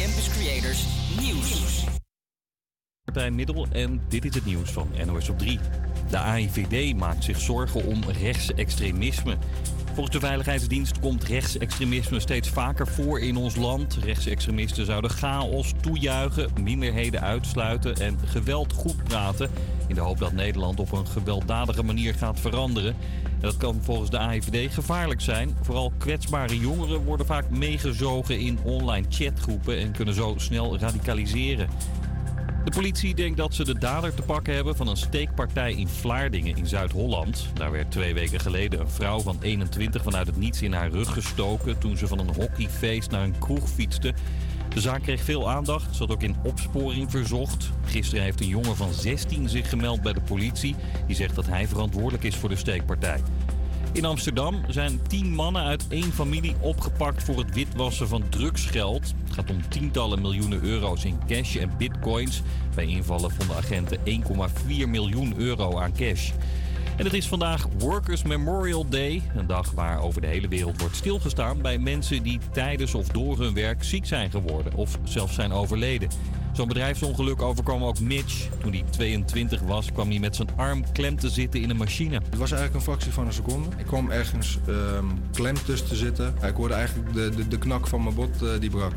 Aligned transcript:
Campus 0.00 0.28
Creators 0.28 0.86
Nieuws. 1.20 1.84
Partij 3.04 3.30
Middel 3.30 3.66
en 3.72 4.00
dit 4.08 4.24
is 4.24 4.34
het 4.34 4.44
nieuws 4.44 4.70
van 4.70 4.88
NOS 5.06 5.28
op 5.28 5.38
3. 5.38 5.58
De 6.10 6.18
AIVD 6.18 6.96
maakt 6.96 7.24
zich 7.24 7.40
zorgen 7.40 7.84
om 7.84 8.02
rechtsextremisme. 8.04 9.36
Volgens 10.00 10.20
de 10.20 10.26
Veiligheidsdienst 10.26 11.00
komt 11.00 11.24
rechtsextremisme 11.24 12.20
steeds 12.20 12.48
vaker 12.48 12.86
voor 12.86 13.20
in 13.20 13.36
ons 13.36 13.56
land. 13.56 13.98
Rechtsextremisten 14.04 14.86
zouden 14.86 15.10
chaos 15.10 15.72
toejuichen, 15.80 16.50
minderheden 16.62 17.20
uitsluiten 17.20 17.96
en 17.96 18.18
geweld 18.24 18.72
goed 18.72 19.04
praten. 19.04 19.50
In 19.88 19.94
de 19.94 20.00
hoop 20.00 20.18
dat 20.18 20.32
Nederland 20.32 20.80
op 20.80 20.92
een 20.92 21.06
gewelddadige 21.06 21.82
manier 21.82 22.14
gaat 22.14 22.40
veranderen. 22.40 22.96
En 23.24 23.40
dat 23.40 23.56
kan 23.56 23.80
volgens 23.82 24.10
de 24.10 24.18
AIVD 24.18 24.74
gevaarlijk 24.74 25.20
zijn. 25.20 25.56
Vooral 25.62 25.92
kwetsbare 25.98 26.58
jongeren 26.58 27.04
worden 27.04 27.26
vaak 27.26 27.50
meegezogen 27.50 28.38
in 28.38 28.58
online 28.62 29.06
chatgroepen 29.08 29.78
en 29.78 29.92
kunnen 29.92 30.14
zo 30.14 30.34
snel 30.36 30.78
radicaliseren. 30.78 31.68
De 32.70 32.76
politie 32.76 33.14
denkt 33.14 33.36
dat 33.36 33.54
ze 33.54 33.64
de 33.64 33.78
dader 33.78 34.14
te 34.14 34.22
pakken 34.22 34.54
hebben 34.54 34.76
van 34.76 34.88
een 34.88 34.96
steekpartij 34.96 35.72
in 35.72 35.88
Vlaardingen 35.88 36.56
in 36.56 36.66
Zuid-Holland. 36.66 37.46
Daar 37.54 37.70
werd 37.70 37.90
twee 37.90 38.14
weken 38.14 38.40
geleden 38.40 38.80
een 38.80 38.88
vrouw 38.88 39.20
van 39.20 39.38
21 39.40 40.02
vanuit 40.02 40.26
het 40.26 40.36
niets 40.36 40.62
in 40.62 40.72
haar 40.72 40.90
rug 40.90 41.12
gestoken 41.12 41.78
toen 41.78 41.96
ze 41.96 42.06
van 42.06 42.18
een 42.18 42.34
hockeyfeest 42.34 43.10
naar 43.10 43.24
een 43.24 43.38
kroeg 43.38 43.68
fietste. 43.68 44.14
De 44.74 44.80
zaak 44.80 45.02
kreeg 45.02 45.22
veel 45.22 45.50
aandacht, 45.50 45.96
zat 45.96 46.10
ook 46.10 46.22
in 46.22 46.36
opsporing 46.42 47.10
verzocht. 47.10 47.70
Gisteren 47.84 48.24
heeft 48.24 48.40
een 48.40 48.46
jongen 48.46 48.76
van 48.76 48.92
16 48.92 49.48
zich 49.48 49.68
gemeld 49.68 50.02
bij 50.02 50.12
de 50.12 50.20
politie. 50.20 50.76
Die 51.06 51.16
zegt 51.16 51.34
dat 51.34 51.46
hij 51.46 51.68
verantwoordelijk 51.68 52.24
is 52.24 52.36
voor 52.36 52.48
de 52.48 52.56
steekpartij. 52.56 53.20
In 53.92 54.04
Amsterdam 54.04 54.60
zijn 54.68 55.00
tien 55.06 55.34
mannen 55.34 55.62
uit 55.62 55.88
één 55.88 56.12
familie 56.12 56.54
opgepakt 56.60 57.22
voor 57.22 57.38
het 57.38 57.54
witwassen 57.54 58.08
van 58.08 58.28
drugsgeld. 58.28 59.14
Het 59.24 59.32
gaat 59.32 59.50
om 59.50 59.68
tientallen 59.68 60.20
miljoenen 60.20 60.62
euro's 60.62 61.04
in 61.04 61.18
cash 61.26 61.56
en 61.56 61.70
bitcoins. 61.78 62.42
Bij 62.74 62.86
invallen 62.86 63.30
vonden 63.30 63.56
agenten 63.56 63.98
1,4 63.98 64.88
miljoen 64.88 65.34
euro 65.36 65.78
aan 65.78 65.92
cash. 65.92 66.30
En 67.00 67.06
het 67.06 67.14
is 67.14 67.28
vandaag 67.28 67.66
Workers 67.78 68.22
Memorial 68.22 68.88
Day. 68.88 69.22
Een 69.36 69.46
dag 69.46 69.70
waar 69.70 70.02
over 70.02 70.20
de 70.20 70.26
hele 70.26 70.48
wereld 70.48 70.80
wordt 70.80 70.96
stilgestaan 70.96 71.62
bij 71.62 71.78
mensen 71.78 72.22
die 72.22 72.40
tijdens 72.52 72.94
of 72.94 73.08
door 73.08 73.38
hun 73.38 73.54
werk 73.54 73.84
ziek 73.84 74.06
zijn 74.06 74.30
geworden 74.30 74.74
of 74.74 74.98
zelfs 75.04 75.34
zijn 75.34 75.52
overleden. 75.52 76.08
Zo'n 76.52 76.68
bedrijfsongeluk 76.68 77.42
overkwam 77.42 77.84
ook 77.84 78.00
Mitch. 78.00 78.48
Toen 78.62 78.72
hij 78.72 78.84
22 78.90 79.60
was, 79.60 79.92
kwam 79.92 80.08
hij 80.08 80.18
met 80.18 80.36
zijn 80.36 80.48
arm 80.56 80.92
klem 80.92 81.16
te 81.16 81.30
zitten 81.30 81.60
in 81.60 81.70
een 81.70 81.76
machine. 81.76 82.14
Het 82.14 82.38
was 82.38 82.50
eigenlijk 82.50 82.74
een 82.74 82.92
fractie 82.92 83.12
van 83.12 83.26
een 83.26 83.32
seconde. 83.32 83.68
Ik 83.76 83.86
kwam 83.86 84.10
ergens 84.10 84.58
ehm, 84.66 85.06
klem 85.32 85.54
tussen 85.64 85.88
te 85.88 85.96
zitten. 85.96 86.34
Ik 86.46 86.54
hoorde 86.54 86.74
eigenlijk 86.74 87.12
de, 87.12 87.30
de, 87.36 87.48
de 87.48 87.58
knak 87.58 87.86
van 87.86 88.02
mijn 88.02 88.14
bot, 88.14 88.42
eh, 88.42 88.48
die 88.60 88.70
brak. 88.70 88.92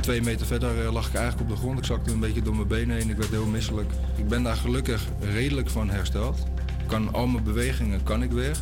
Twee 0.00 0.22
meter 0.22 0.46
verder 0.46 0.84
eh, 0.84 0.92
lag 0.92 1.08
ik 1.08 1.14
eigenlijk 1.14 1.50
op 1.50 1.56
de 1.56 1.60
grond. 1.60 1.78
Ik 1.78 1.84
zakte 1.84 2.12
een 2.12 2.20
beetje 2.20 2.42
door 2.42 2.56
mijn 2.56 2.68
benen 2.68 2.96
heen. 2.96 3.10
Ik 3.10 3.16
werd 3.16 3.30
heel 3.30 3.46
misselijk. 3.46 3.92
Ik 4.16 4.28
ben 4.28 4.42
daar 4.42 4.56
gelukkig 4.56 5.04
redelijk 5.20 5.70
van 5.70 5.90
hersteld. 5.90 6.46
Kan 6.88 7.12
al 7.14 7.26
mijn 7.26 7.44
bewegingen 7.44 8.02
kan 8.02 8.22
ik 8.22 8.30
weer. 8.30 8.56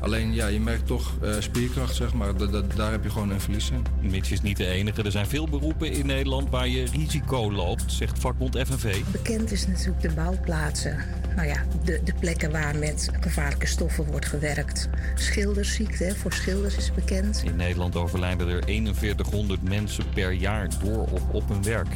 Alleen 0.00 0.32
ja, 0.34 0.46
je 0.46 0.60
merkt 0.60 0.86
toch 0.86 1.12
eh, 1.22 1.34
spierkracht, 1.38 1.94
zeg 1.94 2.14
maar. 2.14 2.36
Da- 2.36 2.46
da- 2.46 2.62
daar 2.76 2.90
heb 2.90 3.04
je 3.04 3.10
gewoon 3.10 3.30
een 3.30 3.40
verlies 3.40 3.70
in. 3.70 4.10
Mitch 4.10 4.30
is 4.30 4.42
niet 4.42 4.56
de 4.56 4.66
enige. 4.66 5.02
Er 5.02 5.10
zijn 5.10 5.26
veel 5.26 5.48
beroepen 5.48 5.92
in 5.92 6.06
Nederland 6.06 6.50
waar 6.50 6.68
je 6.68 6.84
risico 6.92 7.52
loopt, 7.52 7.92
zegt 7.92 8.18
vakbond 8.18 8.58
FNV. 8.58 8.96
Bekend 9.12 9.52
is 9.52 9.66
natuurlijk 9.66 10.00
de 10.00 10.12
bouwplaatsen. 10.12 10.96
Nou 11.36 11.48
ja, 11.48 11.56
de, 11.84 12.00
de 12.04 12.12
plekken 12.20 12.50
waar 12.50 12.76
met 12.76 13.10
gevaarlijke 13.20 13.66
stoffen 13.66 14.04
wordt 14.04 14.26
gewerkt. 14.26 14.88
Schildersziekte, 15.14 16.14
voor 16.16 16.32
schilders 16.32 16.76
is 16.76 16.92
bekend. 16.94 17.42
In 17.44 17.56
Nederland 17.56 17.96
overlijden 17.96 18.48
er 18.48 18.62
4100 18.94 19.62
mensen 19.62 20.04
per 20.14 20.32
jaar 20.32 20.68
door 20.84 21.06
of 21.10 21.22
op 21.32 21.48
hun 21.48 21.62
werk. 21.62 21.88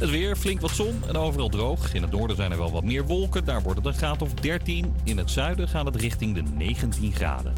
Het 0.00 0.10
weer, 0.10 0.36
flink 0.36 0.60
wat 0.60 0.70
zon 0.70 1.02
en 1.08 1.16
overal 1.16 1.48
droog. 1.48 1.94
In 1.94 2.02
het 2.02 2.10
noorden 2.10 2.36
zijn 2.36 2.50
er 2.50 2.58
wel 2.58 2.70
wat 2.72 2.84
meer 2.84 3.06
wolken. 3.06 3.44
Daar 3.44 3.62
wordt 3.62 3.78
het 3.78 3.86
een 3.86 3.94
graad 3.94 4.22
of 4.22 4.34
13. 4.34 4.94
In 5.04 5.18
het 5.18 5.30
zuiden 5.30 5.68
gaat 5.68 5.84
het 5.84 5.96
richting 5.96 6.34
de 6.34 6.42
19 6.42 7.12
graden. 7.12 7.52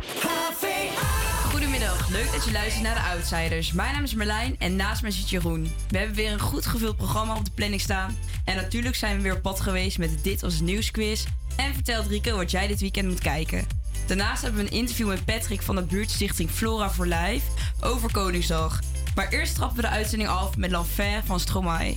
Goedemiddag, 1.51 2.09
leuk 2.09 2.33
dat 2.33 2.45
je 2.45 2.53
luistert 2.53 2.83
naar 2.83 2.95
de 2.95 3.01
Outsiders. 3.01 3.73
Mijn 3.73 3.93
naam 3.95 4.03
is 4.03 4.15
Merlijn 4.15 4.55
en 4.59 4.77
naast 4.77 5.03
mij 5.03 5.11
zit 5.11 5.31
Jeroen. 5.31 5.73
We 5.89 5.99
hebben 5.99 6.17
weer 6.17 6.33
een 6.33 6.41
goed 6.41 6.67
gevuld 6.67 6.97
programma 6.97 7.37
op 7.37 7.45
de 7.45 7.51
planning 7.51 7.81
staan. 7.81 8.17
En 8.45 8.57
natuurlijk 8.57 8.95
zijn 8.95 9.17
we 9.17 9.23
weer 9.23 9.35
op 9.35 9.43
pad 9.43 9.61
geweest 9.61 9.99
met 9.99 10.19
Dit 10.23 10.41
Het 10.41 10.61
Nieuwsquiz. 10.61 11.25
En 11.57 11.75
vertelt 11.75 12.07
Rico 12.07 12.37
wat 12.37 12.51
jij 12.51 12.67
dit 12.67 12.81
weekend 12.81 13.09
moet 13.09 13.21
kijken. 13.21 13.65
Daarnaast 14.07 14.43
hebben 14.43 14.65
we 14.65 14.71
een 14.71 14.77
interview 14.77 15.09
met 15.09 15.25
Patrick 15.25 15.63
van 15.63 15.77
de 15.77 15.83
buurtstichting 15.83 16.51
Flora 16.51 16.91
for 16.91 17.07
Life 17.07 17.47
over 17.81 18.13
Koningsdag. 18.13 18.81
Maar 19.15 19.29
eerst 19.29 19.55
trappen 19.55 19.77
we 19.77 19.83
de 19.83 19.89
uitzending 19.89 20.31
af 20.31 20.57
met 20.57 20.71
L'Enfer 20.71 21.23
van 21.25 21.41
Stromae. 21.41 21.97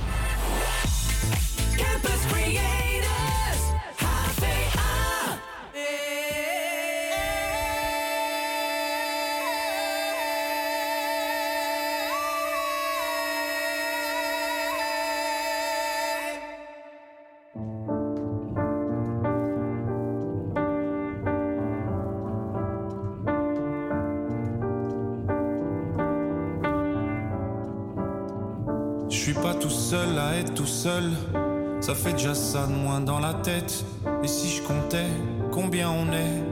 de 32.53 32.73
moins 32.73 32.99
dans 32.99 33.19
la 33.19 33.33
tête. 33.33 33.85
Et 34.23 34.27
si 34.27 34.49
je 34.49 34.61
comptais 34.63 35.07
combien 35.51 35.89
on 35.89 36.11
est? 36.11 36.43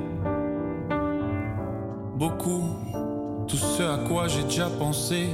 Beaucoup. 2.16 2.64
Tout 3.48 3.58
ce 3.58 3.84
à 3.84 3.98
quoi 4.08 4.28
j'ai 4.28 4.44
déjà 4.44 4.70
pensé. 4.70 5.28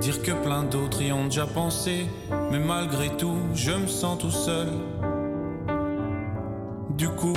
Dire 0.00 0.22
que 0.22 0.30
plein 0.30 0.62
d'autres 0.62 1.02
y 1.02 1.12
ont 1.12 1.24
déjà 1.24 1.46
pensé. 1.46 2.06
Mais 2.52 2.60
malgré 2.60 3.08
tout, 3.16 3.38
je 3.54 3.72
me 3.72 3.88
sens 3.88 4.18
tout 4.18 4.30
seul. 4.30 4.68
Du 6.90 7.08
coup, 7.08 7.36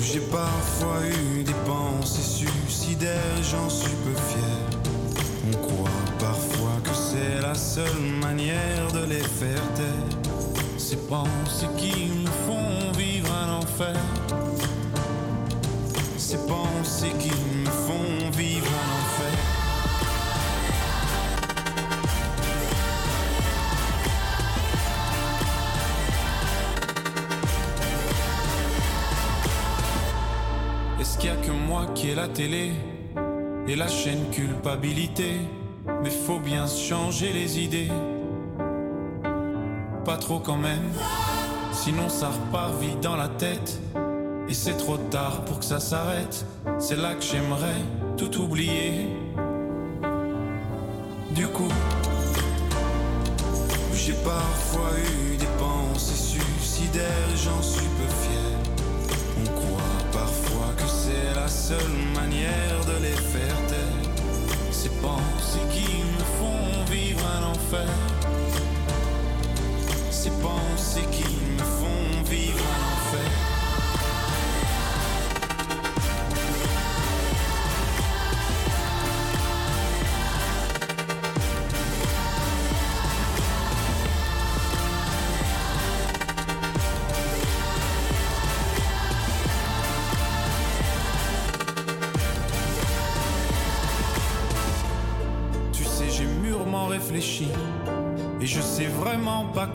j'ai 0.00 0.20
parfois 0.20 1.00
eu 1.06 1.42
des 1.42 1.54
pensées 1.66 2.46
suicidaires 2.46 3.42
j'en 3.42 3.68
suis 3.68 3.94
peu 4.04 4.14
fier. 4.14 5.52
On 5.52 5.56
croit 5.66 5.90
parfois 6.18 6.80
que 6.82 6.94
c'est 6.94 7.42
la 7.42 7.54
seule 7.54 8.00
manière 8.22 8.90
de 8.92 9.04
les 9.06 9.22
faire 9.22 9.62
taire. 9.74 10.19
Ces 10.90 10.96
pensées 10.96 11.68
qui 11.76 12.06
me 12.06 12.26
font 12.48 12.90
vivre 12.98 13.32
un 13.32 13.58
enfer. 13.58 13.94
Ces 16.18 16.38
pensées 16.48 17.12
qui 17.20 17.30
me 17.30 17.70
font 17.70 18.30
vivre 18.36 18.66
un 18.66 18.90
enfer. 18.98 19.38
Est-ce 31.00 31.18
qu'il 31.18 31.30
y 31.30 31.32
a 31.32 31.36
que 31.36 31.52
moi 31.52 31.86
qui 31.94 32.08
ai 32.08 32.14
la 32.16 32.26
télé 32.26 32.72
et 33.68 33.76
la 33.76 33.86
chaîne 33.86 34.28
culpabilité? 34.32 35.34
Mais 36.02 36.10
faut 36.10 36.40
bien 36.40 36.66
changer 36.66 37.32
les 37.32 37.60
idées. 37.60 37.92
Quand 40.38 40.56
même, 40.56 40.92
sinon 41.72 42.08
ça 42.08 42.28
repart 42.28 42.80
vite 42.80 43.00
dans 43.00 43.16
la 43.16 43.26
tête. 43.26 43.80
Et 44.48 44.54
c'est 44.54 44.76
trop 44.76 44.96
tard 44.96 45.44
pour 45.44 45.58
que 45.58 45.64
ça 45.64 45.80
s'arrête. 45.80 46.46
C'est 46.78 46.94
là 46.94 47.14
que 47.14 47.22
j'aimerais 47.22 47.82
tout 48.16 48.40
oublier. 48.40 49.08
Du 51.32 51.48
coup, 51.48 51.72
j'ai 53.92 54.12
parfois 54.24 54.90
eu 54.98 55.36
des 55.36 55.50
pensées 55.58 56.14
suicidaires 56.14 57.30
j'en 57.34 57.60
suis 57.60 57.88
peu 57.98 58.08
fier. 58.22 59.16
On 59.40 59.46
croit 59.60 59.98
parfois 60.12 60.72
que 60.76 60.86
c'est 60.86 61.34
la 61.34 61.48
seule 61.48 61.96
manière 62.14 62.84
de 62.86 63.02
les 63.02 63.16
faire 63.16 63.66
taire. 63.66 64.12
Ces 64.70 64.90
pensées 64.90 65.66
qui 65.72 66.04
me 66.04 66.24
font 66.38 66.84
vivre 66.88 67.20
un 67.36 67.50
enfer. 67.50 68.19
Ces 70.30 70.42
pensées 70.42 71.06
qui 71.10 71.24
me 71.24 71.58
font 71.58 72.22
vivre 72.30 72.79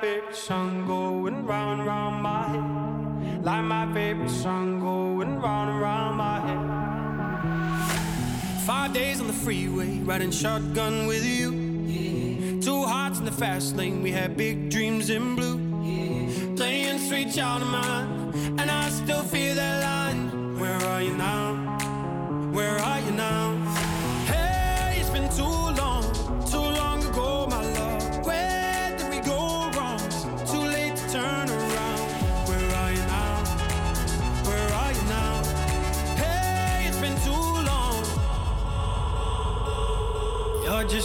Favorite 0.00 0.34
song 0.34 0.86
going 0.86 1.46
round 1.46 1.86
round 1.86 2.22
my 2.22 2.48
head. 2.48 3.44
Like 3.44 3.64
my 3.64 3.92
favorite 3.92 4.30
song 4.30 4.80
going 4.80 5.40
round 5.40 5.80
round 5.80 6.16
my 6.16 6.40
head. 6.40 6.64
Five 8.64 8.92
days 8.92 9.20
on 9.20 9.26
the 9.26 9.32
freeway, 9.32 9.98
riding 10.00 10.30
shotgun 10.30 11.06
with 11.06 11.24
you. 11.24 12.60
Two 12.60 12.84
hearts 12.84 13.18
in 13.18 13.24
the 13.24 13.32
fast 13.32 13.76
lane, 13.76 14.02
we 14.02 14.10
had 14.10 14.36
big 14.36 14.70
dreams 14.70 15.10
in 15.10 15.36
blue. 15.36 15.58
Playing 16.56 16.98
sweet 16.98 17.32
child 17.32 17.62
of 17.62 17.68
mine, 17.68 18.32
and 18.58 18.70
I 18.70 18.88
still 18.88 19.22
feel 19.22 19.43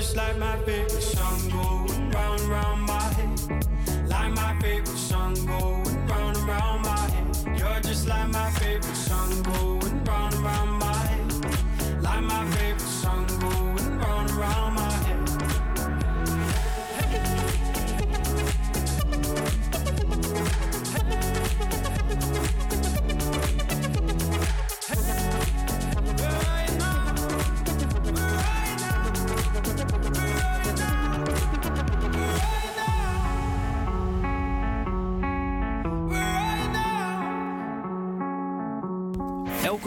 Just 0.00 0.14
like 0.14 0.38
my 0.38 0.56
favorite 0.58 1.02
song 1.02 1.40
going 1.50 2.10
round 2.12 2.40
and 2.40 2.48
round 2.48 2.82
my 2.82 3.02
head. 3.18 4.08
Like 4.08 4.30
my 4.32 4.56
favorite 4.60 4.96
song 4.96 5.34
going 5.34 6.06
round 6.06 6.36
and 6.36 6.48
round 6.48 6.82
my 6.82 7.10
head. 7.10 7.58
You're 7.58 7.80
just 7.80 8.06
like 8.06 8.28
my 8.28 8.48
favorite 8.60 8.94
song 8.94 9.42
going 9.42 10.04
round 10.04 10.34
and 10.34 10.44
round 10.44 10.78
my 10.78 10.94
head. 11.10 12.00
Like 12.00 12.22
my 12.22 12.46
favorite 12.52 12.80
song 13.02 13.26
going 13.40 13.98
round 13.98 14.30
and 14.30 14.38
round 14.38 14.57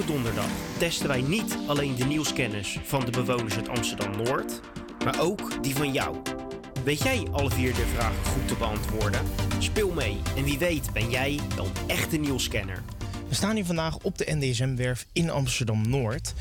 Donderdag 0.06 0.50
testen 0.78 1.08
wij 1.08 1.22
niet 1.22 1.58
alleen 1.68 1.96
de 1.96 2.06
nieuwskennis 2.06 2.80
van 2.84 3.06
de 3.06 3.12
bewoners 3.12 3.56
uit 3.56 3.70
Amsterdam-Noord, 3.70 4.60
maar 5.04 5.20
ook 5.20 5.64
die 5.64 5.76
van 5.76 5.94
jou. 5.94 6.18
Weet 6.84 7.04
jij 7.04 7.28
alle 7.32 7.50
vier 7.50 7.74
de 7.74 7.86
vragen 7.96 8.26
goed 8.26 8.48
te 8.48 8.56
beantwoorden? 8.56 9.22
Speel 9.60 9.92
mee 9.92 10.18
en 10.36 10.44
wie 10.44 10.58
weet 10.58 10.94
ben 10.94 11.10
jij 11.10 11.40
wel 11.56 11.66
een 11.66 11.88
echte 11.88 12.18
nieuwscanner. 12.18 12.84
We 13.28 13.36
staan 13.36 13.56
hier 13.56 13.66
vandaag 13.66 13.98
op 13.98 14.18
de 14.18 14.26
NDSM-werf 14.30 15.06
in 15.14 15.30
Amsterdam-Noord. 15.30 16.34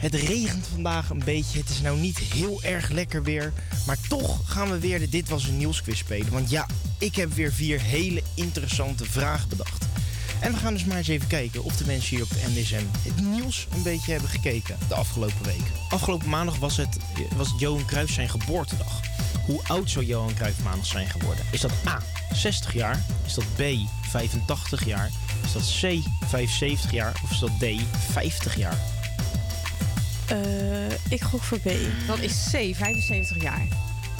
Het 0.00 0.14
regent 0.14 0.66
vandaag 0.66 1.10
een 1.10 1.22
beetje. 1.24 1.58
Het 1.58 1.68
is 1.68 1.80
nou 1.80 1.98
niet 1.98 2.18
heel 2.18 2.62
erg 2.62 2.90
lekker 2.90 3.22
weer. 3.22 3.52
Maar 3.86 3.98
toch 4.08 4.52
gaan 4.52 4.70
we 4.70 4.78
weer 4.78 4.98
de 4.98 5.08
Dit 5.08 5.28
Was 5.28 5.46
Een 5.46 5.56
Nieuwsquiz 5.56 5.98
spelen. 5.98 6.32
Want 6.32 6.50
ja, 6.50 6.66
ik 6.98 7.16
heb 7.16 7.32
weer 7.32 7.52
vier 7.52 7.80
hele 7.80 8.22
interessante 8.34 9.04
vragen 9.04 9.48
bedacht. 9.48 9.93
En 10.44 10.52
we 10.52 10.58
gaan 10.58 10.72
dus 10.72 10.84
maar 10.84 10.96
eens 10.96 11.08
even 11.08 11.26
kijken 11.26 11.64
of 11.64 11.76
de 11.76 11.86
mensen 11.86 12.16
hier 12.16 12.24
op 12.24 12.30
NDSM 12.48 12.84
het 13.02 13.20
nieuws 13.20 13.66
een 13.74 13.82
beetje 13.82 14.12
hebben 14.12 14.30
gekeken 14.30 14.76
de 14.88 14.94
afgelopen 14.94 15.44
week. 15.44 15.62
Afgelopen 15.88 16.28
maandag 16.28 16.58
was 16.58 16.76
het 16.76 16.96
was 17.36 17.54
Johan 17.58 17.84
Cruijff 17.84 18.12
zijn 18.12 18.28
geboortedag. 18.28 19.00
Hoe 19.46 19.60
oud 19.66 19.90
zou 19.90 20.04
Johan 20.04 20.34
Cruijff 20.34 20.62
maandag 20.62 20.86
zijn 20.86 21.08
geworden? 21.08 21.44
Is 21.50 21.60
dat 21.60 21.72
A, 21.88 22.02
60 22.32 22.72
jaar? 22.72 23.04
Is 23.26 23.34
dat 23.34 23.44
B, 23.56 23.62
85 24.10 24.84
jaar? 24.84 25.10
Is 25.44 25.52
dat 25.52 25.62
C, 25.62 26.02
75 26.28 26.92
jaar? 26.92 27.12
Of 27.24 27.30
is 27.30 27.38
dat 27.38 27.58
D, 27.58 27.64
50 28.12 28.56
jaar? 28.56 28.78
Eh, 30.26 30.90
ik 31.08 31.22
gok 31.22 31.42
voor 31.42 31.58
B. 31.58 31.70
Dat 32.06 32.18
is 32.18 32.44
C, 32.50 32.74
75 32.74 33.42
jaar. 33.42 33.66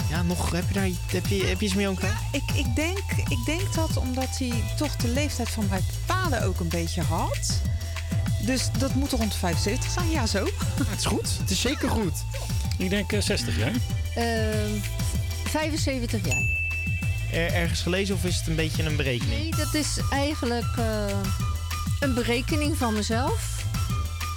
Ja, 0.09 0.21
nog, 0.21 0.51
heb 0.51 0.67
je 0.67 0.73
daar 0.73 0.89
heb 1.07 1.25
je, 1.27 1.45
heb 1.45 1.59
je 1.59 1.65
iets 1.65 1.75
mee 1.75 1.95
Cruijff? 1.95 2.17
Ik, 2.31 2.43
ik, 2.53 2.75
denk, 2.75 2.97
ik 3.29 3.45
denk 3.45 3.73
dat 3.73 3.97
omdat 3.97 4.37
hij 4.37 4.63
toch 4.77 4.95
de 4.95 5.07
leeftijd 5.07 5.49
van 5.49 5.67
mijn 5.69 5.83
vader 6.05 6.43
ook 6.45 6.59
een 6.59 6.67
beetje 6.69 7.01
had. 7.01 7.61
Dus 8.41 8.69
dat 8.77 8.93
moet 8.95 9.11
rond 9.11 9.31
de 9.31 9.37
75 9.37 9.91
zijn. 9.91 10.09
Ja, 10.09 10.25
zo. 10.25 10.47
het 10.85 10.99
is 10.99 11.05
goed. 11.05 11.37
Het 11.39 11.49
is 11.49 11.61
zeker 11.61 11.89
goed. 11.89 12.23
Ik 12.77 12.89
denk 12.89 13.11
eh, 13.11 13.21
60 13.21 13.57
jaar. 13.57 13.73
75 15.43 16.21
Ehm, 16.21 16.29
jaar. 16.29 16.43
Er, 17.31 17.53
ergens 17.53 17.81
gelezen 17.81 18.15
of 18.15 18.23
is 18.23 18.35
het 18.37 18.47
een 18.47 18.55
beetje 18.55 18.83
een 18.83 18.95
berekening? 18.95 19.39
Nee, 19.39 19.55
dat 19.55 19.73
is 19.73 19.99
eigenlijk 20.09 20.77
eh, 20.77 21.05
een 21.99 22.13
berekening 22.13 22.77
van 22.77 22.93
mezelf. 22.93 23.63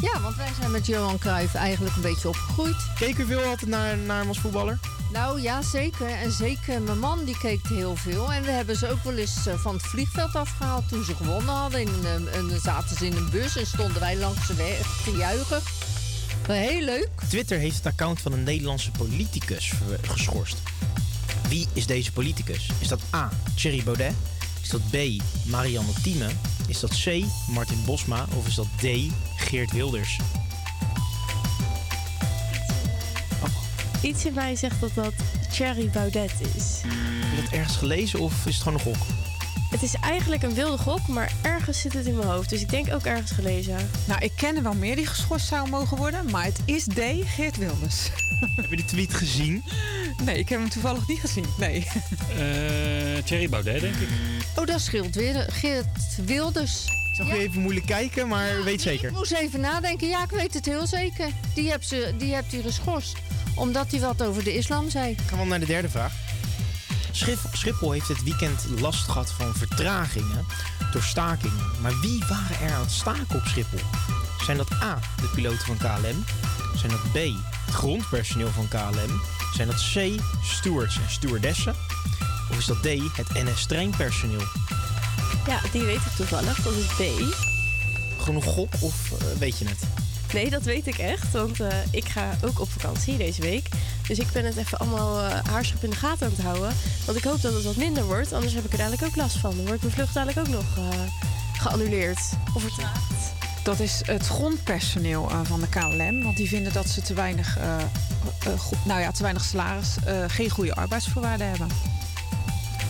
Ja, 0.00 0.20
want 0.20 0.36
wij 0.36 0.48
zijn 0.58 0.70
met 0.70 0.86
Johan 0.86 1.18
Cruijff 1.18 1.54
eigenlijk 1.54 1.96
een 1.96 2.02
beetje 2.02 2.28
opgegroeid. 2.28 2.76
Keek 2.98 3.18
u 3.18 3.26
veel 3.26 3.42
altijd 3.42 3.70
naar, 3.70 3.96
naar 3.98 4.18
hem 4.18 4.28
als 4.28 4.38
voetballer? 4.38 4.78
Nou 5.12 5.40
ja, 5.40 5.62
zeker. 5.62 6.08
En 6.08 6.32
zeker 6.32 6.82
mijn 6.82 6.98
man 6.98 7.24
die 7.24 7.38
keek 7.38 7.66
heel 7.68 7.96
veel. 7.96 8.32
En 8.32 8.42
we 8.42 8.50
hebben 8.50 8.76
ze 8.76 8.90
ook 8.90 9.02
wel 9.04 9.16
eens 9.16 9.46
eh, 9.46 9.54
van 9.54 9.74
het 9.74 9.82
vliegveld 9.82 10.34
afgehaald 10.36 10.88
toen 10.88 11.04
ze 11.04 11.14
gewonnen 11.14 11.54
hadden. 11.54 11.80
En, 11.80 12.04
eh, 12.04 12.36
en 12.36 12.60
zaten 12.60 12.96
ze 12.96 13.06
in 13.06 13.16
een 13.16 13.30
bus 13.30 13.56
en 13.56 13.66
stonden 13.66 14.00
wij 14.00 14.16
langs 14.16 14.46
de 14.46 14.54
weg 14.54 15.02
te 15.04 15.16
juichen. 15.16 15.60
Heel 16.46 16.80
leuk. 16.80 17.08
Twitter 17.28 17.58
heeft 17.58 17.76
het 17.76 17.86
account 17.86 18.20
van 18.20 18.32
een 18.32 18.42
Nederlandse 18.42 18.90
politicus 18.90 19.72
geschorst. 20.02 20.56
Wie 21.48 21.66
is 21.72 21.86
deze 21.86 22.12
politicus? 22.12 22.70
Is 22.78 22.88
dat 22.88 23.00
A. 23.14 23.30
Thierry 23.54 23.82
Baudet? 23.84 24.12
Is 24.62 24.68
dat 24.68 24.90
B. 24.90 24.96
Marianne 25.46 25.92
Thieme? 26.02 26.28
Is 26.66 26.80
dat 26.80 26.90
C. 26.90 27.24
Martin 27.50 27.84
Bosma? 27.84 28.26
Of 28.36 28.46
is 28.46 28.54
dat 28.54 28.66
D. 28.76 28.86
Geert 29.36 29.72
Wilders? 29.72 30.18
Iets 34.00 34.24
in 34.24 34.34
mij 34.34 34.56
zegt 34.56 34.80
dat 34.80 34.90
dat 34.94 35.12
Thierry 35.50 35.90
Baudet 35.90 36.32
is. 36.54 36.80
Heb 36.84 37.36
je 37.36 37.42
dat 37.42 37.52
ergens 37.52 37.76
gelezen 37.76 38.20
of 38.20 38.46
is 38.46 38.54
het 38.54 38.62
gewoon 38.62 38.78
een 38.78 38.84
gok? 38.84 39.06
Het 39.70 39.82
is 39.82 39.94
eigenlijk 39.94 40.42
een 40.42 40.54
wilde 40.54 40.78
gok, 40.78 41.06
maar 41.06 41.32
ergens 41.42 41.80
zit 41.80 41.92
het 41.92 42.06
in 42.06 42.16
mijn 42.16 42.28
hoofd. 42.28 42.50
Dus 42.50 42.60
ik 42.60 42.70
denk 42.70 42.94
ook 42.94 43.04
ergens 43.04 43.30
gelezen. 43.30 43.90
Nou, 44.06 44.20
ik 44.20 44.32
ken 44.36 44.56
er 44.56 44.62
wel 44.62 44.74
meer 44.74 44.96
die 44.96 45.06
geschorst 45.06 45.46
zouden 45.46 45.70
mogen 45.70 45.96
worden, 45.96 46.30
maar 46.30 46.44
het 46.44 46.60
is 46.64 46.84
D. 46.84 47.00
Geert 47.24 47.56
Wilders. 47.56 48.08
Heb 48.56 48.70
je 48.70 48.76
die 48.76 48.84
tweet 48.84 49.14
gezien? 49.14 49.64
Nee, 50.24 50.38
ik 50.38 50.48
heb 50.48 50.58
hem 50.58 50.68
toevallig 50.68 51.08
niet 51.08 51.20
gezien. 51.20 51.44
Nee. 51.58 51.86
Eh 52.38 53.24
Thierry 53.24 53.48
Baudet, 53.48 53.80
denk 53.80 53.94
ik. 53.94 54.08
Oh, 54.56 54.66
dat 54.66 54.80
scheelt 54.80 55.14
weer. 55.14 55.46
Geert 55.50 55.86
Wilders. 56.24 56.84
Ik 56.84 57.24
zag 57.24 57.26
je 57.26 57.38
even 57.38 57.60
moeilijk 57.60 57.86
kijken, 57.86 58.28
maar 58.28 58.64
weet 58.64 58.82
zeker. 58.82 59.08
Ik 59.08 59.14
moest 59.14 59.32
even 59.32 59.60
nadenken. 59.60 60.08
Ja, 60.08 60.22
ik 60.24 60.30
weet 60.30 60.54
het 60.54 60.66
heel 60.66 60.86
zeker. 60.86 61.28
Die 61.54 61.70
hebt, 61.70 61.86
ze, 61.86 62.14
die 62.18 62.34
hebt 62.34 62.52
hij 62.52 62.62
geschorst. 62.62 63.16
Omdat 63.58 63.90
hij 63.90 64.00
wat 64.00 64.22
over 64.22 64.44
de 64.44 64.54
islam 64.56 64.90
zei. 64.90 65.16
Gaan 65.26 65.38
we 65.38 65.44
naar 65.44 65.60
de 65.60 65.66
derde 65.66 65.88
vraag. 65.88 66.12
Schip- 67.10 67.48
Schiphol 67.52 67.90
heeft 67.92 68.06
dit 68.08 68.22
weekend 68.22 68.64
last 68.80 69.04
gehad 69.04 69.32
van 69.32 69.54
vertragingen 69.54 70.46
door 70.92 71.02
stakingen. 71.02 71.70
Maar 71.80 72.00
wie 72.00 72.24
waren 72.28 72.60
er 72.68 72.72
aan 72.74 72.80
het 72.80 72.90
staken 72.90 73.36
op 73.36 73.46
Schiphol? 73.46 73.80
Zijn 74.44 74.56
dat 74.56 74.72
A, 74.72 74.98
de 75.20 75.30
piloten 75.34 75.66
van 75.66 75.76
KLM? 75.76 76.24
Zijn 76.76 76.90
dat 76.90 77.12
B, 77.12 77.14
het 77.66 77.74
grondpersoneel 77.74 78.48
van 78.50 78.68
KLM? 78.68 79.20
Zijn 79.54 79.68
dat 79.68 79.90
C, 79.94 80.20
stewards 80.44 80.96
en 80.96 81.10
stewardessen? 81.10 81.74
Of 82.50 82.58
is 82.58 82.64
dat 82.66 82.82
D, 82.82 82.86
het 83.16 83.44
NS-treinpersoneel? 83.44 84.42
Ja, 85.46 85.60
die 85.72 85.82
weet 85.82 85.96
ik 85.96 86.12
toevallig. 86.16 86.56
Dat 86.62 86.72
is 86.72 86.86
B. 86.86 87.02
Gewoon 88.18 88.34
een 88.36 88.42
gok 88.42 88.72
of 88.80 89.10
eh, 89.12 89.38
weet 89.38 89.58
je 89.58 89.64
het? 89.64 89.78
Nee, 90.32 90.50
dat 90.50 90.62
weet 90.62 90.86
ik 90.86 90.98
echt. 90.98 91.32
Want 91.32 91.60
eh, 91.60 91.68
ik 91.90 92.08
ga 92.08 92.38
ook 92.44 92.60
op 92.60 92.70
vakantie 92.70 93.16
deze 93.16 93.40
week. 93.40 93.68
Dus 94.08 94.18
ik 94.18 94.32
ben 94.32 94.44
het 94.44 94.56
even 94.56 94.78
allemaal 94.78 95.20
eh 95.20 95.44
haarschap 95.44 95.82
in 95.82 95.90
de 95.90 95.96
gaten 95.96 96.26
aan 96.26 96.32
het 96.32 96.42
houden. 96.42 96.72
Want 97.06 97.18
ik 97.18 97.24
hoop 97.24 97.40
dat 97.40 97.54
het 97.54 97.64
wat 97.64 97.76
minder 97.76 98.04
wordt. 98.04 98.32
Anders 98.32 98.54
heb 98.54 98.64
ik 98.64 98.72
er 98.72 98.78
dadelijk 98.78 99.02
ook 99.02 99.16
last 99.16 99.36
van. 99.36 99.56
Dan 99.56 99.66
wordt 99.66 99.82
mijn 99.82 99.94
vlucht 99.94 100.14
dadelijk 100.14 100.38
ook 100.38 100.54
nog 100.54 100.76
eh, 100.76 100.84
geannuleerd. 101.52 102.18
Of 102.54 102.62
vertraagd. 102.62 103.12
Dat 103.62 103.80
is 103.80 104.00
het 104.04 104.26
grondpersoneel 104.26 105.30
eh, 105.30 105.40
van 105.42 105.60
de 105.60 105.68
KLM. 105.68 106.22
Want 106.22 106.36
die 106.36 106.48
vinden 106.48 106.72
dat 106.72 106.88
ze 106.88 107.02
te 107.02 107.14
weinig, 107.14 107.58
nou 108.84 109.00
ja, 109.00 109.10
te 109.10 109.22
weinig 109.22 109.44
salaris, 109.44 109.96
eh, 110.04 110.24
geen 110.26 110.50
goede 110.50 110.74
arbeidsvoorwaarden 110.74 111.48
hebben. 111.48 111.68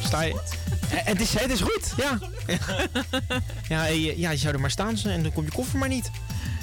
Sta 0.05 0.23
je? 0.23 0.41
Het 0.87 1.21
is, 1.21 1.39
het 1.39 1.51
is 1.51 1.61
goed, 1.61 1.93
ja. 1.97 2.19
ja, 3.75 3.85
ja, 4.17 4.31
je 4.31 4.37
zou 4.37 4.55
er 4.55 4.61
maar 4.61 4.71
staan 4.71 4.97
en 4.97 5.23
dan 5.23 5.33
komt 5.33 5.47
je 5.47 5.53
koffer 5.53 5.79
maar 5.79 5.89
niet. 5.89 6.11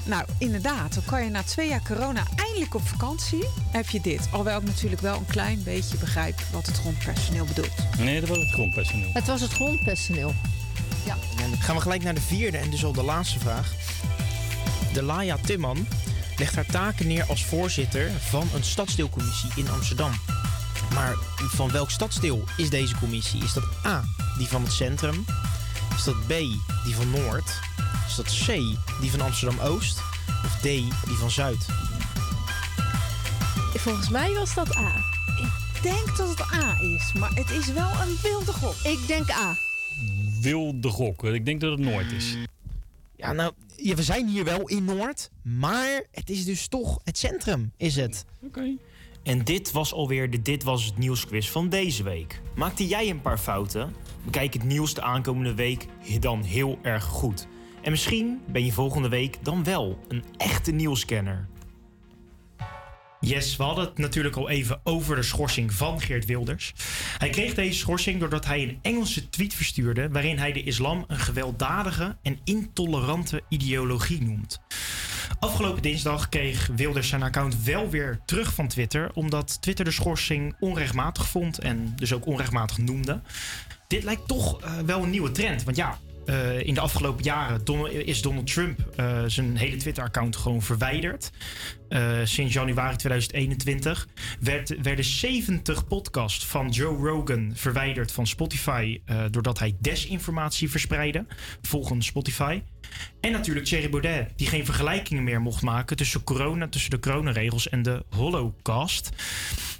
Nou, 0.05 0.25
inderdaad. 0.37 0.93
Dan 0.93 1.03
kan 1.05 1.23
je 1.23 1.29
na 1.29 1.43
twee 1.43 1.69
jaar 1.69 1.81
corona 1.87 2.23
eindelijk 2.35 2.75
op 2.75 2.87
vakantie. 2.87 3.43
Heb 3.71 3.89
je 3.89 4.01
dit. 4.01 4.27
Alhoewel 4.31 4.57
ik 4.57 4.65
natuurlijk 4.65 5.01
wel 5.01 5.17
een 5.17 5.25
klein 5.25 5.63
beetje 5.63 5.97
begrijp 5.97 6.41
wat 6.51 6.65
het 6.65 6.77
grondpersoneel 6.77 7.45
bedoelt. 7.45 7.97
Nee, 7.97 8.19
dat 8.19 8.29
was 8.29 8.37
het 8.37 8.51
grondpersoneel. 8.51 9.09
Het 9.13 9.27
was 9.27 9.41
het 9.41 9.51
grondpersoneel. 9.51 10.33
Ja. 11.05 11.15
En 11.43 11.49
dan 11.49 11.61
gaan 11.61 11.75
we 11.75 11.81
gelijk 11.81 12.03
naar 12.03 12.13
de 12.13 12.21
vierde 12.21 12.57
en 12.57 12.69
dus 12.69 12.85
al 12.85 12.93
de 12.93 13.03
laatste 13.03 13.39
vraag. 13.39 13.73
De 14.93 15.03
Laia 15.03 15.37
Timman 15.45 15.87
legt 16.37 16.55
haar 16.55 16.65
taken 16.65 17.07
neer 17.07 17.25
als 17.25 17.45
voorzitter 17.45 18.11
van 18.19 18.47
een 18.55 18.63
stadsdeelcommissie 18.63 19.49
in 19.55 19.69
Amsterdam. 19.69 20.11
Maar 20.93 21.15
van 21.37 21.71
welk 21.71 21.89
stadsdeel 21.89 22.43
is 22.57 22.69
deze 22.69 22.95
commissie? 22.95 23.43
Is 23.43 23.53
dat 23.53 23.63
A, 23.85 24.03
die 24.37 24.47
van 24.47 24.61
het 24.63 24.71
centrum? 24.71 25.25
Is 25.95 26.03
dat 26.03 26.27
B, 26.27 26.29
die 26.83 26.95
van 26.95 27.09
Noord? 27.09 27.64
Is 28.07 28.15
dat 28.15 28.25
C, 28.25 28.47
die 29.01 29.11
van 29.11 29.21
Amsterdam-Oost? 29.21 29.99
Of 30.45 30.57
D, 30.59 30.63
die 30.63 31.15
van 31.19 31.31
Zuid? 31.31 31.65
Volgens 33.85 34.09
mij 34.09 34.33
was 34.33 34.53
dat 34.53 34.77
A. 34.77 34.95
Ik 35.37 35.81
denk 35.81 36.17
dat 36.17 36.29
het 36.29 36.53
A 36.53 36.81
is, 36.81 37.13
maar 37.13 37.31
het 37.33 37.49
is 37.49 37.67
wel 37.73 37.89
een 37.89 38.17
wilde 38.21 38.53
gok. 38.53 38.75
Ik 38.83 39.07
denk 39.07 39.29
A. 39.29 39.57
Wilde 40.41 40.89
gok. 40.89 41.23
Ik 41.23 41.45
denk 41.45 41.61
dat 41.61 41.71
het 41.71 41.79
Noord 41.79 42.11
is. 42.11 42.37
Ja, 43.15 43.31
nou, 43.31 43.53
ja, 43.75 43.95
we 43.95 44.03
zijn 44.03 44.27
hier 44.27 44.43
wel 44.43 44.67
in 44.67 44.85
Noord, 44.85 45.29
maar 45.41 46.03
het 46.11 46.29
is 46.29 46.45
dus 46.45 46.67
toch 46.67 46.99
het 47.03 47.17
centrum, 47.17 47.71
is 47.77 47.95
het. 47.95 48.25
Oké. 48.41 48.75
En 49.23 49.43
dit 49.43 49.71
was 49.71 49.93
alweer 49.93 50.29
de 50.29 50.41
Dit 50.41 50.63
Was 50.63 50.85
Het 50.85 50.97
Nieuwsquiz 50.97 51.49
van 51.49 51.69
deze 51.69 52.03
week. 52.03 52.41
Maakte 52.55 52.87
jij 52.87 53.09
een 53.09 53.21
paar 53.21 53.37
fouten? 53.37 53.93
Bekijk 54.25 54.53
het 54.53 54.63
nieuws 54.63 54.93
de 54.93 55.01
aankomende 55.01 55.53
week 55.53 55.87
dan 56.19 56.43
heel 56.43 56.79
erg 56.81 57.03
goed. 57.03 57.47
En 57.85 57.91
misschien 57.91 58.41
ben 58.47 58.65
je 58.65 58.71
volgende 58.71 59.09
week 59.09 59.37
dan 59.41 59.63
wel 59.63 59.99
een 60.07 60.23
echte 60.37 60.71
nieuwscanner. 60.71 61.47
Yes, 63.19 63.55
we 63.55 63.63
hadden 63.63 63.85
het 63.85 63.97
natuurlijk 63.97 64.35
al 64.35 64.49
even 64.49 64.79
over 64.83 65.15
de 65.15 65.23
schorsing 65.23 65.73
van 65.73 66.01
Geert 66.01 66.25
Wilders. 66.25 66.73
Hij 67.17 67.29
kreeg 67.29 67.53
deze 67.53 67.77
schorsing 67.77 68.19
doordat 68.19 68.45
hij 68.45 68.63
een 68.63 68.79
Engelse 68.81 69.29
tweet 69.29 69.53
verstuurde 69.53 70.09
waarin 70.09 70.37
hij 70.37 70.51
de 70.51 70.63
islam 70.63 71.03
een 71.07 71.19
gewelddadige 71.19 72.17
en 72.21 72.39
intolerante 72.43 73.41
ideologie 73.49 74.23
noemt. 74.23 74.59
Afgelopen 75.39 75.81
dinsdag 75.81 76.29
kreeg 76.29 76.69
Wilders 76.75 77.07
zijn 77.07 77.23
account 77.23 77.63
wel 77.63 77.89
weer 77.89 78.19
terug 78.25 78.53
van 78.53 78.67
Twitter, 78.67 79.11
omdat 79.13 79.61
Twitter 79.61 79.85
de 79.85 79.91
schorsing 79.91 80.55
onrechtmatig 80.59 81.27
vond 81.27 81.59
en 81.59 81.93
dus 81.95 82.13
ook 82.13 82.25
onrechtmatig 82.25 82.77
noemde. 82.77 83.21
Dit 83.87 84.03
lijkt 84.03 84.27
toch 84.27 84.61
eh, 84.61 84.71
wel 84.85 85.03
een 85.03 85.09
nieuwe 85.09 85.31
trend, 85.31 85.63
want 85.63 85.77
ja, 85.77 85.99
eh, 86.25 86.67
in 86.67 86.73
de 86.73 86.79
afgelopen 86.79 87.23
jaren 87.23 87.61
is 88.05 88.21
Donald 88.21 88.53
Trump 88.53 88.79
eh, 88.95 89.23
zijn 89.27 89.57
hele 89.57 89.75
Twitter-account 89.75 90.35
gewoon 90.35 90.61
verwijderd. 90.61 91.31
Eh, 91.89 92.19
sinds 92.23 92.53
januari 92.53 92.95
2021 92.95 94.07
werd, 94.39 94.81
werden 94.81 95.05
70 95.05 95.87
podcasts 95.87 96.45
van 96.45 96.69
Joe 96.69 97.09
Rogan 97.09 97.51
verwijderd 97.53 98.11
van 98.11 98.27
Spotify. 98.27 99.01
doordat 99.31 99.59
hij 99.59 99.75
desinformatie 99.79 100.69
verspreidde, 100.69 101.25
volgens 101.61 102.05
Spotify. 102.05 102.61
En 103.19 103.31
natuurlijk 103.31 103.65
Thierry 103.65 103.89
Baudet, 103.89 104.31
die 104.35 104.47
geen 104.47 104.65
vergelijkingen 104.65 105.23
meer 105.23 105.41
mocht 105.41 105.61
maken 105.61 105.97
tussen 105.97 106.23
corona, 106.23 106.67
tussen 106.67 106.91
de 106.91 106.99
coronaregels 106.99 107.69
en 107.69 107.81
de 107.81 108.05
Holocaust. 108.09 109.09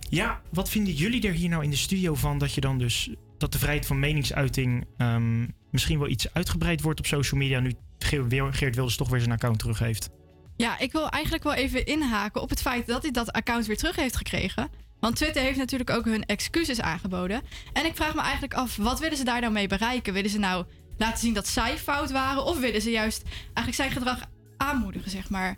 Ja, 0.10 0.42
wat 0.52 0.70
vinden 0.70 0.94
jullie 0.94 1.28
er 1.28 1.34
hier 1.34 1.50
nou 1.50 1.64
in 1.64 1.70
de 1.70 1.75
studio 1.75 2.16
van 2.16 2.38
dat 2.38 2.54
je 2.54 2.62
dan 2.62 2.78
dus 2.78 3.10
dat 3.46 3.54
de 3.54 3.60
vrijheid 3.60 3.86
van 3.88 4.00
meningsuiting 4.00 4.86
ehm, 4.98 5.48
misschien 5.72 6.00
wel 6.00 6.08
iets 6.08 6.34
uitgebreid 6.34 6.82
wordt 6.82 7.00
op 7.00 7.06
social 7.06 7.40
media 7.40 7.60
nu 7.60 7.74
Ge- 8.00 8.48
Geert 8.52 8.75
Wilders 8.75 8.96
toch 8.98 9.10
weer 9.10 9.20
zijn 9.20 9.32
account 9.32 9.60
terug 9.60 9.80
heeft? 9.80 10.10
Ja, 10.56 10.80
ik 10.80 10.92
wil 10.92 11.10
eigenlijk 11.10 11.44
wel 11.44 11.54
even 11.54 11.86
inhaken 11.86 12.42
op 12.42 12.50
het 12.50 12.62
feit 12.62 12.88
dat 12.88 13.02
hij 13.02 13.12
dat 13.12 13.32
account 13.32 13.66
weer 13.66 13.78
terug 13.78 13.96
heeft 13.96 14.16
gekregen. 14.16 14.70
Want 15.00 15.16
Twitter 15.16 15.42
heeft 15.42 15.58
natuurlijk 15.58 15.90
ook 15.90 16.06
hun 16.06 16.25
excuses 16.25 16.82
aangeboden. 16.82 17.42
En 17.74 17.86
ik 17.86 17.96
vraag 17.96 18.16
me 18.16 18.22
eigenlijk 18.22 18.54
af, 18.54 18.75
wat 18.75 19.00
willen 19.00 19.18
ze 19.18 19.24
daar 19.24 19.42
nou 19.42 19.54
mee 19.54 19.68
bereiken? 19.68 20.14
Willen 20.14 20.30
ze 20.30 20.40
nou 20.40 20.66
laten 20.98 21.20
zien 21.20 21.34
dat 21.34 21.48
zij 21.48 21.78
fout 21.78 22.12
waren? 22.12 22.46
Of 22.46 22.60
willen 22.60 22.82
ze 22.82 22.92
juist 22.92 23.24
eigenlijk 23.44 23.75
zijn 23.75 23.92
gedrag 23.92 24.20
aanmoedigen, 24.58 25.12
zeg 25.12 25.30
maar? 25.30 25.58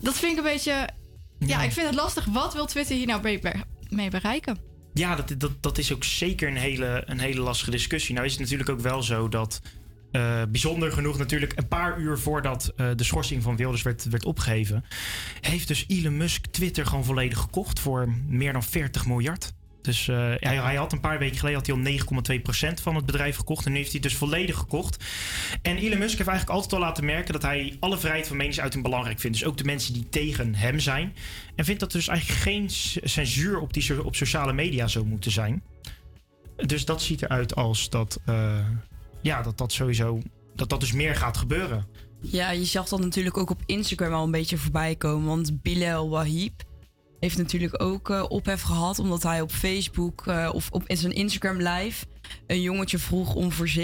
Dat 0.00 0.18
vind 0.18 0.32
ik 0.32 0.38
een 0.38 0.52
beetje... 0.52 0.88
Ja, 1.38 1.62
ik 1.62 1.72
vind 1.72 1.86
het 1.86 1.94
lastig. 1.94 2.24
Wat 2.24 2.54
wil 2.54 2.66
Twitter 2.66 2.96
hier 2.96 3.06
nou 3.06 3.40
mee 3.88 4.10
bereiken? 4.10 4.58
Ja, 4.94 5.16
dat, 5.16 5.50
dat, 5.60 5.78
is 5.78 5.92
ook 5.92 6.04
zeker 6.04 6.48
een 6.48 6.56
hele, 6.56 7.02
een 7.06 7.18
hele 7.18 7.40
lastige 7.40 7.70
discussie. 7.70 8.14
Nou 8.14 8.26
is 8.26 8.32
het 8.32 8.40
natuurlijk 8.40 8.70
ook 8.70 8.80
wel 8.80 9.02
zo 9.02 9.28
dat, 9.28 9.60
eh, 10.12 10.42
bijzonder 10.48 10.92
genoeg 10.92 11.18
natuurlijk, 11.18 11.52
een 11.56 11.68
paar 11.68 11.98
uur 11.98 12.18
voordat 12.18 12.72
eh, 12.76 12.90
de 12.96 13.04
schorsing 13.04 13.42
van 13.42 13.56
Wilders 13.56 13.82
werd, 13.82 14.04
werd 14.04 14.24
opgegeven, 14.24 14.84
heeft 15.40 15.68
dus 15.68 15.84
Elon 15.88 16.16
Musk 16.16 16.46
Twitter 16.46 16.86
gewoon 16.86 17.04
volledig 17.04 17.38
gekocht 17.38 17.80
voor 17.80 18.08
meer 18.26 18.52
dan 18.52 18.62
40 18.62 19.06
miljard. 19.06 19.52
Dus 19.82 20.08
eh, 20.08 20.16
hij, 20.16 20.56
hij 20.56 20.74
had 20.74 20.92
een 20.92 21.00
paar 21.00 21.18
weken 21.18 21.38
geleden 21.38 21.58
had 21.58 21.66
hij 21.66 21.76
al 21.76 22.68
9,2% 22.68 22.82
van 22.82 22.96
het 22.96 23.06
bedrijf 23.06 23.36
gekocht. 23.36 23.66
En 23.66 23.72
nu 23.72 23.78
heeft 23.78 23.92
hij 23.92 24.00
het 24.00 24.10
dus 24.10 24.18
volledig 24.18 24.56
gekocht. 24.56 25.04
En 25.62 25.76
Elon 25.76 25.98
Musk 25.98 26.16
heeft 26.16 26.28
eigenlijk 26.28 26.50
altijd 26.50 26.72
al 26.72 26.78
laten 26.78 27.04
merken 27.04 27.32
dat 27.32 27.42
hij 27.42 27.76
alle 27.80 27.98
vrijheid 27.98 28.26
van 28.26 28.36
meningsuiting 28.36 28.82
belangrijk 28.82 29.20
vindt. 29.20 29.38
Dus 29.38 29.46
ook 29.46 29.56
de 29.56 29.64
mensen 29.64 29.92
die 29.92 30.08
tegen 30.08 30.54
hem 30.54 30.78
zijn. 30.78 31.14
En 31.56 31.64
vindt 31.64 31.80
dat 31.80 31.92
er 31.92 31.98
dus 31.98 32.08
eigenlijk 32.08 32.40
geen 32.40 32.70
censuur 33.04 33.60
op, 33.60 33.72
die, 33.72 34.04
op 34.04 34.16
sociale 34.16 34.52
media 34.52 34.86
zou 34.86 35.04
moeten 35.04 35.30
zijn. 35.30 35.62
Dus 36.56 36.84
dat 36.84 37.02
ziet 37.02 37.22
eruit 37.22 37.54
als 37.54 37.90
dat, 37.90 38.20
eh, 38.24 38.66
ja, 39.20 39.42
dat 39.42 39.58
dat 39.58 39.72
sowieso, 39.72 40.20
dat 40.54 40.68
dat 40.68 40.80
dus 40.80 40.92
meer 40.92 41.16
gaat 41.16 41.36
gebeuren. 41.36 41.86
Ja, 42.20 42.50
je 42.50 42.64
zag 42.64 42.88
dat 42.88 43.00
natuurlijk 43.00 43.38
ook 43.38 43.50
op 43.50 43.62
Instagram 43.66 44.12
al 44.12 44.24
een 44.24 44.30
beetje 44.30 44.56
voorbij 44.56 44.96
komen. 44.96 45.26
Want 45.26 45.62
Bilal 45.62 46.08
Wahib 46.08 46.62
heeft 47.22 47.38
natuurlijk 47.38 47.82
ook 47.82 48.10
eh, 48.10 48.24
ophef 48.28 48.62
gehad. 48.62 48.98
Omdat 48.98 49.22
hij 49.22 49.40
op 49.40 49.50
Facebook 49.50 50.26
eh, 50.26 50.50
of 50.52 50.68
op 50.70 50.82
zijn 50.86 51.12
Instagram 51.12 51.56
live 51.56 52.06
een 52.46 52.60
jongetje 52.60 52.98
vroeg 52.98 53.34
om 53.34 53.52
voor 53.52 53.68
17.000 53.78 53.82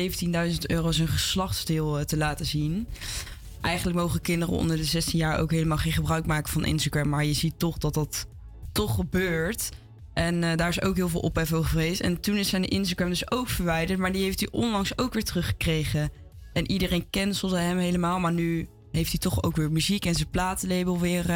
euro 0.67 0.93
zijn 0.93 1.09
geslachtsdeel 1.09 1.99
eh, 1.99 2.05
te 2.05 2.17
laten 2.17 2.47
zien. 2.47 2.87
Eigenlijk 3.61 3.97
mogen 3.97 4.21
kinderen 4.21 4.55
onder 4.55 4.77
de 4.77 4.85
16 4.85 5.19
jaar 5.19 5.39
ook 5.39 5.51
helemaal 5.51 5.77
geen 5.77 5.93
gebruik 5.93 6.27
maken 6.27 6.53
van 6.53 6.65
Instagram. 6.65 7.09
Maar 7.09 7.25
je 7.25 7.33
ziet 7.33 7.59
toch 7.59 7.79
dat 7.79 7.95
dat 7.95 8.27
toch 8.73 8.95
gebeurt. 8.95 9.69
En 10.15 10.41
daar 10.41 10.69
is 10.69 10.83
ook 10.83 10.97
heel 10.97 11.09
veel 11.09 11.21
ophef 11.21 11.53
over 11.53 11.71
geweest. 11.71 12.01
En 12.01 12.21
toen 12.21 12.37
is 12.37 12.49
zijn 12.49 12.69
Instagram 12.69 13.09
dus 13.09 13.31
ook 13.31 13.49
verwijderd. 13.49 13.99
Maar 13.99 14.13
die 14.13 14.23
heeft 14.23 14.41
hij 14.41 14.49
onlangs 14.51 14.99
ook 14.99 15.13
weer 15.13 15.25
teruggekregen. 15.25 16.11
En 16.53 16.71
iedereen 16.71 17.11
cancelde 17.11 17.59
hem 17.59 17.79
helemaal. 17.79 18.21
Maar 18.21 18.33
nu 18.33 18.69
heeft 18.93 19.11
hij 19.11 19.21
toch 19.21 19.43
ook 19.43 19.57
weer 19.57 19.73
muziek 19.73 20.05
en 20.05 20.15
zijn 20.15 20.31
platenlabel 20.31 20.99
weer 20.99 21.31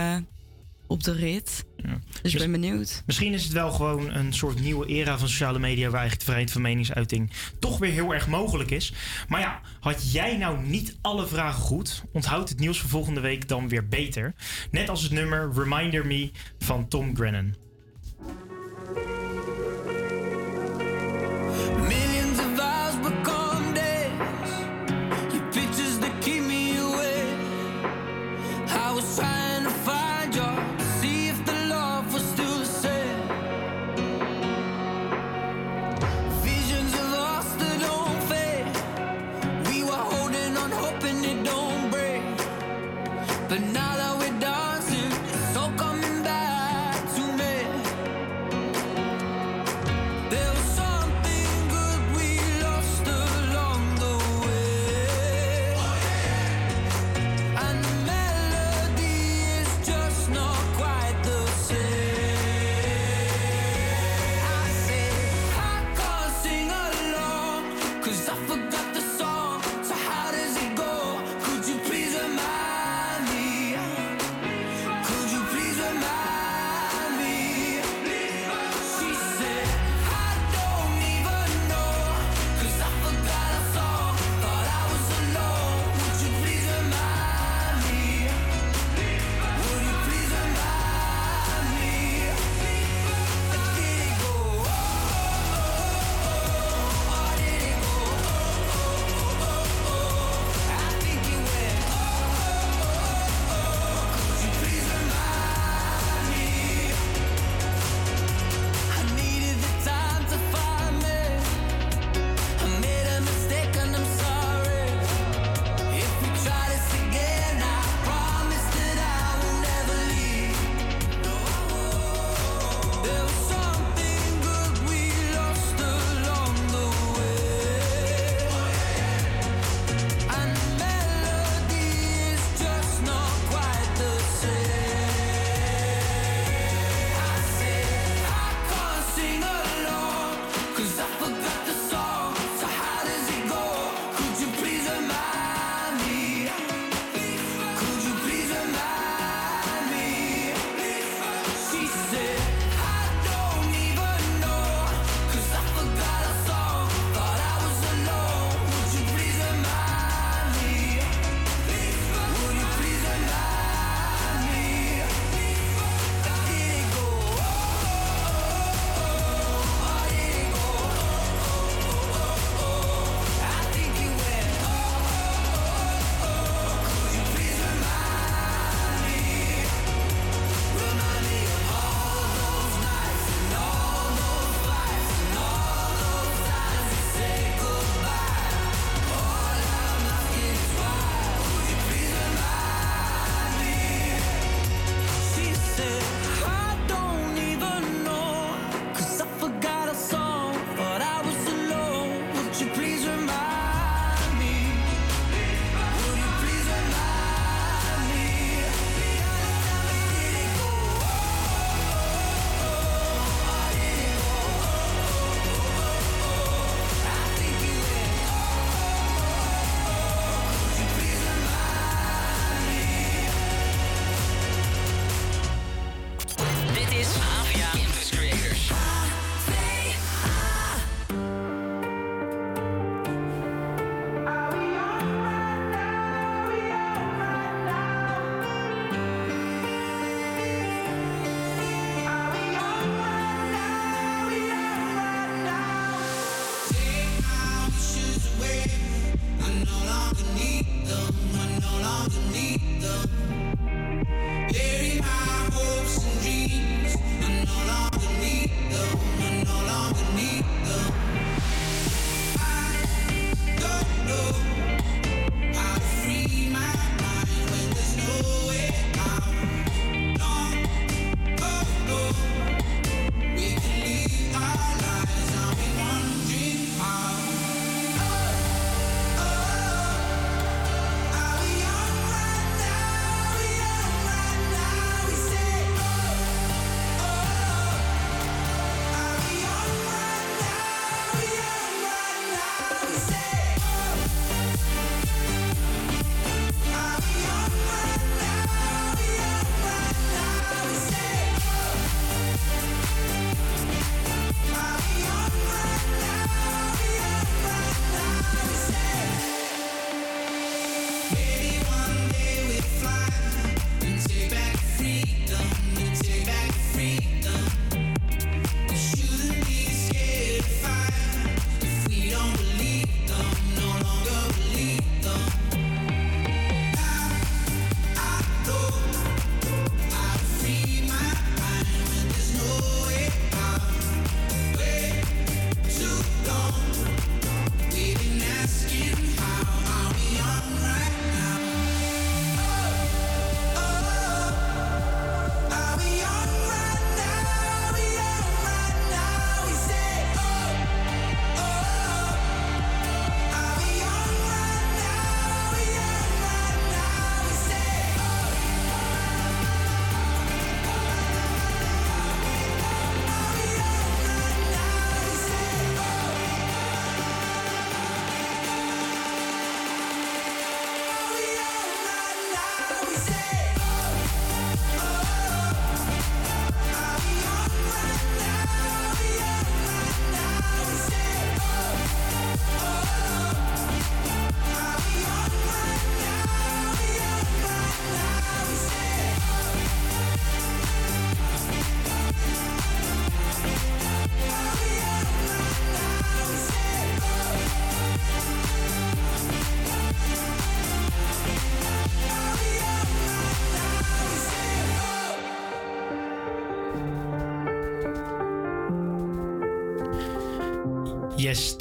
op 0.93 1.05
de 1.05 1.13
rit. 1.13 1.65
Dus 2.23 2.33
ik 2.33 2.39
ben 2.39 2.51
benieuwd. 2.51 3.03
Misschien 3.07 3.33
is 3.33 3.43
het 3.45 3.53
wel 3.53 3.73
gewoon 3.73 4.15
een 4.15 4.33
soort 4.33 4.61
nieuwe 4.61 4.87
era 4.87 5.19
van 5.19 5.29
sociale 5.29 5.59
media 5.59 5.91
waar 5.91 6.01
eigenlijk 6.01 6.19
de 6.19 6.25
vrijheid 6.25 6.53
van 6.53 6.63
meningsuiting 6.63 7.31
toch 7.59 7.79
weer 7.79 7.93
heel 7.93 8.15
erg 8.15 8.29
mogelijk 8.29 8.71
is. 8.71 8.93
Maar 9.29 9.41
ja, 9.41 9.61
had 9.81 10.13
jij 10.13 10.37
nou 10.37 10.67
niet 10.67 10.97
alle 11.01 11.27
vragen 11.27 11.63
goed, 11.63 12.05
onthoud 12.13 12.49
het 12.49 12.59
nieuws 12.59 12.81
van 12.81 12.89
volgende 12.89 13.21
week 13.21 13.49
dan 13.49 13.69
weer 13.69 13.89
beter. 13.89 14.35
Net 14.71 14.89
als 14.89 15.03
het 15.03 15.13
nummer 15.13 15.53
Reminder 15.55 16.07
Me 16.07 16.31
van 16.59 16.89
Tom 16.89 17.17
Grennan. 17.17 17.55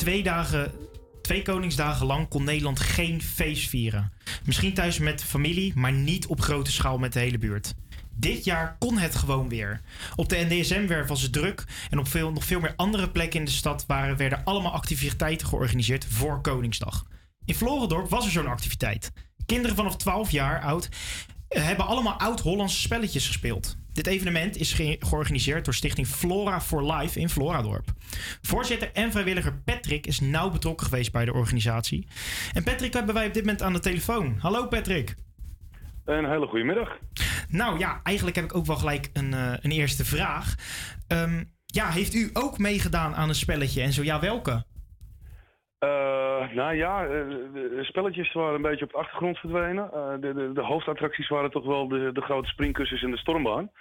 Twee 0.01 0.23
dagen, 0.23 0.71
twee 1.21 1.41
koningsdagen 1.41 2.05
lang 2.05 2.27
kon 2.27 2.43
Nederland 2.43 2.79
geen 2.79 3.21
feest 3.21 3.69
vieren. 3.69 4.11
Misschien 4.45 4.73
thuis 4.73 4.99
met 4.99 5.19
de 5.19 5.25
familie, 5.25 5.71
maar 5.75 5.91
niet 5.91 6.25
op 6.27 6.41
grote 6.41 6.71
schaal 6.71 6.97
met 6.97 7.13
de 7.13 7.19
hele 7.19 7.37
buurt. 7.37 7.73
Dit 8.15 8.45
jaar 8.45 8.75
kon 8.79 8.97
het 8.97 9.15
gewoon 9.15 9.49
weer. 9.49 9.81
Op 10.15 10.29
de 10.29 10.45
NDSM-werf 10.49 11.07
was 11.07 11.21
het 11.21 11.33
druk 11.33 11.63
en 11.89 11.99
op 11.99 12.07
veel, 12.07 12.31
nog 12.31 12.45
veel 12.45 12.59
meer 12.59 12.73
andere 12.75 13.09
plekken 13.09 13.39
in 13.39 13.45
de 13.45 13.51
stad 13.51 13.85
waren, 13.87 14.17
werden 14.17 14.43
allemaal 14.43 14.71
activiteiten 14.71 15.47
georganiseerd 15.47 16.05
voor 16.05 16.41
Koningsdag. 16.41 17.05
In 17.45 17.55
Florendorp 17.55 18.09
was 18.09 18.25
er 18.25 18.31
zo'n 18.31 18.47
activiteit. 18.47 19.11
Kinderen 19.45 19.75
vanaf 19.75 19.95
12 19.97 20.31
jaar 20.31 20.61
oud 20.61 20.89
eh, 21.47 21.63
hebben 21.63 21.85
allemaal 21.85 22.19
oud-Hollandse 22.19 22.79
spelletjes 22.79 23.27
gespeeld. 23.27 23.77
Dit 23.93 24.07
evenement 24.07 24.57
is 24.57 24.73
ge- 24.73 24.95
georganiseerd 24.99 25.65
door 25.65 25.73
stichting 25.73 26.07
Flora 26.07 26.61
for 26.61 26.93
Life 26.93 27.19
in 27.19 27.29
Floradorp. 27.29 27.85
Voorzitter 28.41 28.89
en 28.93 29.11
vrijwilliger 29.11 29.61
Patrick 29.65 30.07
is 30.07 30.19
nauw 30.19 30.49
betrokken 30.49 30.85
geweest 30.87 31.11
bij 31.11 31.25
de 31.25 31.33
organisatie. 31.33 32.07
En 32.53 32.63
Patrick 32.63 32.93
hebben 32.93 33.13
wij 33.15 33.27
op 33.27 33.33
dit 33.33 33.43
moment 33.45 33.61
aan 33.61 33.73
de 33.73 33.79
telefoon. 33.79 34.35
Hallo 34.39 34.67
Patrick. 34.67 35.15
Een 36.05 36.29
hele 36.29 36.47
goede 36.47 36.65
middag. 36.65 36.97
Nou 37.47 37.79
ja, 37.79 37.99
eigenlijk 38.03 38.35
heb 38.35 38.45
ik 38.45 38.55
ook 38.55 38.65
wel 38.65 38.75
gelijk 38.75 39.09
een, 39.13 39.33
eh, 39.33 39.53
een 39.61 39.71
eerste 39.71 40.05
vraag. 40.05 40.55
Ehm, 41.07 41.43
ja, 41.65 41.89
heeft 41.89 42.13
u 42.13 42.29
ook 42.33 42.57
meegedaan 42.57 43.15
aan 43.15 43.29
een 43.29 43.35
spelletje 43.35 43.81
en 43.81 43.93
zo 43.93 44.03
ja, 44.03 44.19
welke? 44.19 44.65
Eh, 46.41 46.55
nou 46.55 46.75
ja, 46.75 47.03
eh, 47.03 47.09
de 47.53 47.79
spelletjes 47.81 48.33
waren 48.33 48.55
een 48.55 48.61
beetje 48.61 48.85
op 48.85 48.91
de 48.91 48.97
achtergrond 48.97 49.37
verdwenen. 49.37 49.93
Eh, 49.93 50.11
de, 50.19 50.33
de, 50.33 50.51
de 50.53 50.61
hoofdattracties 50.61 51.27
waren 51.27 51.51
toch 51.51 51.65
wel 51.65 51.87
de, 51.87 52.11
de 52.13 52.21
grote 52.21 52.49
springkussens 52.49 53.03
en 53.03 53.11
de 53.11 53.17
stormbaan. 53.17 53.71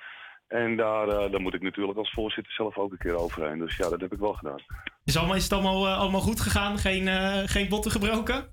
En 0.48 0.76
daar, 0.76 1.06
daar 1.06 1.40
moet 1.40 1.54
ik 1.54 1.62
natuurlijk 1.62 1.98
als 1.98 2.12
voorzitter 2.12 2.52
zelf 2.52 2.78
ook 2.78 2.92
een 2.92 2.98
keer 2.98 3.14
overheen. 3.14 3.58
Dus 3.58 3.76
ja, 3.76 3.88
dat 3.88 4.00
heb 4.00 4.12
ik 4.12 4.18
wel 4.18 4.32
gedaan. 4.32 4.58
Is, 5.04 5.16
allemaal, 5.16 5.36
is 5.36 5.42
het 5.42 5.52
allemaal, 5.52 5.88
allemaal 5.88 6.20
goed 6.20 6.40
gegaan? 6.40 6.78
Geen, 6.78 7.08
geen 7.48 7.68
botten 7.68 7.90
gebroken? 7.90 8.48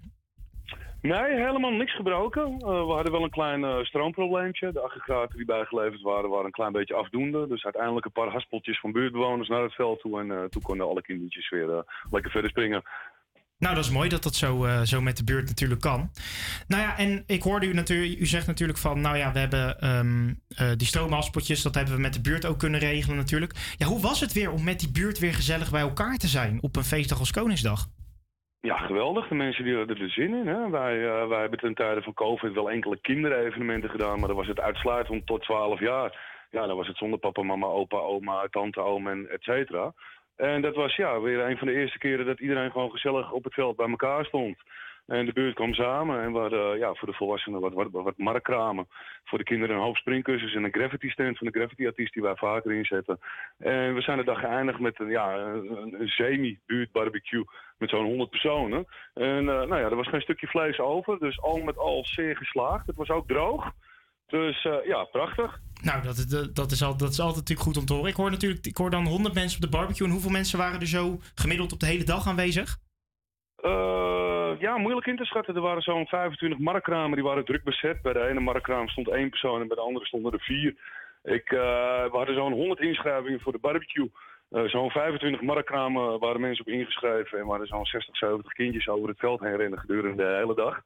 Nee, 1.01 1.35
helemaal 1.35 1.71
niks 1.71 1.95
gebroken. 1.95 2.57
We 2.57 2.93
hadden 2.93 3.11
wel 3.11 3.23
een 3.23 3.29
klein 3.29 3.63
eh, 3.63 3.83
stroomprobleempje. 3.83 4.71
De 4.71 4.81
aggregaten 4.81 5.37
die 5.37 5.45
bijgeleverd 5.45 6.01
waren, 6.01 6.29
waren 6.29 6.45
een 6.45 6.51
klein 6.51 6.71
beetje 6.71 6.95
afdoende. 6.95 7.47
Dus 7.47 7.63
uiteindelijk 7.63 8.05
een 8.05 8.11
paar 8.11 8.31
haspeltjes 8.31 8.79
van 8.79 8.91
buurtbewoners 8.91 9.49
naar 9.49 9.63
het 9.63 9.73
veld 9.73 9.99
toe. 9.99 10.19
En 10.19 10.49
toen 10.49 10.61
konden 10.61 10.87
alle 10.87 11.01
kindertjes 11.01 11.49
weer 11.49 11.83
lekker 12.11 12.31
verder 12.31 12.49
springen. 12.49 12.83
Nou, 13.59 13.75
dat 13.75 13.83
is 13.83 13.91
mooi 13.91 14.09
dat 14.09 14.23
dat 14.23 14.35
zo, 14.35 14.65
eh, 14.65 14.81
zo 14.81 15.01
met 15.01 15.17
de 15.17 15.23
buurt 15.23 15.47
natuurlijk 15.47 15.81
kan. 15.81 16.09
Nou 16.67 16.81
ja, 16.81 16.97
en 16.97 17.23
ik 17.27 17.41
hoorde 17.41 17.65
u 17.65 17.73
natuurlijk, 17.73 18.19
u 18.19 18.25
zegt 18.25 18.47
natuurlijk 18.47 18.79
van, 18.79 19.01
nou 19.01 19.17
ja, 19.17 19.31
we 19.31 19.39
hebben 19.39 19.79
ehm, 19.79 20.33
eh, 20.55 20.77
die 20.77 20.87
stroomhaspeltjes, 20.87 21.61
dat 21.61 21.75
hebben 21.75 21.95
we 21.95 22.01
met 22.01 22.13
de 22.13 22.21
buurt 22.21 22.45
ook 22.45 22.59
kunnen 22.59 22.79
regelen 22.79 23.17
natuurlijk. 23.17 23.53
Ja, 23.77 23.85
hoe 23.85 24.01
was 24.01 24.19
het 24.19 24.33
weer 24.33 24.51
om 24.51 24.63
met 24.63 24.79
die 24.79 24.91
buurt 24.91 25.19
weer 25.19 25.33
gezellig 25.33 25.71
bij 25.71 25.81
elkaar 25.81 26.17
te 26.17 26.27
zijn 26.27 26.57
op 26.61 26.75
een 26.75 26.83
feestdag 26.83 27.19
als 27.19 27.31
Koningsdag? 27.31 27.87
Ja, 28.61 28.77
geweldig. 28.77 29.27
De 29.27 29.35
mensen 29.35 29.63
die 29.63 29.75
hadden 29.75 29.97
er 29.97 30.09
zin 30.09 30.33
in. 30.33 30.47
Hè? 30.47 30.69
Wij, 30.69 31.07
eh, 31.07 31.27
wij 31.27 31.39
hebben 31.39 31.59
ten 31.59 31.73
tijde 31.73 32.01
van 32.01 32.13
COVID 32.13 32.53
wel 32.53 32.69
enkele 32.69 33.01
kinderevenementen 33.01 33.89
gedaan, 33.89 34.19
maar 34.19 34.27
dan 34.27 34.37
was 34.37 34.47
het 34.47 34.59
uitsluitend 34.59 35.25
tot 35.25 35.41
12 35.41 35.79
jaar. 35.79 36.35
Ja, 36.51 36.67
dan 36.67 36.77
was 36.77 36.87
het 36.87 36.97
zonder 36.97 37.19
papa, 37.19 37.41
mama, 37.41 37.67
opa, 37.67 37.97
oma, 37.97 38.47
tante, 38.49 38.79
oom 38.79 39.07
en 39.07 39.29
et 39.29 39.43
cetera. 39.43 39.93
En 40.38 40.62
dat 40.62 40.76
was 40.76 40.95
ja, 40.95 41.19
weer 41.21 41.39
een 41.39 41.58
van 41.58 41.67
de 41.67 41.73
eerste 41.73 41.97
keren 41.97 42.26
dat 42.26 42.39
iedereen 42.39 42.71
gewoon 42.71 42.91
gezellig 42.91 43.32
op 43.32 43.43
het 43.43 43.54
veld 43.54 43.76
bij 43.76 43.89
elkaar 43.89 44.26
stond. 44.26 44.58
En 45.08 45.26
de 45.26 45.34
buurt 45.34 45.56
kwam 45.56 45.73
samen 45.73 46.21
en 46.21 46.34
we 46.34 46.39
hadden 46.39 46.73
eh, 46.73 46.80
ja, 46.80 46.93
voor 46.93 47.08
de 47.08 47.13
volwassenen 47.13 47.60
wat, 47.60 47.73
wat, 47.73 47.88
wat 47.91 48.17
markkramen. 48.17 48.88
Voor 49.23 49.38
de 49.38 49.43
kinderen 49.43 49.76
een 49.76 49.82
hoop 49.82 49.95
springkussens 49.95 50.54
en 50.56 50.63
een 50.63 50.73
graffiti 50.73 51.10
stand 51.10 51.38
van 51.38 51.47
de 51.47 51.60
graffiti 51.60 51.88
artiest 51.88 52.13
die 52.13 52.21
wij 52.21 52.36
vaker 52.36 52.73
inzetten. 52.73 53.19
En 53.58 53.93
we 53.93 54.02
zijn 54.02 54.17
de 54.17 54.23
dag 54.23 54.39
geëindigd 54.39 54.80
met 54.80 55.00
een, 55.00 55.10
ja, 55.10 55.38
een, 55.38 56.08
semi-buurt 56.08 56.91
barbecue 56.91 57.45
met 57.78 57.89
zo'n 57.89 58.06
100 58.06 58.30
personen. 58.30 58.86
En 59.13 59.39
eh, 59.39 59.43
nou 59.43 59.78
ja, 59.78 59.89
er 59.89 59.95
was 59.95 60.08
geen 60.08 60.21
stukje 60.21 60.47
vlees 60.47 60.80
over, 60.80 61.19
dus 61.19 61.41
al 61.41 61.58
met 61.63 61.78
al 61.78 62.06
zeer 62.06 62.38
geslaagd. 62.38 62.88
Het 62.88 62.95
was 62.95 63.10
ook 63.10 63.28
droog. 63.28 63.71
Dus 64.27 64.65
eh, 64.65 64.85
ja, 64.85 65.03
prachtig. 65.03 65.59
Nou, 65.83 66.01
dat, 66.03 66.15
is- 66.17 66.27
dat, 66.27 66.55
dat, 66.55 66.71
is 66.71 66.83
al, 66.83 66.97
dat 66.97 67.09
is 67.11 67.19
altijd 67.19 67.37
natuurlijk 67.37 67.67
goed 67.67 67.77
om 67.77 67.85
te 67.85 67.93
horen. 67.93 68.09
Ik 68.09 68.15
hoor 68.15 68.31
natuurlijk, 68.31 68.65
ik 68.65 68.77
hoor 68.77 68.89
dan 68.89 69.05
100 69.07 69.33
mensen 69.35 69.63
op 69.63 69.71
de 69.71 69.77
barbecue. 69.77 70.07
En 70.07 70.13
hoeveel 70.13 70.31
mensen 70.31 70.57
waren 70.59 70.79
er 70.79 70.87
zo 70.87 71.17
gemiddeld 71.35 71.73
op 71.73 71.79
de 71.79 71.85
hele 71.85 72.03
dag 72.03 72.27
aanwezig? 72.27 72.77
Eh, 73.55 74.51
ja, 74.59 74.77
moeilijk 74.77 75.05
in 75.07 75.15
te 75.17 75.25
schatten. 75.25 75.55
Er 75.55 75.61
waren 75.61 75.81
zo'n 75.81 76.05
25 76.07 76.59
markkramen, 76.59 77.15
die 77.15 77.23
waren 77.23 77.45
druk 77.45 77.63
bezet. 77.63 78.01
Bij 78.01 78.13
de 78.13 78.27
ene 78.27 78.39
markkraam 78.39 78.87
stond 78.87 79.09
één 79.09 79.29
persoon 79.29 79.61
en 79.61 79.67
bij 79.67 79.75
de 79.75 79.81
andere 79.83 80.05
stonden 80.05 80.31
er 80.33 80.39
vier. 80.39 80.75
Ik, 81.23 81.51
eh, 81.51 81.59
we 82.03 82.17
hadden 82.17 82.35
zo'n 82.35 82.53
100 82.53 82.79
inschrijvingen 82.79 83.39
voor 83.39 83.51
de 83.51 83.59
barbecue. 83.59 84.11
Zo'n 84.49 84.89
25 84.89 85.41
markkramen 85.41 86.19
waren 86.19 86.41
mensen 86.41 86.65
op 86.65 86.71
ingeschreven. 86.73 87.37
En 87.39 87.43
we 87.43 87.49
hadden 87.49 87.67
zo'n 87.67 87.85
60, 87.85 88.17
70 88.17 88.53
kindjes 88.53 88.87
over 88.87 89.09
het 89.09 89.19
veld 89.19 89.39
heen 89.39 89.55
rennen 89.55 89.79
gedurende 89.79 90.23
de 90.23 90.35
hele 90.41 90.55
dag. 90.55 90.81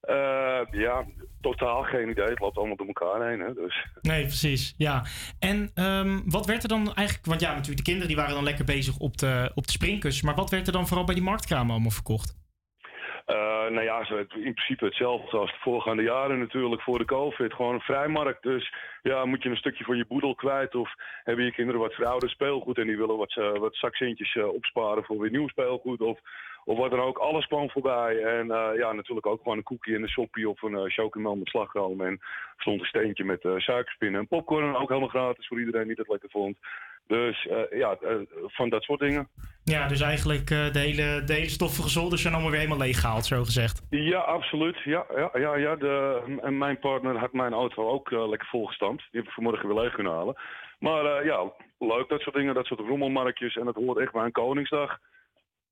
Eh, 0.00 0.60
ja, 0.70 1.04
totaal 1.40 1.82
geen 1.82 2.08
idee. 2.08 2.24
Het 2.24 2.40
loopt 2.40 2.56
allemaal 2.56 2.76
door 2.76 2.86
elkaar 2.86 3.28
heen. 3.28 3.40
Hè? 3.40 3.54
Dus. 3.54 3.86
Nee, 4.02 4.22
precies. 4.22 4.74
Ja. 4.76 5.04
En 5.38 5.70
ehm, 5.74 6.20
wat 6.24 6.46
werd 6.46 6.62
er 6.62 6.68
dan 6.68 6.94
eigenlijk... 6.94 7.26
Want 7.26 7.40
ja, 7.40 7.48
natuurlijk, 7.48 7.76
de 7.76 7.82
kinderen 7.82 8.08
die 8.08 8.16
waren 8.16 8.34
dan 8.34 8.44
lekker 8.44 8.64
bezig 8.64 8.98
op 8.98 9.16
de, 9.16 9.50
op 9.54 9.66
de 9.66 9.72
springkussen. 9.72 10.26
Maar 10.26 10.34
wat 10.34 10.50
werd 10.50 10.66
er 10.66 10.72
dan 10.72 10.86
vooral 10.86 11.04
bij 11.04 11.14
die 11.14 11.24
marktkramen 11.24 11.70
allemaal 11.70 11.90
verkocht? 11.90 12.36
Eh, 13.28 13.34
nou 13.70 13.82
ja, 13.82 14.08
in 14.34 14.54
principe 14.54 14.84
hetzelfde 14.84 15.36
als 15.36 15.50
de 15.50 15.58
voorgaande 15.60 16.02
jaren 16.02 16.38
natuurlijk 16.38 16.82
voor 16.82 16.98
de 16.98 17.04
COVID. 17.04 17.52
Gewoon 17.52 17.74
een 17.74 17.80
vrijmarkt. 17.80 18.42
Dus 18.42 18.74
ja, 19.02 19.24
moet 19.24 19.42
je 19.42 19.48
een 19.48 19.56
stukje 19.56 19.84
van 19.84 19.96
je 19.96 20.06
boedel 20.08 20.34
kwijt 20.34 20.74
of 20.74 20.90
hebben 21.24 21.44
je 21.44 21.52
kinderen 21.52 21.80
wat 21.80 21.94
verouderd 21.94 22.32
speelgoed 22.32 22.78
en 22.78 22.86
die 22.86 22.96
willen 22.96 23.16
wat, 23.16 23.36
eh, 23.36 23.58
wat 23.58 23.74
zakcentjes 23.74 24.36
opsparen 24.38 25.04
voor 25.04 25.18
weer 25.18 25.30
nieuw 25.30 25.48
speelgoed 25.48 26.00
of, 26.00 26.18
of 26.68 26.78
wat 26.78 26.90
dan 26.90 27.00
ook. 27.00 27.18
Alles 27.18 27.46
kwam 27.46 27.70
voorbij. 27.70 28.22
En 28.22 28.50
eh, 28.50 28.78
ja, 28.78 28.92
natuurlijk 28.92 29.26
ook 29.26 29.42
gewoon 29.42 29.56
een 29.56 29.62
koekje 29.62 29.94
en 29.94 30.02
een 30.02 30.08
soppie 30.08 30.48
of 30.48 30.62
een 30.62 30.72
uh, 30.72 30.82
chocomel 30.84 31.36
met 31.36 31.48
slagroom. 31.48 32.00
En 32.00 32.12
er 32.12 32.54
stond 32.56 32.80
een 32.80 32.86
steentje 32.86 33.24
met 33.24 33.44
eh, 33.44 33.56
suikerspinnen 33.56 34.20
en 34.20 34.28
popcorn. 34.28 34.76
Ook 34.76 34.88
helemaal 34.88 35.08
gratis 35.08 35.46
voor 35.46 35.58
iedereen 35.58 35.86
die 35.86 35.96
dat 35.96 36.08
lekker 36.08 36.30
vond. 36.30 36.56
Dus 37.06 37.48
ja, 37.70 37.98
van 38.46 38.68
dat 38.68 38.82
soort 38.82 39.00
dingen. 39.00 39.28
Ja, 39.64 39.88
dus 39.88 40.00
eigenlijk 40.00 40.46
de, 40.46 40.78
hele, 40.78 41.22
de 41.24 41.32
hele 41.32 41.48
stoffige 41.48 41.88
zolders 41.88 42.22
zijn 42.22 42.34
allemaal 42.34 42.50
weer 42.50 42.60
helemaal 42.60 42.86
leeggehaald, 42.86 43.26
zo 43.26 43.44
gezegd. 43.44 43.82
Ja, 43.90 44.18
absoluut. 44.18 44.78
Ja, 44.84 45.06
ja, 45.16 45.30
ja, 45.34 45.56
ja. 45.56 45.76
De, 45.76 46.22
en 46.42 46.58
mijn 46.58 46.78
partner 46.78 47.16
had 47.16 47.32
mijn 47.32 47.52
auto 47.52 47.88
ook 47.88 48.10
lekker 48.10 48.48
volgestampt. 48.48 49.02
Die 49.10 49.20
heb 49.20 49.28
ik 49.28 49.34
vanmorgen 49.34 49.68
weer 49.68 49.80
leeg 49.80 49.94
kunnen 49.94 50.12
halen. 50.12 50.36
Maar 50.78 51.24
ja, 51.24 51.52
leuk 51.78 52.08
dat 52.08 52.20
soort 52.20 52.36
dingen, 52.36 52.54
dat 52.54 52.66
soort 52.66 52.80
rommelmarktjes. 52.80 53.56
En 53.56 53.64
dat 53.64 53.74
hoort 53.74 53.98
echt 53.98 54.12
bij 54.12 54.24
een 54.24 54.32
Koningsdag. 54.32 54.98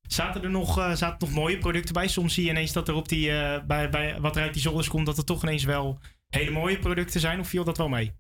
Zaten 0.07 0.43
er 0.43 0.51
nog, 0.51 0.79
eh, 0.79 0.91
zaten 0.91 1.29
nog 1.29 1.37
mooie 1.37 1.59
producten 1.59 1.95
bij? 1.95 2.09
Soms 2.09 2.35
zie 2.35 2.45
je 2.45 2.51
ineens 2.51 2.73
dat 2.73 2.89
er 2.89 2.95
op 2.95 3.09
die, 3.09 3.31
eh, 3.31 3.61
bij, 3.67 3.89
bij 3.89 4.17
wat 4.21 4.37
er 4.37 4.43
uit 4.43 4.53
die 4.53 4.63
zolders 4.63 4.89
komt, 4.89 5.07
dat 5.07 5.19
er 5.19 5.25
toch 5.25 5.43
ineens 5.43 5.65
wel 5.65 5.99
hele 6.29 6.51
mooie 6.51 6.79
producten 6.79 7.21
zijn. 7.21 7.41
Of 7.41 7.49
viel 7.49 7.65
dat 7.65 7.77
wel 7.77 7.89
mee? 7.89 8.13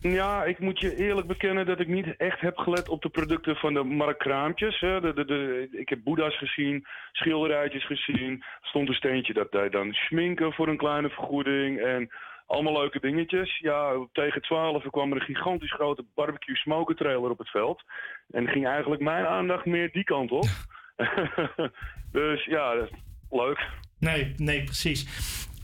Ja, 0.00 0.44
ik 0.44 0.58
moet 0.58 0.80
je 0.80 0.96
eerlijk 0.96 1.26
bekennen 1.26 1.66
dat 1.66 1.80
ik 1.80 1.88
niet 1.88 2.16
echt 2.16 2.40
heb 2.40 2.56
gelet 2.58 2.88
op 2.88 3.02
de 3.02 3.08
producten 3.08 3.56
van 3.56 3.74
de 3.74 3.82
marktkraampjes. 3.82 4.80
hè. 4.80 5.00
De, 5.00 5.14
de, 5.14 5.24
de, 5.24 5.68
ik 5.70 5.88
heb 5.88 6.02
boeddha's 6.04 6.38
gezien, 6.38 6.86
schilderijtjes 7.12 7.86
gezien. 7.86 8.44
Stond 8.60 8.88
een 8.88 8.94
steentje 8.94 9.32
dat 9.32 9.52
deed 9.52 9.72
dan 9.72 9.92
schminken 9.92 10.52
voor 10.52 10.68
een 10.68 10.76
kleine 10.76 11.08
vergoeding. 11.08 11.80
En 11.80 12.10
allemaal 12.46 12.72
leuke 12.72 13.00
dingetjes. 13.00 13.58
Ja, 13.58 14.06
tegen 14.12 14.42
12 14.42 14.90
kwam 14.90 15.10
er 15.10 15.16
een 15.16 15.34
gigantisch 15.34 15.72
grote 15.72 16.04
barbecue 16.14 16.56
smoker 16.56 16.96
trailer 16.96 17.30
op 17.30 17.38
het 17.38 17.50
veld. 17.50 17.82
En 18.30 18.48
ging 18.48 18.66
eigenlijk 18.66 19.02
mijn 19.02 19.26
aandacht 19.26 19.66
meer 19.66 19.92
die 19.92 20.04
kant 20.04 20.30
op. 20.30 20.48
dus 22.18 22.44
ja, 22.44 22.74
dat 22.74 22.90
is 22.90 22.98
leuk. 23.30 23.68
Nee, 23.98 24.34
nee, 24.36 24.64
precies. 24.64 25.06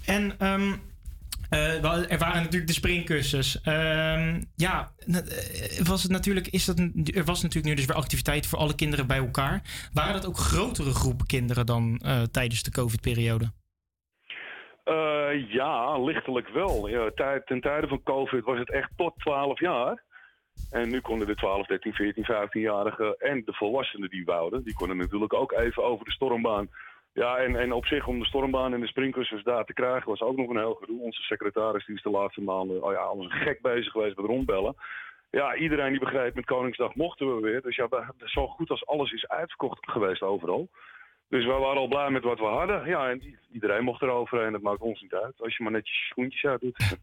En 0.07 0.37
eh, 1.49 1.81
wel, 1.81 2.05
er 2.05 2.19
waren 2.19 2.43
natuurlijk 2.43 2.67
de 2.67 2.73
springkussens. 2.73 3.61
Ehm, 3.61 4.41
ja, 4.57 4.89
eh, 5.07 5.87
was 5.87 6.03
het 6.03 6.13
natuurlijk, 6.13 6.47
is 6.47 6.65
dat, 6.65 6.79
er 7.15 7.25
was 7.25 7.43
natuurlijk 7.43 7.67
nu 7.67 7.75
dus 7.75 7.87
weer 7.87 7.97
activiteit 7.97 8.47
voor 8.47 8.59
alle 8.59 8.75
kinderen 8.75 9.07
bij 9.07 9.19
elkaar. 9.19 9.63
Waren 9.93 10.13
dat 10.13 10.27
ook 10.27 10.37
grotere 10.37 10.91
groepen 10.91 11.27
kinderen 11.27 11.67
dan 11.67 12.01
eh, 12.05 12.23
tijdens 12.23 12.63
de 12.63 12.71
COVID-periode? 12.71 13.51
Ja, 15.49 15.99
lichtelijk 15.99 16.49
wel. 16.49 16.89
Ja, 16.89 17.11
ten 17.45 17.61
tijde 17.61 17.89
van 17.89 18.03
COVID 18.03 18.45
was 18.45 18.59
het 18.59 18.73
echt 18.73 18.91
tot 18.97 19.19
12 19.19 19.61
jaar. 19.61 20.05
En 20.71 20.89
nu 20.91 21.01
konden 21.01 21.27
de 21.27 21.35
12, 21.35 21.67
13, 21.67 21.93
14, 21.93 22.25
15-jarigen 22.25 23.17
en 23.19 23.43
de 23.45 23.53
volwassenen 23.53 24.11
die 24.11 24.25
wouden, 24.25 24.65
die 24.65 24.75
konden 24.75 24.97
natuurlijk 24.97 25.33
ook 25.35 25.53
even 25.53 25.85
over 25.85 26.05
de 26.05 26.11
stormbaan. 26.13 26.69
Ja, 27.13 27.37
en, 27.37 27.57
en 27.57 27.73
op 27.73 27.87
zich 27.87 28.07
om 28.07 28.19
de 28.19 28.25
stormbaan 28.25 28.75
en 28.75 28.81
de 28.81 28.87
springkussens 28.87 29.43
daar 29.43 29.65
te 29.65 29.73
krijgen 29.73 30.09
was 30.09 30.21
ook 30.21 30.37
nog 30.37 30.49
een 30.49 30.57
heel 30.59 30.75
gedoe. 30.75 31.01
Onze 31.01 31.23
secretaris 31.23 31.87
die 31.87 31.95
is 31.97 32.03
de 32.03 32.11
laatste 32.11 32.41
maanden 32.41 32.83
oh 32.83 32.93
ja, 32.93 32.99
als 32.99 33.25
een 33.25 33.31
gek 33.31 33.61
bezig 33.63 33.93
geweest 33.93 34.17
met 34.17 34.27
rondbellen. 34.27 34.75
Ja, 35.31 35.55
iedereen 35.57 35.91
die 35.91 36.01
begreep 36.01 36.35
met 36.35 36.45
Koningsdag 36.45 36.95
mochten 36.95 37.35
we 37.35 37.41
weer. 37.41 37.63
Dus 37.63 37.77
ja, 37.77 37.89
we- 37.89 38.13
zo 38.25 38.47
goed 38.47 38.71
als 38.71 38.87
alles 38.87 39.13
is 39.13 39.29
uitverkocht 39.29 39.91
geweest 39.91 40.23
overal. 40.23 40.69
Dus 41.29 41.45
wij 41.47 41.59
waren 41.59 41.77
al 41.81 41.89
blij 41.89 42.11
met 42.11 42.23
wat 42.25 42.39
we 42.39 42.45
hadden. 42.45 42.87
Ja, 42.87 43.11
en 43.11 43.39
iedereen 43.53 43.85
mocht 43.85 44.03
er 44.03 44.09
overheen. 44.11 44.53
Dat 44.53 44.63
maakt 44.63 44.81
ons 44.81 45.01
niet 45.03 45.15
uit. 45.15 45.41
Als 45.43 45.57
je 45.57 45.63
maar 45.63 45.73
netjes 45.73 45.99
je 45.99 46.05
schoentjes 46.05 46.45
uit 46.45 46.61
doet. 46.61 46.97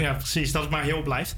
Ja, 0.00 0.14
precies. 0.14 0.52
Dat 0.52 0.62
het 0.62 0.70
maar 0.70 0.82
heel 0.82 1.02
blijft. 1.02 1.34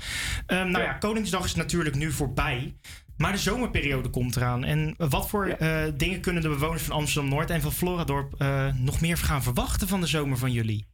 Ehm, 0.47 0.71
nou 0.71 0.85
ja. 0.85 0.93
Koningsdag 0.93 1.45
is 1.45 1.55
natuurlijk 1.55 1.97
nu 1.97 2.13
voorbij. 2.13 2.75
Maar 3.17 3.33
de 3.33 3.39
zomerperiode 3.39 4.09
komt 4.09 4.37
eraan. 4.37 4.65
En 4.65 4.95
wat 4.99 5.29
voor 5.29 5.47
eh, 5.47 5.83
dingen 5.97 6.21
kunnen 6.21 6.43
de 6.43 6.49
bewoners 6.49 6.83
van 6.83 6.97
Amsterdam-Noord 6.97 7.51
en 7.51 7.61
van 7.61 7.73
Floradorp 7.73 8.35
eh, 8.39 8.75
nog 8.75 9.01
meer 9.01 9.17
gaan 9.17 9.43
verwachten 9.43 9.89
van 9.89 10.01
de 10.01 10.07
zomer 10.07 10.39
van 10.39 10.53
jullie? 10.53 10.92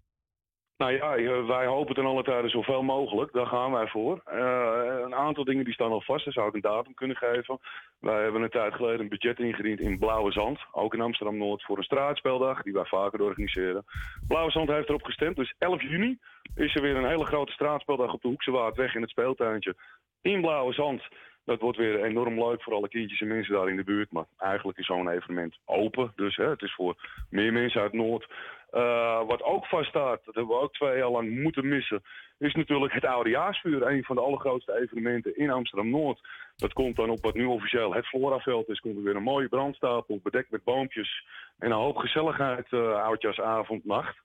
Nou 0.79 0.93
ja, 0.93 1.17
eh, 1.17 1.47
wij 1.47 1.67
hopen 1.67 1.95
ten 1.95 2.07
alle 2.07 2.23
tijden 2.23 2.51
zoveel 2.51 2.83
mogelijk. 2.83 3.33
Daar 3.33 3.47
gaan 3.47 3.73
wij 3.73 3.87
voor. 3.87 4.21
Eh, 4.25 4.99
een 5.05 5.14
aantal 5.14 5.45
dingen 5.45 5.64
die 5.64 5.75
staan 5.75 5.91
al 5.91 6.01
vast. 6.01 6.25
Daar 6.25 6.33
zou 6.33 6.49
ik 6.49 6.55
een 6.55 6.61
datum 6.61 6.95
kunnen 6.95 7.17
geven. 7.17 7.59
Wij 8.01 8.23
hebben 8.23 8.43
een 8.43 8.51
tijd 8.51 8.75
geleden 8.75 9.01
een 9.01 9.09
budget 9.09 9.38
ingediend 9.38 9.81
in 9.81 9.99
Blauwe 9.99 10.33
Zand. 10.33 10.61
Ook 10.73 10.95
in 10.95 11.01
Amsterdam-Noord 11.01 11.64
voor 11.64 11.77
een 11.77 11.83
straatspeldag. 11.83 12.62
Die 12.62 12.73
wij 12.73 12.85
vaker 12.85 13.23
organiseren. 13.23 13.85
Blauwe 14.29 14.51
Zand 14.51 14.69
heeft 14.69 14.88
erop 14.88 15.03
gestemd. 15.03 15.37
Dus 15.37 15.55
11 15.59 15.83
juni 15.83 16.19
is 16.55 16.75
er 16.75 16.83
weer 16.83 16.97
een 16.97 17.09
hele 17.09 17.27
grote 17.27 17.53
straatspeldag 17.53 18.12
op 18.12 18.23
de 18.23 18.29
Hoekse 18.29 18.51
Waardweg 18.51 18.95
in 18.95 19.01
het 19.01 19.11
speeltuintje. 19.11 19.77
In 20.21 20.41
Blauwe 20.41 20.73
Zand. 20.73 21.03
Dat 21.49 21.61
wordt 21.61 21.79
weer 21.79 22.05
enorm 22.05 22.35
leuk 22.45 22.63
voor 22.63 22.75
alle 22.75 22.89
kindjes 22.89 23.21
en 23.21 23.27
mensen 23.29 23.55
daar 23.55 23.69
in 23.69 23.77
de 23.77 23.85
buurt. 23.85 24.13
Maar 24.13 24.25
eigenlijk 24.39 24.79
is 24.79 24.87
zo'n 24.87 25.09
evenement 25.09 25.59
open. 25.65 26.13
Dus 26.17 26.37
hè, 26.37 26.49
het 26.49 26.63
is 26.63 26.75
voor 26.75 26.97
meer 27.31 27.53
mensen 27.53 27.81
uit 27.81 27.93
Noord. 27.93 28.27
Eh, 28.71 29.27
wat 29.27 29.43
ook 29.43 29.67
vaststaat, 29.67 30.25
dat 30.25 30.35
hebben 30.35 30.57
we 30.57 30.63
ook 30.63 30.73
twee 30.73 30.97
jaar 30.97 31.11
lang 31.11 31.43
moeten 31.43 31.69
missen, 31.69 32.03
is 32.39 32.55
natuurlijk 32.55 32.93
het 32.93 33.05
Oudejaarsvuur. 33.05 33.87
Een 33.87 34.05
van 34.05 34.17
de 34.17 34.23
allergrootste 34.23 34.81
evenementen 34.81 35.37
in 35.37 35.51
Amsterdam-Noord. 35.51 36.21
Dat 36.57 36.73
komt 36.73 36.97
dan 36.97 37.11
op 37.11 37.23
wat 37.23 37.35
nu 37.35 37.45
officieel 37.45 37.95
het 37.95 38.07
Floraveld 38.07 38.69
is. 38.69 38.81
Komt 38.81 38.97
er 38.97 39.03
weer 39.03 39.17
een 39.17 39.23
mooie 39.23 39.49
brandstapel, 39.49 40.21
bedekt 40.23 40.51
met 40.51 40.65
boompjes. 40.65 41.27
En 41.59 41.71
een 41.71 41.77
hoop 41.77 41.97
gezelligheid, 41.97 42.67
uh, 42.71 43.03
oudjaarsavond, 43.03 43.85
nacht. 43.85 44.17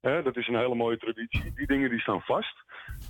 Hè, 0.00 0.22
dat 0.22 0.36
is 0.36 0.48
een 0.48 0.56
hele 0.56 0.74
mooie 0.74 0.98
traditie. 0.98 1.52
Die 1.54 1.66
dingen 1.66 1.90
die 1.90 2.00
staan 2.00 2.20
vast. 2.20 2.56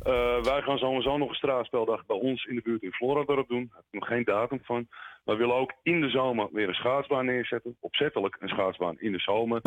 Eh, 0.03 0.43
wij 0.43 0.63
gaan 0.63 0.79
sowieso 0.79 1.17
nog 1.17 1.29
een 1.29 1.35
straatspeldag 1.35 2.07
bij 2.07 2.17
ons 2.17 2.45
in 2.45 2.55
de 2.55 2.63
buurt 2.63 2.83
in 2.83 2.93
Floradorp 2.93 3.49
doen. 3.49 3.67
Daar 3.67 3.77
heb 3.77 3.87
ik 3.91 4.01
nog 4.01 4.09
geen 4.09 4.25
datum 4.25 4.61
van. 4.63 4.89
We 5.25 5.37
willen 5.37 5.55
ook 5.55 5.73
in 5.83 6.01
de 6.01 6.09
zomer 6.09 6.49
weer 6.53 6.69
een 6.69 6.75
schaatsbaan 6.75 7.25
neerzetten. 7.25 7.77
Opzettelijk 7.81 8.37
een 8.39 8.49
schaatsbaan 8.49 9.01
in 9.01 9.13
de 9.13 9.19
zomer. 9.19 9.61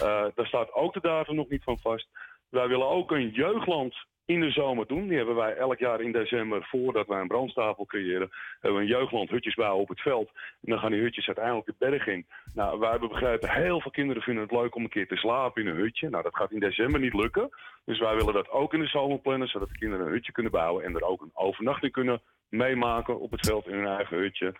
Eh, 0.00 0.26
daar 0.34 0.46
staat 0.46 0.72
ook 0.72 0.92
de 0.92 1.00
datum 1.00 1.34
nog 1.34 1.48
niet 1.48 1.62
van 1.62 1.78
vast. 1.78 2.08
Wij 2.50 2.68
willen 2.68 2.88
ook 2.88 3.10
een 3.10 3.28
jeugdland 3.28 3.94
in 4.24 4.40
de 4.40 4.50
zomer 4.50 4.86
doen. 4.86 5.08
Die 5.08 5.16
hebben 5.16 5.34
wij 5.34 5.56
elk 5.56 5.78
jaar 5.78 6.00
in 6.00 6.12
december, 6.12 6.66
voordat 6.70 7.06
wij 7.06 7.20
een 7.20 7.28
brandstapel 7.28 7.86
creëren, 7.86 8.30
hebben 8.60 8.80
we 8.80 8.86
een 8.86 8.96
jeugdland 8.96 9.30
hutjes 9.30 9.54
bouwen 9.54 9.82
op 9.82 9.88
het 9.88 10.00
veld. 10.00 10.30
En 10.34 10.70
dan 10.70 10.78
gaan 10.78 10.90
die 10.90 11.00
hutjes 11.00 11.26
uiteindelijk 11.26 11.66
de 11.66 11.74
berg 11.78 12.06
in. 12.06 12.26
Nou, 12.54 12.78
wij 12.78 12.90
hebben 12.90 13.08
begrepen, 13.08 13.50
heel 13.50 13.80
veel 13.80 13.90
kinderen 13.90 14.22
vinden 14.22 14.42
het 14.42 14.52
leuk 14.52 14.74
om 14.74 14.82
een 14.82 14.88
keer 14.88 15.08
te 15.08 15.16
slapen 15.16 15.62
in 15.62 15.68
een 15.68 15.76
hutje. 15.76 16.08
Nou, 16.10 16.22
dat 16.22 16.36
gaat 16.36 16.52
in 16.52 16.60
december 16.60 17.00
niet 17.00 17.14
lukken. 17.14 17.48
Dus 17.84 17.98
wij 17.98 18.14
willen 18.14 18.34
dat 18.34 18.50
ook 18.50 18.74
in 18.74 18.80
de 18.80 18.86
zomer 18.86 19.18
plannen, 19.18 19.48
zodat 19.48 19.68
de 19.68 19.78
kinderen 19.78 20.06
een 20.06 20.12
hutje 20.12 20.32
kunnen 20.32 20.52
bouwen 20.52 20.84
en 20.84 20.94
er 20.94 21.02
ook 21.02 21.22
een 21.22 21.30
overnachting 21.34 21.92
kunnen 21.92 22.22
meemaken 22.48 23.20
op 23.20 23.30
het 23.30 23.46
veld 23.46 23.66
in 23.66 23.74
hun 23.74 23.96
eigen 23.96 24.16
hutje. 24.18 24.54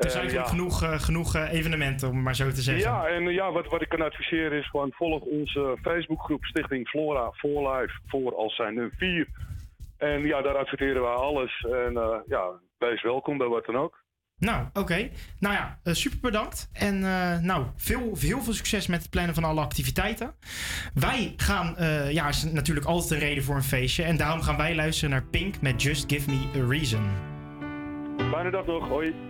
Er 0.00 0.10
zijn 0.10 0.46
genoeg, 0.46 0.82
eh, 0.82 1.00
genoeg 1.00 1.34
eh, 1.34 1.52
evenementen, 1.52 2.08
om 2.08 2.14
het 2.14 2.24
maar 2.24 2.34
zo 2.34 2.50
te 2.50 2.62
zeggen. 2.62 2.84
Ja, 2.84 3.06
en 3.06 3.26
eh, 3.26 3.34
ja, 3.34 3.52
wat, 3.52 3.66
wat 3.66 3.82
ik 3.82 3.88
kan 3.88 4.02
adviseren 4.02 4.58
is 4.58 4.68
gewoon 4.68 4.92
volg 4.92 5.22
onze 5.22 5.76
Facebookgroep 5.82 6.44
Stichting 6.44 6.88
Flora 6.88 7.30
for 7.30 7.72
Life 7.72 7.98
voor 8.06 8.36
als 8.36 8.56
zijn 8.56 8.74
nu 8.74 8.90
vier. 8.96 9.28
En 9.96 10.26
ja, 10.26 10.42
daar 10.42 10.56
adverteren 10.56 11.02
we 11.02 11.08
alles. 11.08 11.66
En 11.70 11.96
eh, 11.96 12.16
ja, 12.26 12.50
wees 12.78 13.02
welkom 13.02 13.38
bij 13.38 13.46
wat 13.46 13.64
dan 13.64 13.76
ook. 13.76 13.98
Nou, 14.38 14.66
oké. 14.72 15.08
Nou 15.40 15.54
ja, 15.54 15.78
super 15.84 16.18
bedankt. 16.20 16.70
En 16.72 17.00
nou, 17.44 17.66
veel, 17.76 18.16
heel 18.18 18.40
veel 18.40 18.52
succes 18.52 18.86
met 18.86 19.00
het 19.00 19.10
plannen 19.10 19.34
van 19.34 19.44
alle 19.44 19.60
activiteiten. 19.60 20.34
Wij 20.94 21.32
gaan, 21.36 21.74
ja, 22.12 22.28
is 22.28 22.44
natuurlijk 22.44 22.86
altijd 22.86 23.10
een 23.10 23.26
reden 23.26 23.44
voor 23.44 23.54
een 23.54 23.62
feestje. 23.62 24.02
En 24.02 24.16
daarom 24.16 24.42
gaan 24.42 24.56
wij 24.56 24.74
luisteren 24.74 25.10
naar 25.10 25.24
Pink 25.24 25.60
met 25.60 25.82
Just 25.82 26.12
Give 26.12 26.30
Me 26.30 26.62
a 26.62 26.66
Reason. 26.68 27.10
Fijne 28.30 28.50
dag 28.50 28.66
nog, 28.66 28.88
hoi. 28.88 29.29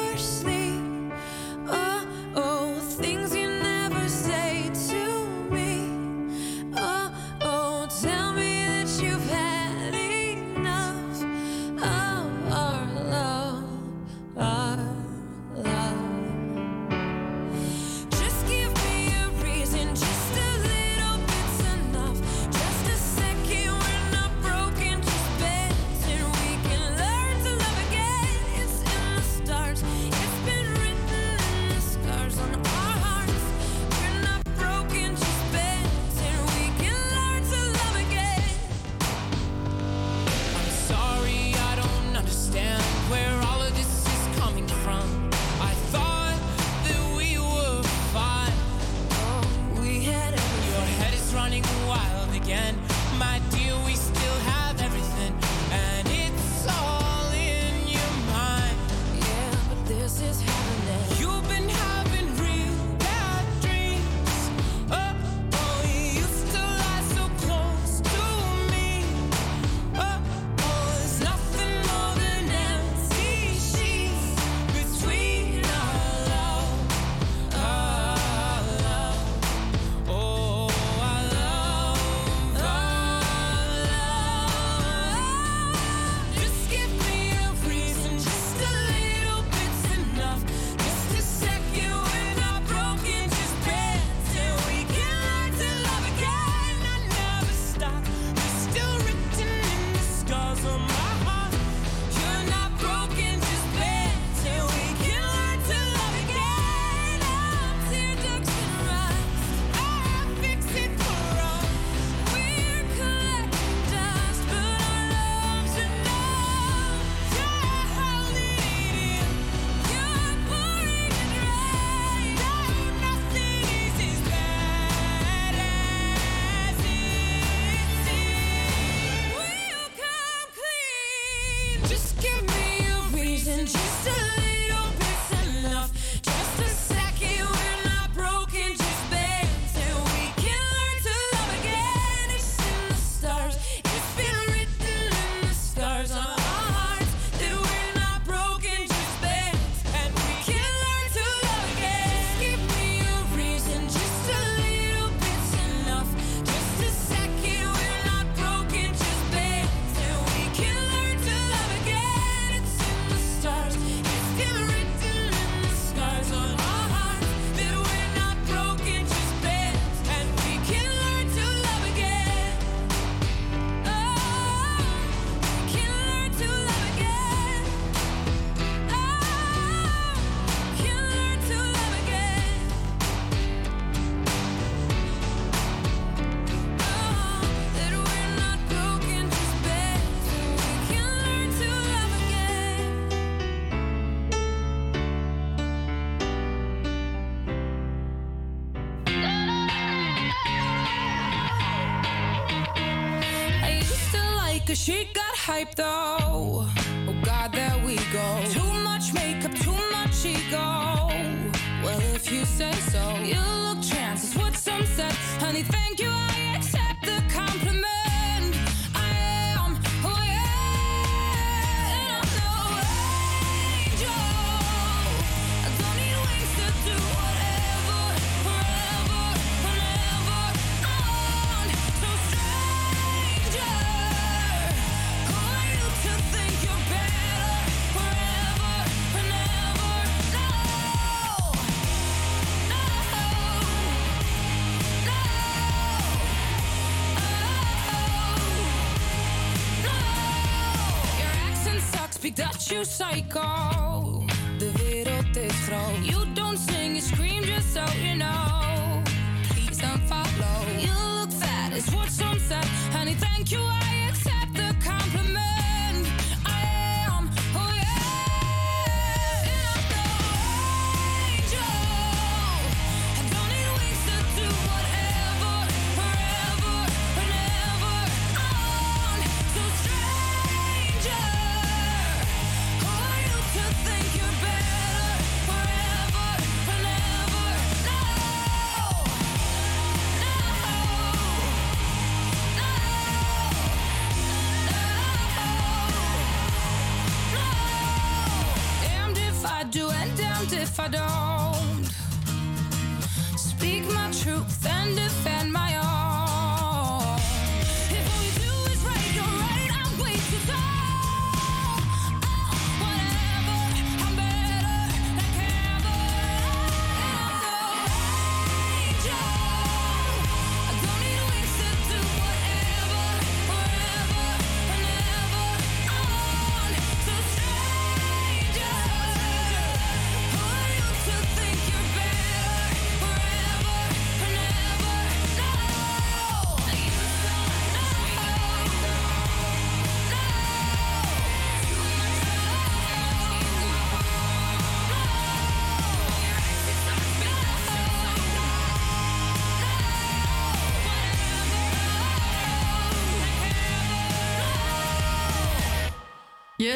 wiped 205.61 205.75
the. 205.77 206.00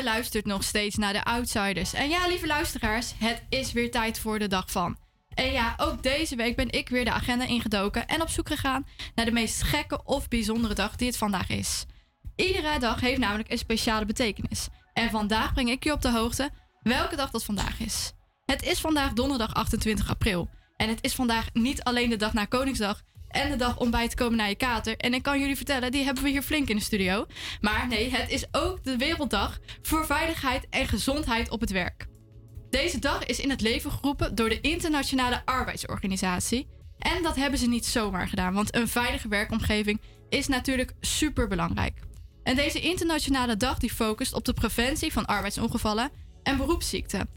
Luistert 0.05 0.45
nog 0.45 0.63
steeds 0.63 0.95
naar 0.95 1.13
de 1.13 1.23
Outsiders. 1.23 1.93
En 1.93 2.09
ja, 2.09 2.27
lieve 2.27 2.47
luisteraars, 2.47 3.13
het 3.17 3.43
is 3.49 3.71
weer 3.71 3.91
tijd 3.91 4.19
voor 4.19 4.39
de 4.39 4.47
dag 4.47 4.71
van. 4.71 4.97
En 5.33 5.51
ja, 5.51 5.73
ook 5.77 6.03
deze 6.03 6.35
week 6.35 6.55
ben 6.55 6.71
ik 6.71 6.89
weer 6.89 7.05
de 7.05 7.11
agenda 7.11 7.45
ingedoken 7.45 8.07
en 8.07 8.21
op 8.21 8.29
zoek 8.29 8.47
gegaan 8.47 8.87
naar 9.15 9.25
de 9.25 9.31
meest 9.31 9.63
gekke 9.63 10.03
of 10.03 10.27
bijzondere 10.27 10.73
dag 10.73 10.95
die 10.95 11.07
het 11.07 11.17
vandaag 11.17 11.49
is. 11.49 11.85
Iedere 12.35 12.79
dag 12.79 12.99
heeft 12.99 13.19
namelijk 13.19 13.51
een 13.51 13.57
speciale 13.57 14.05
betekenis. 14.05 14.67
En 14.93 15.09
vandaag 15.09 15.53
breng 15.53 15.69
ik 15.69 15.83
je 15.83 15.91
op 15.91 16.01
de 16.01 16.11
hoogte 16.11 16.49
welke 16.81 17.15
dag 17.15 17.31
dat 17.31 17.43
vandaag 17.43 17.79
is. 17.79 18.11
Het 18.45 18.63
is 18.63 18.79
vandaag 18.79 19.13
donderdag 19.13 19.53
28 19.53 20.09
april. 20.09 20.49
En 20.75 20.89
het 20.89 21.03
is 21.03 21.15
vandaag 21.15 21.49
niet 21.53 21.83
alleen 21.83 22.09
de 22.09 22.15
dag 22.15 22.33
na 22.33 22.45
Koningsdag 22.45 23.01
en 23.35 23.49
de 23.49 23.55
dag 23.55 23.77
om 23.77 23.91
bij 23.91 24.07
te 24.07 24.15
komen 24.15 24.37
naar 24.37 24.49
je 24.49 24.55
kater. 24.55 24.97
En 24.97 25.13
ik 25.13 25.23
kan 25.23 25.39
jullie 25.39 25.55
vertellen, 25.55 25.91
die 25.91 26.03
hebben 26.03 26.23
we 26.23 26.29
hier 26.29 26.41
flink 26.41 26.69
in 26.69 26.75
de 26.75 26.81
studio. 26.81 27.25
Maar 27.61 27.87
nee, 27.87 28.09
het 28.09 28.29
is 28.29 28.45
ook 28.51 28.83
de 28.83 28.97
Werelddag 28.97 29.59
voor 29.81 30.05
Veiligheid 30.05 30.67
en 30.69 30.87
Gezondheid 30.87 31.49
op 31.49 31.59
het 31.59 31.71
Werk. 31.71 32.07
Deze 32.69 32.99
dag 32.99 33.25
is 33.25 33.39
in 33.39 33.49
het 33.49 33.61
leven 33.61 33.91
geroepen 33.91 34.35
door 34.35 34.49
de 34.49 34.61
Internationale 34.61 35.41
Arbeidsorganisatie. 35.45 36.67
En 36.99 37.23
dat 37.23 37.35
hebben 37.35 37.59
ze 37.59 37.67
niet 37.67 37.85
zomaar 37.85 38.27
gedaan, 38.27 38.53
want 38.53 38.75
een 38.75 38.87
veilige 38.87 39.27
werkomgeving 39.27 40.01
is 40.29 40.47
natuurlijk 40.47 40.93
super 41.01 41.47
belangrijk. 41.47 41.99
En 42.43 42.55
deze 42.55 42.79
internationale 42.79 43.57
dag 43.57 43.77
die 43.77 43.93
focust 43.93 44.33
op 44.33 44.45
de 44.45 44.53
preventie 44.53 45.13
van 45.13 45.25
arbeidsongevallen 45.25 46.09
en 46.43 46.57
beroepsziekten. 46.57 47.29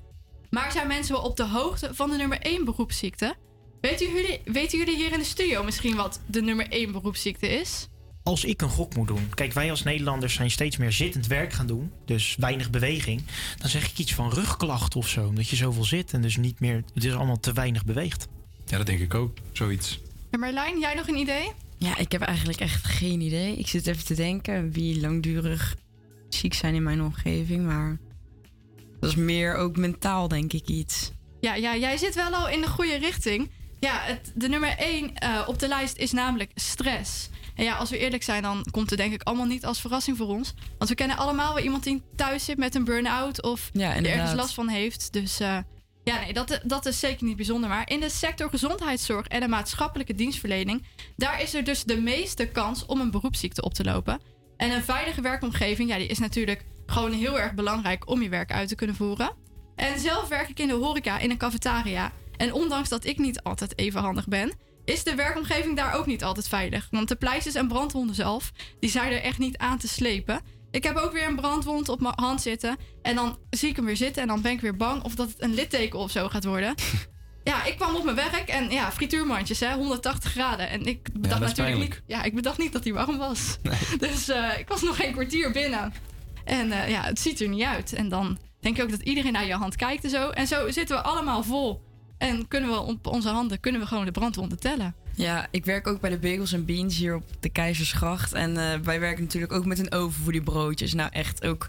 Maar 0.51 0.73
zijn 0.73 0.87
mensen 0.87 1.15
wel 1.15 1.25
op 1.25 1.37
de 1.37 1.47
hoogte 1.47 1.95
van 1.95 2.11
de 2.11 2.17
nummer 2.17 2.39
1 2.39 2.65
beroepsziekte? 2.65 3.37
Weten 3.81 4.13
jullie, 4.13 4.41
weten 4.45 4.79
jullie 4.79 4.97
hier 4.97 5.13
in 5.13 5.19
de 5.19 5.25
studio 5.25 5.65
misschien 5.65 5.97
wat 5.97 6.21
de 6.27 6.43
nummer 6.43 6.69
1 6.69 6.93
beroepsziekte 6.93 7.49
is? 7.49 7.89
Als 8.23 8.45
ik 8.45 8.63
een 8.63 8.69
gok 8.69 8.97
moet 8.97 9.09
doen. 9.09 9.29
Kijk, 9.35 9.53
wij 9.53 9.71
als 9.71 9.83
Nederlanders 9.83 10.35
zijn 10.35 10.51
steeds 10.51 10.77
meer 10.77 10.93
zittend 10.93 11.27
werk 11.27 11.53
gaan 11.53 11.67
doen. 11.67 11.93
Dus 12.05 12.37
weinig 12.39 12.71
beweging. 12.71 13.23
Dan 13.59 13.69
zeg 13.69 13.91
ik 13.91 13.99
iets 13.99 14.15
van 14.15 14.33
rugklachten 14.33 15.01
of 15.01 15.09
zo. 15.09 15.27
Omdat 15.27 15.49
je 15.49 15.57
zoveel 15.57 15.85
zit 15.85 16.13
en 16.13 16.23
dus 16.23 16.37
niet 16.37 16.61
meer. 16.61 16.83
Het 16.95 17.05
is 17.05 17.15
allemaal 17.15 17.41
te 17.41 17.53
weinig 17.53 17.85
beweegt. 17.85 18.29
Ja, 18.67 18.77
dat 18.77 18.87
denk 18.87 19.01
ik 19.01 19.15
ook. 19.15 19.39
Zoiets. 19.53 20.01
En 20.31 20.41
Marlijn, 20.41 20.79
jij 20.79 20.95
nog 20.95 21.09
een 21.09 21.19
idee? 21.19 21.53
Ja, 21.79 21.97
ik 21.97 22.13
heb 22.13 22.21
eigenlijk 22.21 22.61
echt 22.61 22.85
geen 22.85 23.21
idee. 23.21 23.57
Ik 23.57 23.67
zit 23.67 23.87
even 23.87 24.05
te 24.05 24.15
denken 24.15 24.73
wie 24.73 25.01
langdurig 25.01 25.77
ziek 26.29 26.55
zijn 26.55 26.75
in 26.75 26.83
mijn 26.83 27.03
omgeving. 27.03 27.67
Maar 27.67 27.99
dat 29.01 29.11
is 29.11 29.17
meer 29.17 29.55
ook 29.55 29.77
mentaal, 29.77 30.29
denk 30.29 30.53
ik, 30.53 30.69
iets. 30.69 31.13
Ja, 31.41 31.55
ja, 31.55 31.77
jij 31.77 31.97
zit 31.97 32.15
wel 32.15 32.35
al 32.35 32.49
in 32.49 32.61
de 32.61 32.69
goede 32.69 32.97
richting. 32.97 33.51
Ja, 33.81 34.01
het, 34.01 34.33
de 34.35 34.49
nummer 34.49 34.77
1 34.79 35.13
op 35.47 35.59
de 35.59 35.69
lijst 35.69 35.97
is 35.97 36.13
namelijk 36.13 36.51
stress. 36.55 37.29
En 37.55 37.65
ja, 37.65 37.75
als 37.77 37.91
we 37.91 37.99
eerlijk 37.99 38.23
zijn, 38.23 38.43
dan 38.43 38.65
komt 38.71 38.91
het 38.91 38.99
denk 38.99 39.13
ik 39.13 39.23
allemaal 39.23 39.47
niet 39.47 39.65
als 39.65 39.81
verrassing 39.81 40.17
voor 40.17 40.27
ons. 40.27 40.55
Want 40.79 40.91
we 40.91 40.97
kennen 40.97 41.17
allemaal 41.17 41.55
wel 41.55 41.65
iemand 41.65 41.85
die 41.85 42.03
thuis 42.17 42.45
zit 42.45 42.59
met 42.59 42.75
een 42.75 42.85
burn-out 42.85 43.43
of 43.43 43.71
Ja, 43.73 43.95
die 43.95 44.09
ergens 44.09 44.35
last 44.35 44.55
van 44.55 44.69
heeft. 44.69 45.13
Dus 45.13 45.41
eh, 45.41 45.59
ja, 46.05 46.21
nee, 46.21 46.33
dat, 46.33 46.61
dat 46.65 46.87
is 46.87 47.01
zeker 47.01 47.27
niet 47.27 47.37
bijzonder. 47.37 47.69
Maar 47.69 47.91
in 47.91 48.01
de 48.01 48.09
sector 48.09 48.49
gezondheidszorg 48.51 49.27
en 49.27 49.41
de 49.41 49.49
maatschappelijke 49.49 50.15
dienstverlening, 50.15 50.85
daar 51.17 51.43
is 51.43 51.55
er 51.55 51.65
dus 51.65 51.85
de 51.85 52.01
meeste 52.01 52.47
kans 52.47 52.87
om 52.87 53.01
een 53.01 53.11
beroepsziekte 53.11 53.63
op 53.63 53.75
te 53.75 53.85
lopen. 53.85 54.21
En 54.57 54.71
een 54.71 54.83
veilige 54.83 55.21
werkomgeving, 55.21 55.89
ja, 55.89 55.97
die 55.97 56.07
is 56.07 56.19
natuurlijk 56.19 56.65
gewoon 56.87 57.13
heel 57.13 57.41
erg 57.41 57.55
belangrijk 57.55 58.09
om 58.09 58.23
je 58.23 58.29
werk 58.29 58.53
uit 58.53 58.69
te 58.69 58.75
kunnen 58.75 58.97
voeren. 58.97 59.31
En 59.77 59.99
zelf 59.99 60.29
werk 60.29 60.49
ik 60.49 60.59
in 60.59 60.69
de 60.69 60.75
horeca 60.75 61.19
in 61.19 61.31
een 61.31 61.37
cafetaria. 61.37 62.13
En 62.39 62.53
ondanks 62.53 62.89
dat 62.89 63.05
ik 63.05 63.19
niet 63.19 63.43
altijd 63.43 63.79
even 63.79 64.01
handig 64.01 64.29
ben, 64.29 64.53
is 64.85 65.05
de 65.05 65.15
werkomgeving 65.15 65.77
daar 65.77 65.95
ook 65.95 66.07
niet 66.07 66.25
altijd 66.25 66.49
veilig. 66.49 66.89
Want 66.91 67.09
de 67.09 67.17
pleisters 67.17 67.55
en 67.55 67.69
brandwonden 67.69 68.15
zelf, 68.15 68.53
die 68.81 68.91
zijn 68.91 69.13
er 69.13 69.23
echt 69.23 69.39
niet 69.39 69.59
aan 69.59 69.79
te 69.79 69.89
slepen. 69.89 70.41
Ik 70.71 70.85
heb 70.85 70.97
ook 70.97 71.13
weer 71.13 71.29
een 71.29 71.37
brandwond 71.37 71.89
op 71.89 72.01
mijn 72.01 72.15
hand 72.17 72.43
zitten. 72.43 72.77
En 73.03 73.15
dan 73.15 73.39
zie 73.51 73.69
ik 73.69 73.77
hem 73.77 73.85
weer 73.85 73.97
zitten 73.97 74.23
en 74.23 74.29
dan 74.29 74.43
ben 74.43 74.53
ik 74.53 74.61
weer 74.61 74.77
bang 74.77 75.03
of 75.03 75.15
dat 75.15 75.29
het 75.29 75.43
een 75.43 75.55
litteken 75.55 75.99
of 75.99 76.11
zo 76.11 76.29
gaat 76.29 76.45
worden. 76.45 76.75
Ja, 77.45 77.65
ik 77.65 77.77
kwam 77.77 77.95
op 77.95 78.05
mijn 78.05 78.17
werk 78.17 78.49
en 78.49 78.71
ja, 78.71 78.93
frituurmandjes, 78.93 79.61
hè, 79.61 79.75
180 79.75 80.31
graden. 80.31 80.69
En 80.69 80.87
ik 80.87 81.09
bedacht 81.21 81.41
natuurlijk 81.41 81.79
niet, 81.79 82.03
ja, 82.07 82.23
ik 82.23 82.35
bedacht 82.35 82.59
niet 82.59 82.73
dat 82.73 82.85
hij 82.85 82.93
warm 82.93 83.19
was. 83.19 83.59
Dus 83.99 84.29
eh, 84.29 84.59
ik 84.59 84.69
was 84.69 84.83
nog 84.83 84.97
geen 84.97 85.13
kwartier 85.13 85.53
binnen. 85.53 85.93
En 86.45 86.73
eh, 86.73 86.91
ja, 86.91 87.03
het 87.03 87.21
ziet 87.21 87.41
er 87.41 87.49
niet 87.49 87.63
uit. 87.63 87.93
En 87.93 88.09
dan 88.09 88.39
denk 88.61 88.77
je 88.77 88.83
ook 88.83 88.91
dat 88.91 89.01
iedereen 89.01 89.33
naar 89.33 89.47
je 89.47 89.55
hand 89.55 89.77
kijkt 89.77 90.05
en 90.05 90.11
zo. 90.11 90.31
En 90.31 90.47
zo 90.47 90.71
zitten 90.71 90.97
we 90.97 91.03
allemaal 91.03 91.43
vol. 91.43 91.88
En 92.19 92.49
kunnen 92.49 92.71
we 92.71 92.81
op 92.81 93.07
onze 93.07 93.29
handen 93.29 93.61
kunnen 93.61 93.81
we 93.81 93.87
gewoon 93.87 94.05
de 94.05 94.11
brandwonden 94.11 94.59
tellen. 94.59 94.95
Ja, 95.15 95.47
ik 95.51 95.65
werk 95.65 95.87
ook 95.87 96.01
bij 96.01 96.11
de 96.11 96.19
Bagels 96.19 96.55
and 96.55 96.67
Beans 96.67 96.97
hier 96.97 97.15
op 97.15 97.25
de 97.41 97.49
Keizersgracht. 97.49 98.33
En 98.33 98.57
eh, 98.57 98.79
wij 98.81 99.01
werken 99.01 99.23
natuurlijk 99.23 99.53
ook 99.53 99.65
met 99.65 99.79
een 99.79 99.93
oven 99.93 100.23
voor 100.23 100.33
die 100.33 100.43
broodjes. 100.43 100.95
Nou, 100.95 101.11
echt 101.13 101.45
ook 101.45 101.69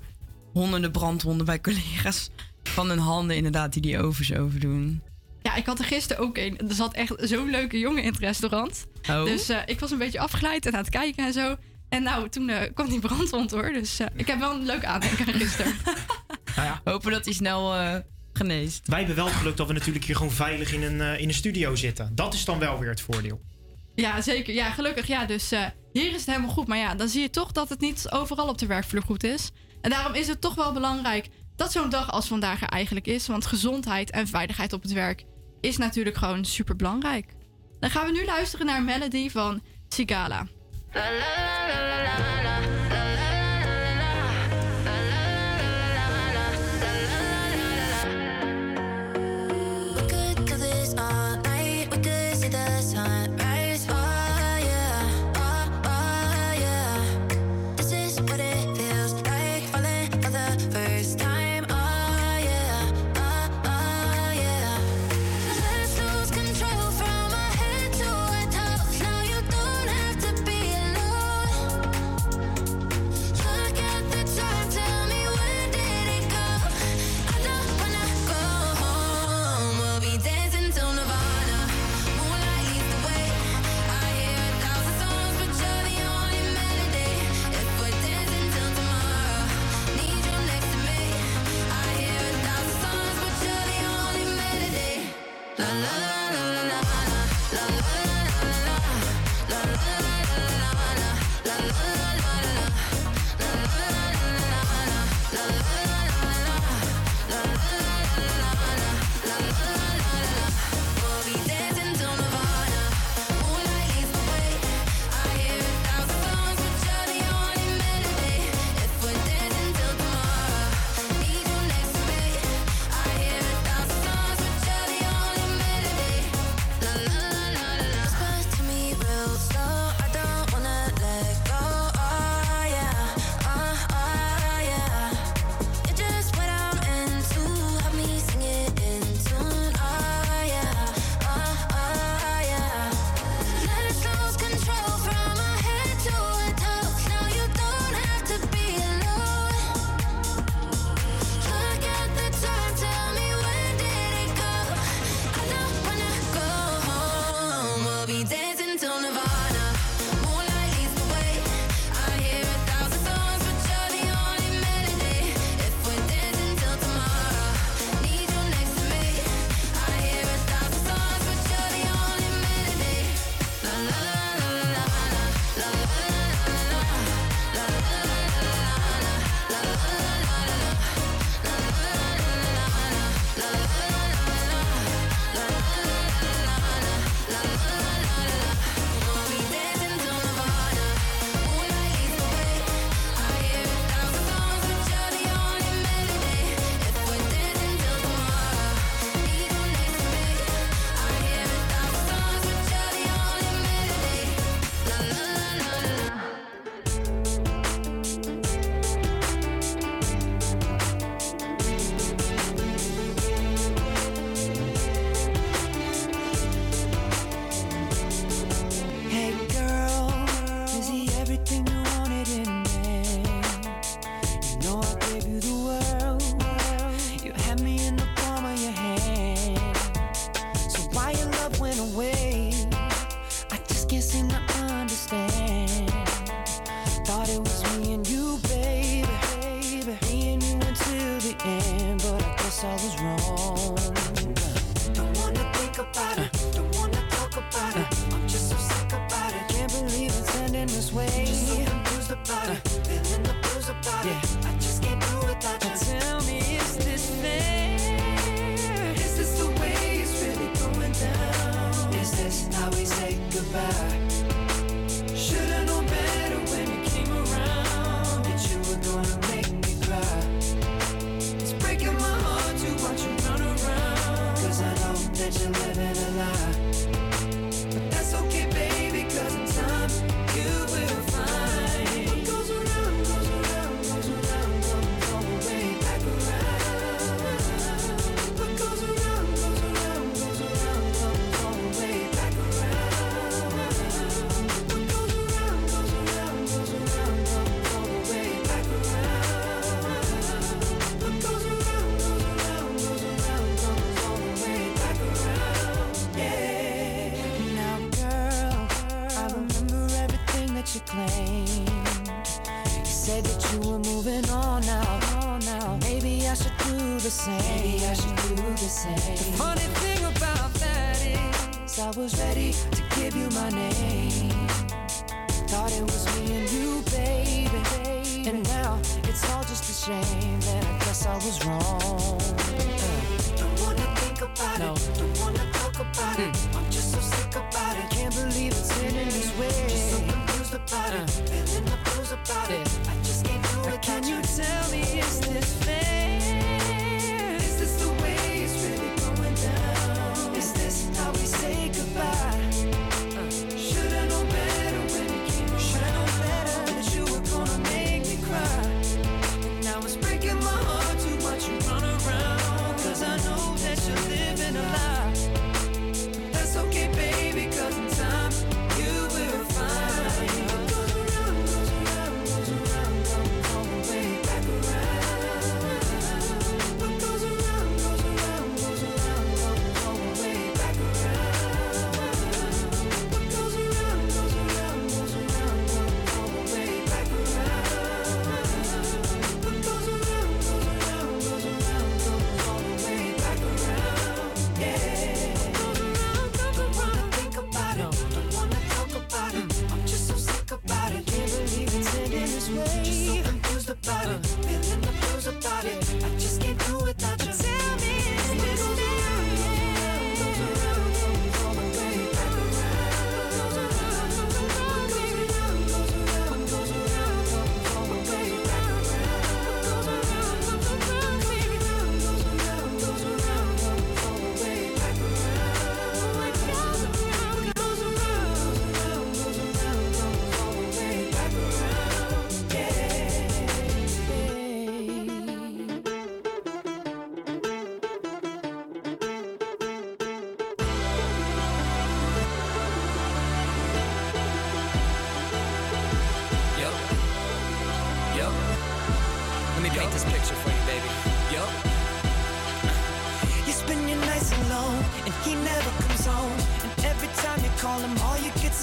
honderden 0.54 0.92
brandwonden 0.92 1.46
bij 1.46 1.62
collega's 1.62 2.30
van 2.64 2.90
hun 2.90 3.00
handen 3.00 3.36
inderdaad 3.36 3.74
die 3.74 3.82
die 3.82 4.00
ovens 4.00 4.34
overdoen. 4.34 5.02
Ja, 5.42 5.56
ik 5.56 5.66
had 5.66 5.80
er 5.80 5.86
gisteren 5.86 6.24
ook 6.24 6.38
een. 6.38 6.58
Er 6.68 6.76
zat 6.76 6.94
echt 6.94 7.14
zo'n 7.18 7.50
leuke 7.50 7.80
jongen 7.80 8.04
in 8.04 8.10
het 8.10 8.20
restaurant. 8.20 8.88
Oh. 9.10 9.26
Dus 9.26 9.50
eh, 9.50 9.58
ik 9.66 9.80
was 9.80 9.92
een 9.92 9.98
beetje 9.98 10.20
afgeleid 10.20 10.66
en 10.66 10.74
aan 10.74 10.80
het 10.80 10.90
kijken 10.90 11.26
en 11.26 11.34
zo. 11.34 11.56
En 11.90 12.04
nou, 12.04 12.30
toen 12.30 12.50
eh, 12.50 12.74
kwam 12.74 12.90
die 12.90 13.00
brandwond 13.00 13.52
hoor. 13.52 13.72
Dus 13.74 14.00
ik 14.16 14.28
heb 14.28 14.40
wel 14.40 14.52
een 14.52 14.66
leuk 14.66 14.86
aandenken 14.86 15.34
gisteren. 15.34 15.76
nou 16.56 16.68
ja. 16.68 16.82
Hopen 16.84 17.12
dat 17.12 17.26
hij 17.26 17.34
snel 17.34 17.74
wij 18.86 18.98
hebben 18.98 19.16
wel 19.16 19.28
geluk 19.28 19.58
dat 19.58 19.68
we 19.68 19.74
natuurlijk 19.74 20.06
hier 20.06 20.16
gewoon 20.16 20.32
veilig 20.32 20.74
in 20.74 20.84
een, 20.84 21.02
eh, 21.02 21.20
in 21.20 21.28
een 21.28 21.34
studio 21.34 21.76
zitten. 21.76 22.16
Dat 22.16 22.34
is 22.34 22.46
dan 22.46 22.60
wel 22.60 22.80
weer 22.80 22.90
het 22.90 23.02
voordeel. 23.02 23.42
Ja, 23.96 24.22
zeker. 24.22 24.54
Ja, 24.54 24.70
gelukkig. 24.70 25.08
Ja, 25.08 25.26
dus 25.26 25.52
eh, 25.52 25.66
hier 25.92 26.08
is 26.08 26.16
het 26.16 26.26
helemaal 26.26 26.50
goed. 26.50 26.68
Maar 26.68 26.78
ja, 26.78 26.96
dan 26.96 27.08
zie 27.08 27.22
je 27.22 27.30
toch 27.30 27.52
dat 27.52 27.70
het 27.70 27.80
niet 27.80 28.08
overal 28.10 28.48
op 28.48 28.58
de 28.58 28.66
werkvloer 28.66 29.04
goed 29.04 29.24
is. 29.24 29.52
En 29.82 29.90
daarom 29.90 30.14
is 30.14 30.28
het 30.28 30.42
toch 30.42 30.56
wel 30.56 30.74
belangrijk 30.74 31.28
dat 31.56 31.72
zo'n 31.72 31.90
dag 31.90 32.12
als 32.12 32.28
vandaag 32.28 32.62
er 32.62 32.68
eigenlijk 32.68 33.08
is. 33.08 33.28
Want 33.28 33.46
gezondheid 33.46 34.12
en 34.12 34.28
veiligheid 34.28 34.74
op 34.74 34.82
het 34.82 34.92
werk 34.92 35.24
is 35.62 35.78
natuurlijk 35.78 36.18
gewoon 36.18 36.46
super 36.46 36.76
belangrijk. 36.76 37.34
Dan 37.80 37.90
gaan 37.90 38.06
we 38.06 38.12
nu 38.12 38.26
luisteren 38.26 38.66
naar 38.66 38.78
een 38.78 38.86
melody 38.86 39.30
van 39.30 39.62
Sigala. 39.90 40.48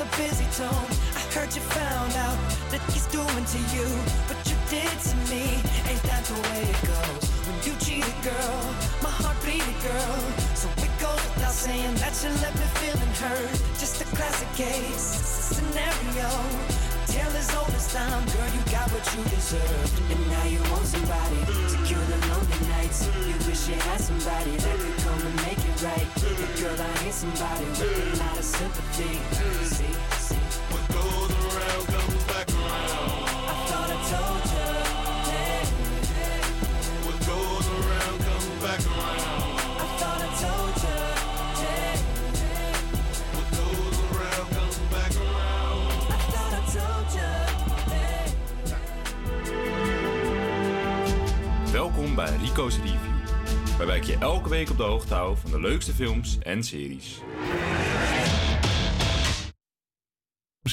A 0.01 0.05
busy 0.17 0.45
tone. 0.53 0.89
I 1.15 1.23
heard 1.33 1.55
you 1.55 1.63
found 1.63 2.13
out 2.17 2.37
that 2.71 2.83
he's 2.93 3.07
doing 3.07 3.45
to 3.45 3.59
you 3.73 3.87
what 4.29 4.39
you 4.45 4.57
did 4.69 4.93
to 5.09 5.17
me. 5.33 5.57
Ain't 5.89 6.03
that 6.05 6.25
the 6.25 6.35
way 6.51 6.63
it 6.69 6.81
goes? 6.85 7.25
When 7.47 7.57
you 7.65 7.73
cheat 7.81 8.05
a 8.05 8.17
girl, 8.21 8.61
my 9.03 9.09
heart 9.09 9.41
bleeded, 9.41 9.79
girl. 9.81 10.19
So 10.55 10.69
it 10.85 10.93
goes 11.01 11.23
without 11.33 11.53
saying 11.53 11.95
that 11.97 12.13
you 12.23 12.29
left 12.45 12.59
me 12.61 12.69
feeling 12.81 13.15
hurt. 13.17 13.57
Just 13.81 14.03
a 14.03 14.05
classic 14.17 14.51
case 14.53 15.07
scenario. 15.57 16.76
Old 17.37 17.69
time, 17.93 18.25
girl, 18.33 18.49
you 18.49 18.63
got 18.73 18.91
what 18.93 19.05
you 19.15 19.23
deserved. 19.29 20.01
And 20.11 20.31
now 20.31 20.45
you 20.45 20.59
want 20.73 20.87
somebody 20.87 21.37
to 21.45 21.77
cure 21.85 22.01
the 22.01 22.17
lonely 22.33 22.69
nights. 22.71 23.07
You 23.29 23.35
wish 23.47 23.69
you 23.69 23.75
had 23.75 24.01
somebody 24.01 24.57
that 24.57 24.79
could 24.79 24.97
come 25.05 25.21
and 25.21 25.37
make 25.45 25.59
it 25.59 25.83
right. 25.85 26.07
But 26.17 26.59
girl, 26.59 26.81
I 26.81 27.05
ain't 27.05 27.13
somebody 27.13 27.65
with 27.67 28.21
a 28.21 28.25
lot 28.25 28.39
of 28.39 28.45
sympathy. 28.45 29.21
See, 29.67 29.93
see. 30.17 30.36
Review, 52.57 52.95
waarbij 53.77 53.97
ik 53.97 54.05
je 54.05 54.19
elke 54.19 54.49
week 54.49 54.71
op 54.71 54.77
de 54.77 54.83
hoogte 54.83 55.15
hou 55.15 55.37
van 55.37 55.51
de 55.51 55.61
leukste 55.61 55.93
films 55.93 56.39
en 56.39 56.65
series. 56.65 57.21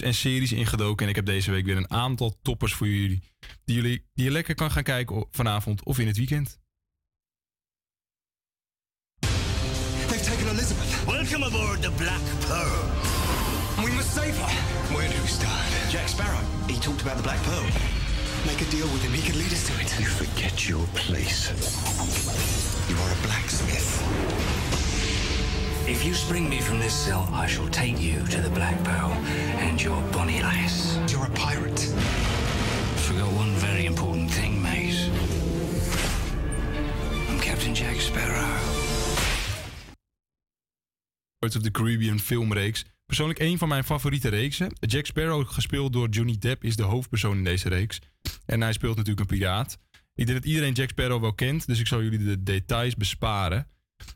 en 0.01 0.13
series 0.13 0.51
ingedoken. 0.51 1.03
En 1.03 1.09
ik 1.09 1.15
heb 1.15 1.25
deze 1.25 1.51
week 1.51 1.65
weer 1.65 1.77
een 1.77 1.91
aantal 1.91 2.37
toppers 2.41 2.73
voor 2.73 2.87
jullie. 2.87 3.23
Die, 3.65 3.75
jullie, 3.75 4.05
die 4.13 4.25
je 4.25 4.31
lekker 4.31 4.55
kan 4.55 4.71
gaan 4.71 4.83
kijken 4.83 5.25
vanavond 5.31 5.83
of 5.83 5.99
in 5.99 6.07
het 6.07 6.17
weekend. 6.17 6.59
They've 9.19 10.23
taken 10.23 10.47
Elizabeth. 10.47 11.05
Welcome 11.05 11.45
aboard 11.45 11.81
the 11.81 11.91
Black 11.91 12.21
Pearl. 12.47 12.81
We 13.85 13.91
must 13.95 14.13
save 14.13 14.33
her. 14.33 14.95
Where 14.95 15.09
do 15.13 15.21
we 15.21 15.27
start? 15.27 15.91
Jack 15.91 16.07
Sparrow. 16.07 16.41
He 16.67 16.79
talked 16.79 17.01
about 17.01 17.17
the 17.17 17.23
Black 17.23 17.41
Pearl. 17.43 18.02
Make 18.45 18.61
a 18.61 18.65
deal 18.65 18.87
with 18.87 19.01
him. 19.01 19.13
He 19.13 19.21
can 19.21 19.37
lead 19.39 19.53
us 19.53 19.65
to 19.67 19.73
it. 19.81 19.99
You 19.99 20.05
forget 20.05 20.67
your 20.67 20.85
place. 20.95 21.49
You 22.89 22.95
are 22.97 23.11
a 23.11 23.15
blacksmith. 23.25 24.01
If 25.87 26.05
you 26.05 26.13
spring 26.13 26.49
me 26.49 26.59
from 26.59 26.79
this 26.79 26.93
cell, 26.93 27.29
I 27.31 27.47
shall 27.47 27.69
take 27.69 27.99
you 28.01 28.25
to 28.27 28.41
the 28.41 28.49
Black 28.49 28.81
Pearl 28.83 29.11
and 29.63 29.81
your 29.81 30.01
bonny 30.11 30.41
lass. 30.41 30.97
You're 31.09 31.25
a 31.25 31.29
pirate. 31.29 31.79
Forgot 33.07 33.31
one 33.33 33.51
very 33.55 33.85
important 33.85 34.29
thing, 34.29 34.61
mate. 34.61 35.09
I'm 37.29 37.39
Captain 37.39 37.73
Jack 37.73 37.95
Sparrow. 37.95 38.59
Pirates 41.41 41.55
of 41.55 41.63
the 41.63 41.71
Caribbean 41.71 42.19
film 42.19 42.49
filmreeks. 42.49 42.83
Persoonlijk 43.13 43.43
een 43.43 43.57
van 43.57 43.67
mijn 43.67 43.83
favoriete 43.83 44.29
reeksen. 44.29 44.71
Jack 44.79 45.05
Sparrow, 45.05 45.47
gespeeld 45.47 45.93
door 45.93 46.09
Johnny 46.09 46.35
Depp, 46.39 46.63
is 46.63 46.75
de 46.75 46.83
hoofdpersoon 46.83 47.37
in 47.37 47.43
deze 47.43 47.69
reeks. 47.69 47.99
En 48.45 48.61
hij 48.61 48.73
speelt 48.73 48.95
natuurlijk 48.95 49.31
een 49.31 49.37
piraat. 49.37 49.77
Ik 50.15 50.25
denk 50.25 50.37
dat 50.37 50.47
iedereen 50.47 50.73
Jack 50.73 50.89
Sparrow 50.89 51.21
wel 51.21 51.33
kent, 51.33 51.67
dus 51.67 51.79
ik 51.79 51.87
zal 51.87 52.03
jullie 52.03 52.23
de 52.23 52.43
details 52.43 52.95
besparen. 52.95 53.67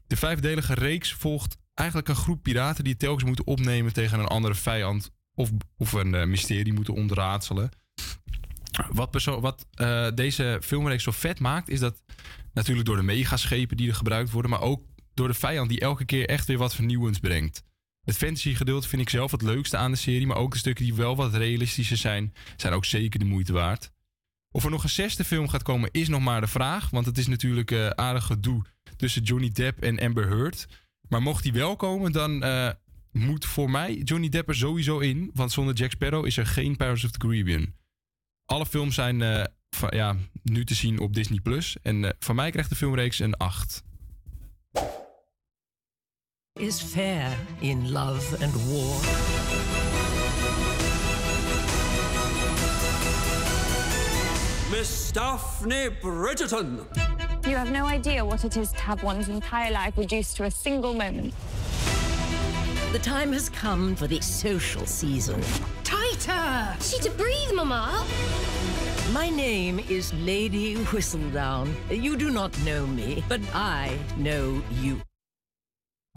De 0.07 0.15
vijfdelige 0.15 0.73
reeks 0.73 1.13
volgt 1.13 1.57
eigenlijk 1.73 2.09
een 2.09 2.15
groep 2.15 2.43
piraten 2.43 2.83
die 2.83 2.97
telkens 2.97 3.23
moeten 3.23 3.47
opnemen 3.47 3.93
tegen 3.93 4.19
een 4.19 4.25
andere 4.25 4.55
vijand 4.55 5.11
of, 5.33 5.93
een 5.93 6.15
eh, 6.15 6.25
mysterie 6.25 6.73
moeten 6.73 6.93
ontraadselen. 6.93 7.69
Wat, 8.91 9.23
wat 9.23 9.65
eh, 9.71 10.07
deze 10.15 10.59
filmreeks 10.63 11.03
zo 11.03 11.11
vet 11.11 11.39
maakt, 11.39 11.69
is 11.69 11.79
dat 11.79 12.03
natuurlijk 12.53 12.87
door 12.87 12.95
de 12.97 13.03
megaschepen 13.03 13.77
die 13.77 13.89
er 13.89 13.95
gebruikt 13.95 14.31
worden, 14.31 14.51
maar 14.51 14.61
ook 14.61 14.83
door 15.13 15.27
de 15.27 15.33
vijand 15.33 15.69
die 15.69 15.79
elke 15.79 16.05
keer 16.05 16.27
echt 16.27 16.47
weer 16.47 16.57
wat 16.57 16.75
vernieuwends 16.75 17.19
brengt. 17.19 17.65
Het 18.07 18.17
fantasy 18.17 18.53
gedeelte 18.53 18.87
vind 18.87 19.01
ik 19.01 19.09
zelf 19.09 19.31
het 19.31 19.41
leukste 19.41 19.77
aan 19.77 19.91
de 19.91 19.97
serie, 19.97 20.27
maar 20.27 20.37
ook 20.37 20.51
de 20.51 20.57
stukken 20.57 20.85
die 20.85 20.93
wel 20.93 21.15
wat 21.15 21.33
realistischer 21.33 21.97
zijn, 21.97 22.33
zijn 22.57 22.73
ook 22.73 22.85
zeker 22.85 23.19
de 23.19 23.25
moeite 23.25 23.53
waard. 23.53 23.91
Of 24.51 24.63
er 24.63 24.69
nog 24.69 24.83
een 24.83 24.89
zesde 24.89 25.23
film 25.23 25.47
gaat 25.47 25.63
komen 25.63 25.89
is 25.91 26.07
nog 26.07 26.21
maar 26.21 26.41
de 26.41 26.47
vraag, 26.47 26.89
want 26.89 27.05
het 27.05 27.17
is 27.17 27.27
natuurlijk 27.27 27.71
eh, 27.71 27.87
aardig 27.87 28.25
gedoe 28.25 28.63
tussen 28.95 29.23
Johnny 29.23 29.49
Depp 29.49 29.83
en 29.83 29.99
Amber 29.99 30.27
Heard. 30.27 30.67
Maar 31.09 31.21
mocht 31.21 31.43
die 31.43 31.53
wel 31.53 31.75
komen, 31.75 32.11
dan 32.11 32.43
eh, 32.43 32.69
moet 33.11 33.45
voor 33.45 33.69
mij 33.71 33.95
Johnny 33.95 34.29
Depp 34.29 34.49
er 34.49 34.55
sowieso 34.55 34.99
in, 34.99 35.29
want 35.33 35.51
zonder 35.51 35.75
Jack 35.75 35.91
Sparrow 35.91 36.25
is 36.25 36.37
er 36.37 36.45
geen 36.45 36.75
Pirates 36.75 37.03
of 37.03 37.11
the 37.11 37.17
Caribbean. 37.17 37.73
Alle 38.45 38.65
films 38.65 38.95
zijn 38.95 39.21
eh, 39.21 39.43
ja, 39.89 40.15
nu 40.43 40.65
te 40.65 40.75
zien 40.75 40.99
op 40.99 41.13
Disney+. 41.13 41.39
Plus. 41.39 41.77
En 41.81 42.15
van 42.19 42.35
mij 42.35 42.51
krijgt 42.51 42.69
de 42.69 42.75
filmreeks 42.75 43.19
een 43.19 43.37
8. 43.37 43.83
Is 46.59 46.81
fair 46.81 47.35
in 47.61 47.91
love 47.93 48.23
and 48.41 48.53
war. 48.71 48.95
Miss 54.71 55.11
Daphne 55.11 55.89
Bridgerton. 56.01 56.85
You 57.47 57.55
have 57.55 57.71
no 57.71 57.85
idea 57.85 58.23
what 58.23 58.43
it 58.43 58.57
is 58.57 58.71
to 58.73 58.79
have 58.79 59.03
one's 59.03 59.29
entire 59.29 59.71
life 59.71 59.97
reduced 59.97 60.37
to 60.37 60.43
a 60.43 60.51
single 60.51 60.93
moment. 60.93 61.33
The 62.91 62.99
time 62.99 63.33
has 63.33 63.49
come 63.49 63.95
for 63.95 64.07
the 64.07 64.21
social 64.21 64.85
season. 64.85 65.41
Tighter! 65.83 66.75
She 66.81 66.99
to 66.99 67.09
breathe, 67.11 67.53
Mama. 67.53 68.05
My 69.13 69.29
name 69.29 69.79
is 69.89 70.13
Lady 70.13 70.75
Whistledown. 70.75 71.73
You 71.89 72.17
do 72.17 72.29
not 72.29 72.57
know 72.65 72.85
me, 72.85 73.23
but 73.29 73.41
I 73.53 73.97
know 74.17 74.61
you. 74.81 75.01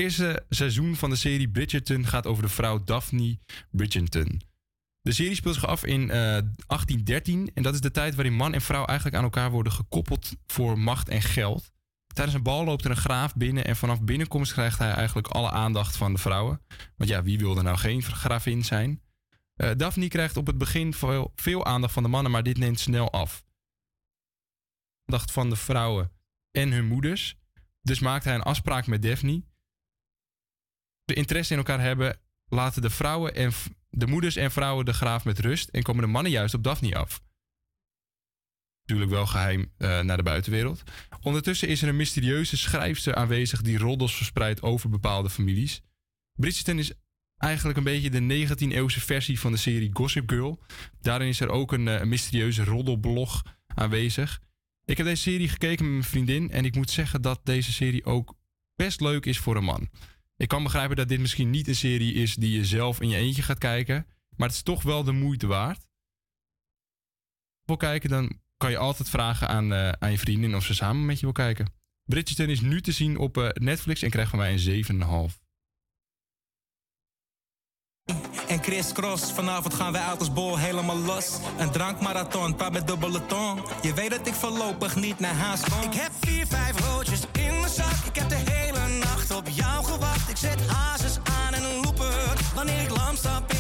Eerste 0.01 0.44
seizoen 0.48 0.96
van 0.96 1.11
de 1.11 1.16
serie 1.16 1.48
Bridgerton 1.48 2.07
gaat 2.07 2.26
over 2.26 2.42
de 2.42 2.48
vrouw 2.48 2.84
Daphne 2.84 3.38
Bridgerton. 3.70 4.40
De 5.01 5.12
serie 5.12 5.34
speelt 5.34 5.55
zich 5.55 5.66
af 5.66 5.84
in 5.84 6.03
eh, 6.03 6.09
1813 6.09 7.51
en 7.55 7.62
dat 7.62 7.74
is 7.74 7.80
de 7.80 7.90
tijd 7.90 8.14
waarin 8.14 8.34
man 8.34 8.55
en 8.55 8.61
vrouw 8.61 8.84
eigenlijk 8.84 9.18
aan 9.18 9.24
elkaar 9.24 9.51
worden 9.51 9.72
gekoppeld 9.72 10.36
voor 10.46 10.78
macht 10.78 11.09
en 11.09 11.22
geld. 11.22 11.72
Tijdens 12.14 12.36
een 12.36 12.42
bal 12.42 12.64
loopt 12.64 12.84
er 12.84 12.90
een 12.90 12.96
graaf 12.96 13.34
binnen 13.34 13.64
en 13.64 13.76
vanaf 13.76 14.03
binnenkomst 14.03 14.53
krijgt 14.53 14.78
hij 14.78 14.90
eigenlijk 14.90 15.28
alle 15.28 15.51
aandacht 15.51 15.96
van 15.96 16.12
de 16.12 16.18
vrouwen. 16.18 16.61
Want 16.96 17.11
ja, 17.11 17.22
wie 17.22 17.38
wil 17.38 17.57
er 17.57 17.62
nou 17.62 17.76
geen 17.76 18.03
gravin 18.03 18.64
zijn? 18.64 19.03
Eh, 19.55 19.70
Daphne 19.76 20.09
krijgt 20.09 20.36
op 20.36 20.46
het 20.46 20.59
begin 20.59 20.94
veel, 20.94 21.32
veel 21.34 21.64
aandacht 21.64 21.92
van 21.92 22.03
de 22.03 22.09
mannen, 22.09 22.32
maar 22.32 22.42
dit 22.42 22.59
neemt 22.59 22.80
snel 22.80 23.11
af. 23.12 23.44
Aandacht 25.05 25.30
van 25.30 25.51
de 25.51 25.57
vrouwen 25.57 26.12
en 26.51 26.72
hun 26.72 26.86
moeders. 26.86 27.38
Dus 27.82 28.01
maakt 28.01 28.24
hij 28.24 28.34
een 28.34 28.42
afspraak 28.42 28.86
met 28.86 29.03
Daphne. 29.03 29.42
De 31.11 31.16
interesse 31.16 31.52
in 31.52 31.58
elkaar 31.58 31.80
hebben, 31.80 32.18
laten 32.48 32.82
de 32.82 32.90
vrouwen 32.90 33.34
en 33.34 33.52
de 33.88 34.06
moeders 34.06 34.36
en 34.36 34.50
vrouwen 34.50 34.84
de 34.84 34.92
graaf 34.92 35.24
met 35.24 35.38
rust 35.38 35.68
en 35.68 35.82
komen 35.82 36.02
de 36.02 36.08
mannen 36.08 36.32
juist 36.32 36.54
op 36.54 36.62
Daphne 36.62 36.96
af. 36.96 37.22
Natuurlijk 38.80 39.11
wel 39.11 39.26
geheim 39.26 39.72
eh, 39.76 40.00
naar 40.00 40.16
de 40.16 40.22
buitenwereld. 40.22 40.82
Ondertussen 41.20 41.68
is 41.68 41.82
er 41.82 41.88
een 41.88 41.96
mysterieuze 41.96 42.56
schrijfster 42.56 43.14
aanwezig 43.14 43.62
die 43.62 43.78
roddels 43.78 44.16
verspreidt 44.16 44.62
over 44.62 44.90
bepaalde 44.90 45.30
families. 45.30 45.82
Bridgerton 46.32 46.78
is 46.78 46.92
eigenlijk 47.36 47.78
een 47.78 47.84
beetje 47.84 48.11
de 48.11 48.46
19e-eeuwse 48.46 49.00
versie 49.00 49.40
van 49.40 49.52
de 49.52 49.58
serie 49.58 49.90
Gossip 49.92 50.30
Girl. 50.30 50.62
Daarin 51.00 51.28
is 51.28 51.40
er 51.40 51.48
ook 51.48 51.72
eh, 51.72 51.78
een 51.78 52.08
mysterieuze 52.08 52.64
roddelblog 52.64 53.42
aanwezig. 53.74 54.40
Ik 54.84 54.96
heb 54.96 55.06
deze 55.06 55.22
serie 55.22 55.48
gekeken 55.48 55.84
met 55.84 55.92
mijn 55.92 56.04
vriendin 56.04 56.50
en 56.50 56.64
ik 56.64 56.74
moet 56.74 56.90
zeggen 56.90 57.22
dat 57.22 57.40
deze 57.44 57.72
serie 57.72 58.04
ook 58.04 58.34
best 58.74 59.00
leuk 59.00 59.26
is 59.26 59.38
voor 59.38 59.56
een 59.56 59.64
man. 59.64 59.88
Ik 60.41 60.49
kan 60.49 60.62
begrijpen 60.62 60.97
dat 60.97 61.09
dit 61.09 61.20
misschien 61.20 61.51
niet 61.51 61.68
een 61.68 61.74
serie 61.74 62.14
is 62.14 62.34
die 62.34 62.57
je 62.57 62.64
zelf 62.64 63.01
in 63.01 63.09
je 63.09 63.16
eentje 63.16 63.43
gaat 63.43 63.59
kijken, 63.59 64.07
maar 64.36 64.49
het 64.49 64.57
is 64.57 64.62
toch 64.62 64.82
wel 64.82 65.05
de 65.05 65.12
moeite 65.12 65.47
waard. 65.47 65.86
Wil 67.64 67.76
kijken, 67.76 68.11
dan 68.11 68.41
kan 68.57 68.70
je 68.70 68.78
altijd 68.78 69.09
vragen 69.09 69.49
aan, 69.49 69.72
eh, 69.72 69.88
aan 69.88 70.11
je 70.11 70.18
vriendin 70.18 70.55
of 70.55 70.64
ze 70.64 70.74
samen 70.74 71.07
met 71.07 71.16
je 71.16 71.24
wil 71.24 71.32
kijken. 71.32 71.72
Bridgerton 72.05 72.49
is 72.49 72.61
nu 72.61 72.80
te 72.80 72.93
zien 72.93 73.18
op 73.18 73.36
eh, 73.36 73.49
Netflix 73.49 74.03
en 74.03 74.11
krijgt 74.11 74.30
van 74.30 74.38
mij 74.38 74.53
een 74.53 74.59
7,5. 74.59 75.41
En 78.49 78.62
Chris 78.62 78.93
Cross, 78.93 79.32
vanavond 79.32 79.74
gaan 79.74 79.93
wij 79.93 80.03
uit 80.03 80.18
als 80.18 80.32
bol 80.32 80.59
helemaal 80.59 80.99
los. 80.99 81.38
Een 81.59 81.70
drankmarathon, 81.70 82.55
paar 82.55 82.72
met 82.72 82.86
dubbele 82.86 83.26
tong. 83.26 83.62
Je 83.82 83.95
weet 83.95 84.11
dat 84.11 84.26
ik 84.26 84.34
voorlopig 84.34 84.97
niet 84.97 85.18
naar 85.18 85.34
huis 85.34 85.61
kom. 85.61 85.82
Ik 85.82 85.95
heb 85.95 86.12
vier, 86.20 86.47
vijf 86.47 86.80
roodjes 86.80 87.20
in 87.32 87.49
Ik 87.78 88.16
heb 88.16 88.28
de 88.28 88.52
hele 88.52 88.98
nacht 88.98 89.30
op 89.30 89.48
jou 89.48 89.84
gewacht. 89.84 90.28
Ik 90.28 90.36
zet 90.36 90.66
hazes 90.66 91.18
aan 91.22 91.54
en 91.54 91.62
een 91.62 91.80
looper. 91.82 92.32
Wanneer 92.54 92.80
ik 92.80 92.96
lam 92.96 93.16
stap 93.16 93.52
in 93.52 93.59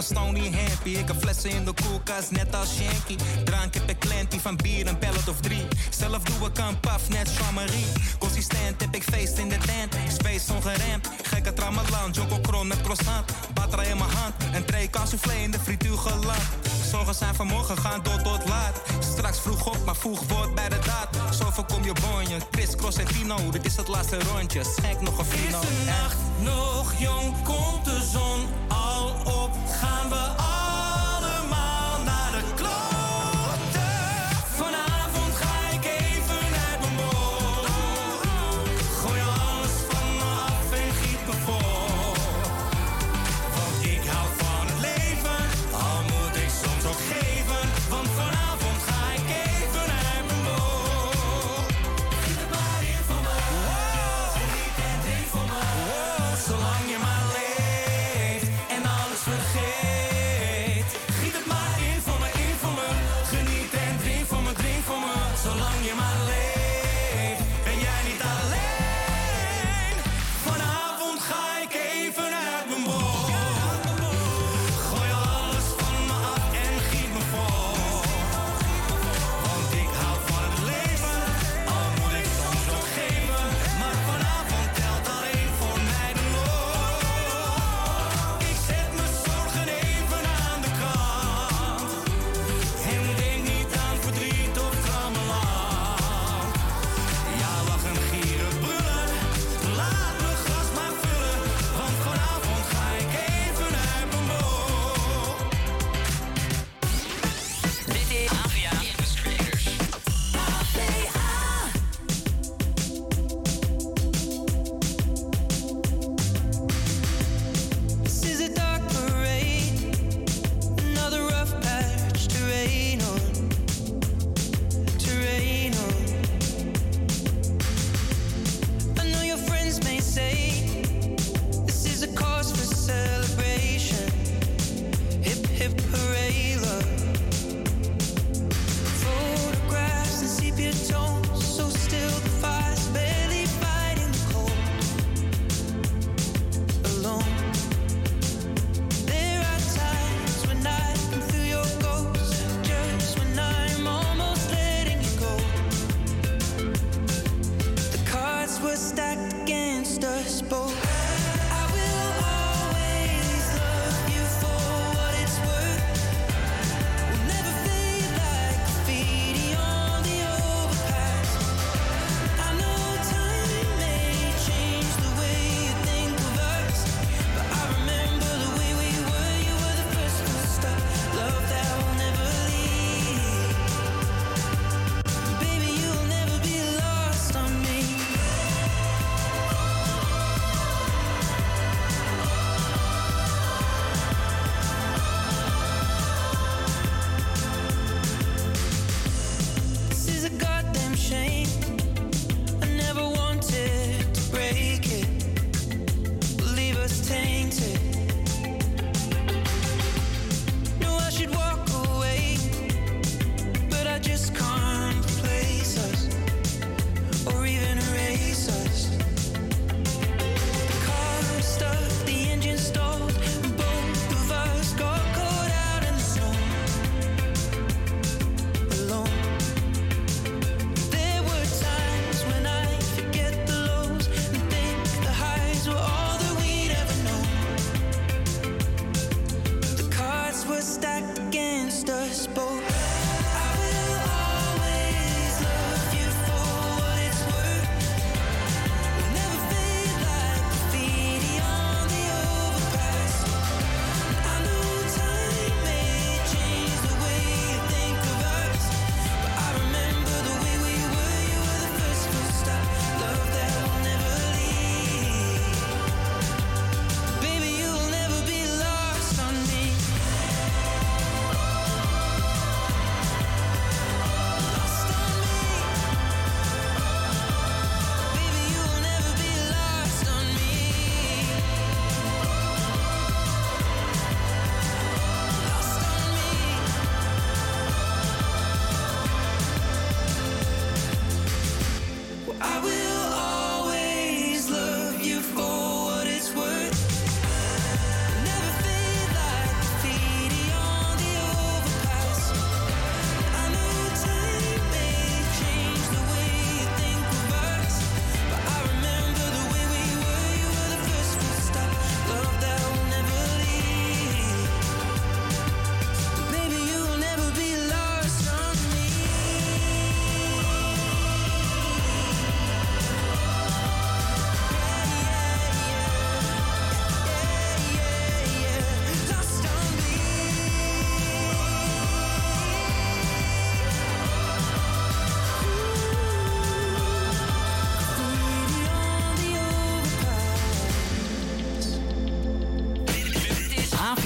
mijn 0.00 0.12
stony 0.12 0.50
happy. 0.50 0.90
Ik 0.90 1.06
heb 1.06 1.16
flessen 1.20 1.50
in 1.50 1.64
de 1.64 1.72
koelkast, 1.82 2.30
net 2.30 2.54
als 2.54 2.68
Shanky. 2.74 3.16
Drank 3.44 3.74
heb 3.74 3.90
ik 3.90 3.98
klantie 3.98 4.40
van 4.40 4.56
bier, 4.56 4.86
een 4.86 4.98
pellet 4.98 5.28
of 5.28 5.40
drie. 5.40 5.66
Zelf 5.90 6.22
doe 6.22 6.48
ik 6.48 6.58
een 6.58 6.80
paf, 6.80 7.08
net 7.08 7.30
Jean-Marie. 7.38 7.86
Consistent 8.18 8.80
heb 8.80 8.94
ik 8.94 9.02
feest 9.02 9.38
in 9.38 9.48
de 9.48 9.58
tent. 9.58 9.94
Space 10.12 10.52
ongeremd, 10.52 11.08
gekke 11.22 11.52
tramalan. 11.52 12.10
Joko 12.12 12.38
kron 12.40 12.66
met 12.66 12.80
croissant. 12.80 13.24
Batra 13.54 13.82
in 13.82 13.96
mijn 13.96 14.10
hand, 14.10 14.34
een 14.52 14.90
kan 14.90 15.06
soufflé 15.06 15.34
in 15.34 15.50
de 15.50 15.58
frituur 15.58 15.98
geland. 15.98 16.42
Zorgen 16.90 17.14
zijn 17.14 17.34
vanmorgen, 17.34 17.78
gaan 17.78 18.00
door 18.02 18.22
tot 18.22 18.48
laat. 18.48 18.80
Straks 19.00 19.40
vroeg 19.40 19.66
op, 19.66 19.84
maar 19.84 19.96
vroeg 19.96 20.22
wordt 20.28 20.54
bij 20.54 20.68
de 20.68 20.78
daad. 20.86 21.34
Zo 21.34 21.50
voorkom 21.50 21.84
je 21.84 21.92
bonje, 22.00 22.36
Chris, 22.50 22.76
Cross 22.76 22.96
en 22.98 23.06
Tino. 23.06 23.50
Dit 23.50 23.66
is 23.66 23.76
het 23.76 23.88
laatste 23.88 24.18
rondje, 24.32 24.64
schenk 24.64 25.00
nog 25.00 25.18
een 25.18 25.24
fino. 25.24 25.60
Is 25.60 25.66
de 25.66 25.84
nacht 25.84 26.16
nog 26.38 26.92
jong, 26.98 27.42
komt 27.42 27.84
de 27.84 28.08
zon 28.12 28.46
al 28.68 29.08
op? 29.08 29.50
Gaan 29.80 30.08
we 30.08 30.14
allemaal 30.16 30.89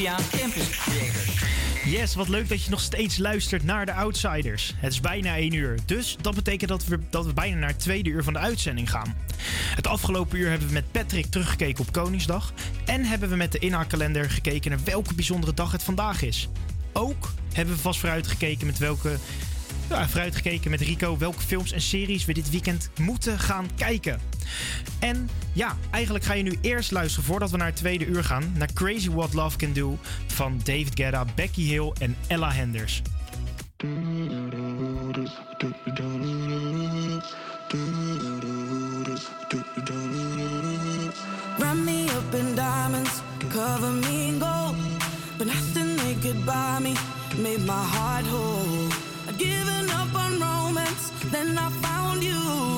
Avia 0.09 0.39
Campus 0.39 0.69
Creators. 0.71 1.43
Yes, 1.85 2.15
wat 2.15 2.29
leuk 2.29 2.49
dat 2.49 2.65
je 2.65 2.71
nog 2.71 2.81
steeds 2.81 3.19
luistert 3.19 3.65
naar 3.65 3.87
de 3.87 3.93
Outsiders. 3.93 4.75
Het 4.77 4.93
is 4.93 5.01
bijna 5.01 5.37
1 5.37 5.53
uur, 5.53 5.79
dus 5.87 6.17
dat 6.21 6.35
betekent 6.35 6.71
dat 6.71 6.85
we, 6.85 6.99
dat 7.11 7.27
we 7.27 7.33
bijna 7.33 7.57
naar 7.57 7.69
het 7.69 7.79
tweede 7.79 8.11
uur 8.11 8.25
van 8.25 8.33
de 8.33 8.39
uitzending 8.39 8.91
gaan. 8.91 9.15
Het 9.75 9.87
afgelopen 9.87 10.39
uur 10.39 10.49
hebben 10.49 10.69
we 10.69 10.75
met 10.75 10.93
Patrick 10.93 11.27
teruggekeken 11.27 11.85
op 11.87 11.93
Koningsdag. 11.93 12.53
En 12.85 13.05
hebben 13.05 13.29
we 13.29 13.37
met 13.37 13.53
de 13.53 13.59
inhaalkalender 13.59 14.31
gekeken 14.31 14.71
naar 14.71 14.81
welke 14.85 15.15
bijzondere 15.15 15.55
dag 15.55 15.73
het 15.73 15.83
vandaag 15.83 16.23
is. 16.23 16.49
Ook 16.93 17.33
hebben 17.53 17.75
we 17.75 17.81
vast 17.81 18.01
vooruitgekeken 18.01 18.67
met 18.67 18.79
welke. 18.79 19.19
Ja, 19.89 20.09
vooruitgekeken 20.09 20.71
met 20.71 20.81
Rico 20.81 21.19
welke 21.19 21.41
films 21.41 21.73
en 21.73 21.81
series 21.81 22.25
we 22.25 22.33
dit 22.33 22.51
weekend 22.51 22.91
moeten 23.01 23.39
gaan 23.39 23.69
kijken. 23.77 24.21
En 24.99 25.29
ja, 25.53 25.77
eigenlijk 25.91 26.25
ga 26.25 26.35
je 26.35 26.43
nu 26.43 26.59
eerst 26.61 26.91
luisteren 26.91 27.25
voordat 27.25 27.51
we 27.51 27.57
naar 27.57 27.67
het 27.67 27.77
tweede 27.77 28.07
uur 28.07 28.25
gaan. 28.25 28.53
Naar 28.57 28.73
Crazy 28.73 29.11
What 29.11 29.35
Love 29.35 29.57
Can 29.57 29.73
Do 29.73 29.99
van 30.27 30.61
David 30.65 30.91
Guetta, 30.95 31.25
Becky 31.35 31.63
Hill 31.63 31.93
en 31.99 32.17
Ella 32.27 32.53
Henders. 32.53 33.03
Wrap 41.59 41.77
me 41.77 42.05
up 42.05 42.35
in 42.35 42.55
diamonds, 42.55 43.11
cover 43.49 43.91
me 43.91 44.27
in 44.27 44.41
gold. 44.41 44.77
But 45.39 45.47
nothing 45.47 45.97
they 45.97 46.17
could 46.21 46.45
buy 46.45 46.79
me 46.81 46.95
made 47.43 47.65
my 47.67 47.85
heart 47.85 48.25
whole. 48.27 48.94
Given 49.39 49.91
up 49.91 50.15
on 50.15 50.41
romance, 50.41 51.11
then 51.33 51.59
I 51.59 51.69
found 51.71 52.23
you. 52.23 52.74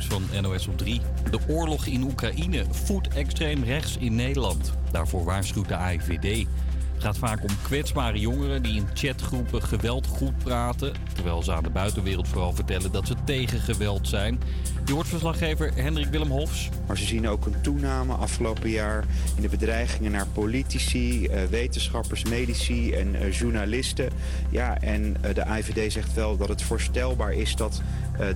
Van 0.00 0.22
NOS 0.40 0.66
op 0.66 0.78
3. 0.78 1.00
De 1.30 1.38
oorlog 1.48 1.86
in 1.86 2.02
Oekraïne 2.02 2.64
voedt 2.70 3.08
extreem 3.08 3.64
rechts 3.64 3.96
in 3.96 4.14
Nederland. 4.14 4.72
Daarvoor 4.90 5.24
waarschuwt 5.24 5.68
de 5.68 5.76
AIVD. 5.76 6.46
Het 6.92 7.02
gaat 7.02 7.18
vaak 7.30 7.42
om 7.42 7.56
kwetsbare 7.62 8.18
jongeren 8.18 8.62
die 8.62 8.76
in 8.76 8.88
chatgroepen 8.94 9.62
geweld 9.62 10.06
goed 10.06 10.38
praten. 10.38 10.92
Terwijl 11.14 11.42
ze 11.42 11.52
aan 11.52 11.62
de 11.62 11.70
buitenwereld 11.70 12.28
vooral 12.28 12.52
vertellen 12.52 12.92
dat 12.92 13.06
ze 13.06 13.14
tegen 13.24 13.60
geweld 13.60 14.08
zijn. 14.08 14.40
Je 14.84 14.92
hoort 14.92 15.08
verslaggever 15.08 15.72
Hendrik 15.74 16.06
Willem 16.06 16.30
Hofs. 16.30 16.68
Maar 16.86 16.98
ze 16.98 17.04
zien 17.04 17.28
ook 17.28 17.46
een 17.46 17.60
toename 17.60 18.14
afgelopen 18.14 18.70
jaar 18.70 19.04
in 19.36 19.42
de 19.42 19.48
bedreigingen 19.48 20.12
naar 20.12 20.26
politici, 20.26 21.26
eh, 21.26 21.44
wetenschappers, 21.44 22.24
medici 22.24 22.92
en 22.92 23.14
eh, 23.14 23.32
journalisten. 23.32 24.10
Ja, 24.50 24.80
en 24.80 25.16
eh, 25.20 25.34
de 25.34 25.44
IVD 25.58 25.92
zegt 25.92 26.14
wel 26.14 26.36
dat 26.36 26.48
het 26.48 26.62
voorstelbaar 26.62 27.32
is 27.32 27.56
dat 27.56 27.82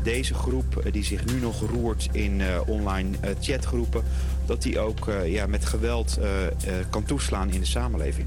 deze 0.03 0.35
groep, 0.35 0.77
eh, 0.77 0.93
die 0.93 1.05
zich 1.05 1.25
nu 1.25 1.41
nog 1.41 1.61
roert 1.71 2.09
in 2.13 2.41
eh, 2.41 2.61
online 2.67 3.17
eh, 3.21 3.31
chatgroepen, 3.41 4.03
dat 4.47 4.63
die 4.63 4.79
ook 4.79 5.09
eh, 5.09 5.33
ja, 5.33 5.47
met 5.47 5.65
geweld 5.65 6.17
eh, 6.17 6.47
eh, 6.47 6.53
kan 6.91 7.05
toeslaan 7.05 7.51
in 7.51 7.61
de 7.61 7.67
samenleving. 7.67 8.27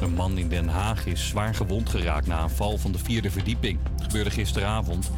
Een 0.00 0.14
man 0.14 0.38
in 0.38 0.48
Den 0.48 0.68
Haag 0.68 1.06
is 1.06 1.28
zwaar 1.28 1.54
gewond 1.54 1.88
geraakt 1.88 2.26
na 2.26 2.42
een 2.42 2.50
val 2.50 2.78
van 2.78 2.92
de 2.92 2.98
vierde 2.98 3.30
verdieping. 3.30 3.78
Het 3.94 4.02
gebeurde 4.04 4.30
gisteravond. 4.30 5.10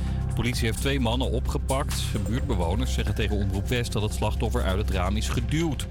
Politie 0.42 0.66
heeft 0.66 0.80
twee 0.80 1.00
mannen 1.00 1.30
opgepakt. 1.30 2.02
Buurtbewoners 2.28 2.92
zeggen 2.92 3.14
tegen 3.14 3.36
Omroep 3.36 3.68
West 3.68 3.92
dat 3.92 4.02
het 4.02 4.14
slachtoffer 4.14 4.62
uit 4.62 4.78
het 4.78 4.90
raam 4.90 5.16
is 5.16 5.28
geduwd. 5.28 5.86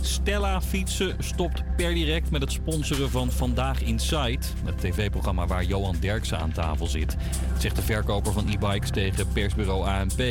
Stella 0.00 0.60
Fietsen 0.60 1.16
stopt 1.18 1.62
per 1.76 1.94
direct 1.94 2.30
met 2.30 2.40
het 2.40 2.52
sponsoren 2.52 3.10
van 3.10 3.30
Vandaag 3.30 3.82
Inside. 3.82 4.38
Het 4.64 4.80
tv-programma 4.80 5.46
waar 5.46 5.64
Johan 5.64 5.96
Derksen 6.00 6.38
aan 6.38 6.52
tafel 6.52 6.86
zit. 6.86 7.16
Zegt 7.58 7.76
de 7.76 7.82
verkoper 7.82 8.32
van 8.32 8.48
e-bikes 8.48 8.90
tegen 8.90 9.28
persbureau 9.32 9.86
ANP. 9.86 10.22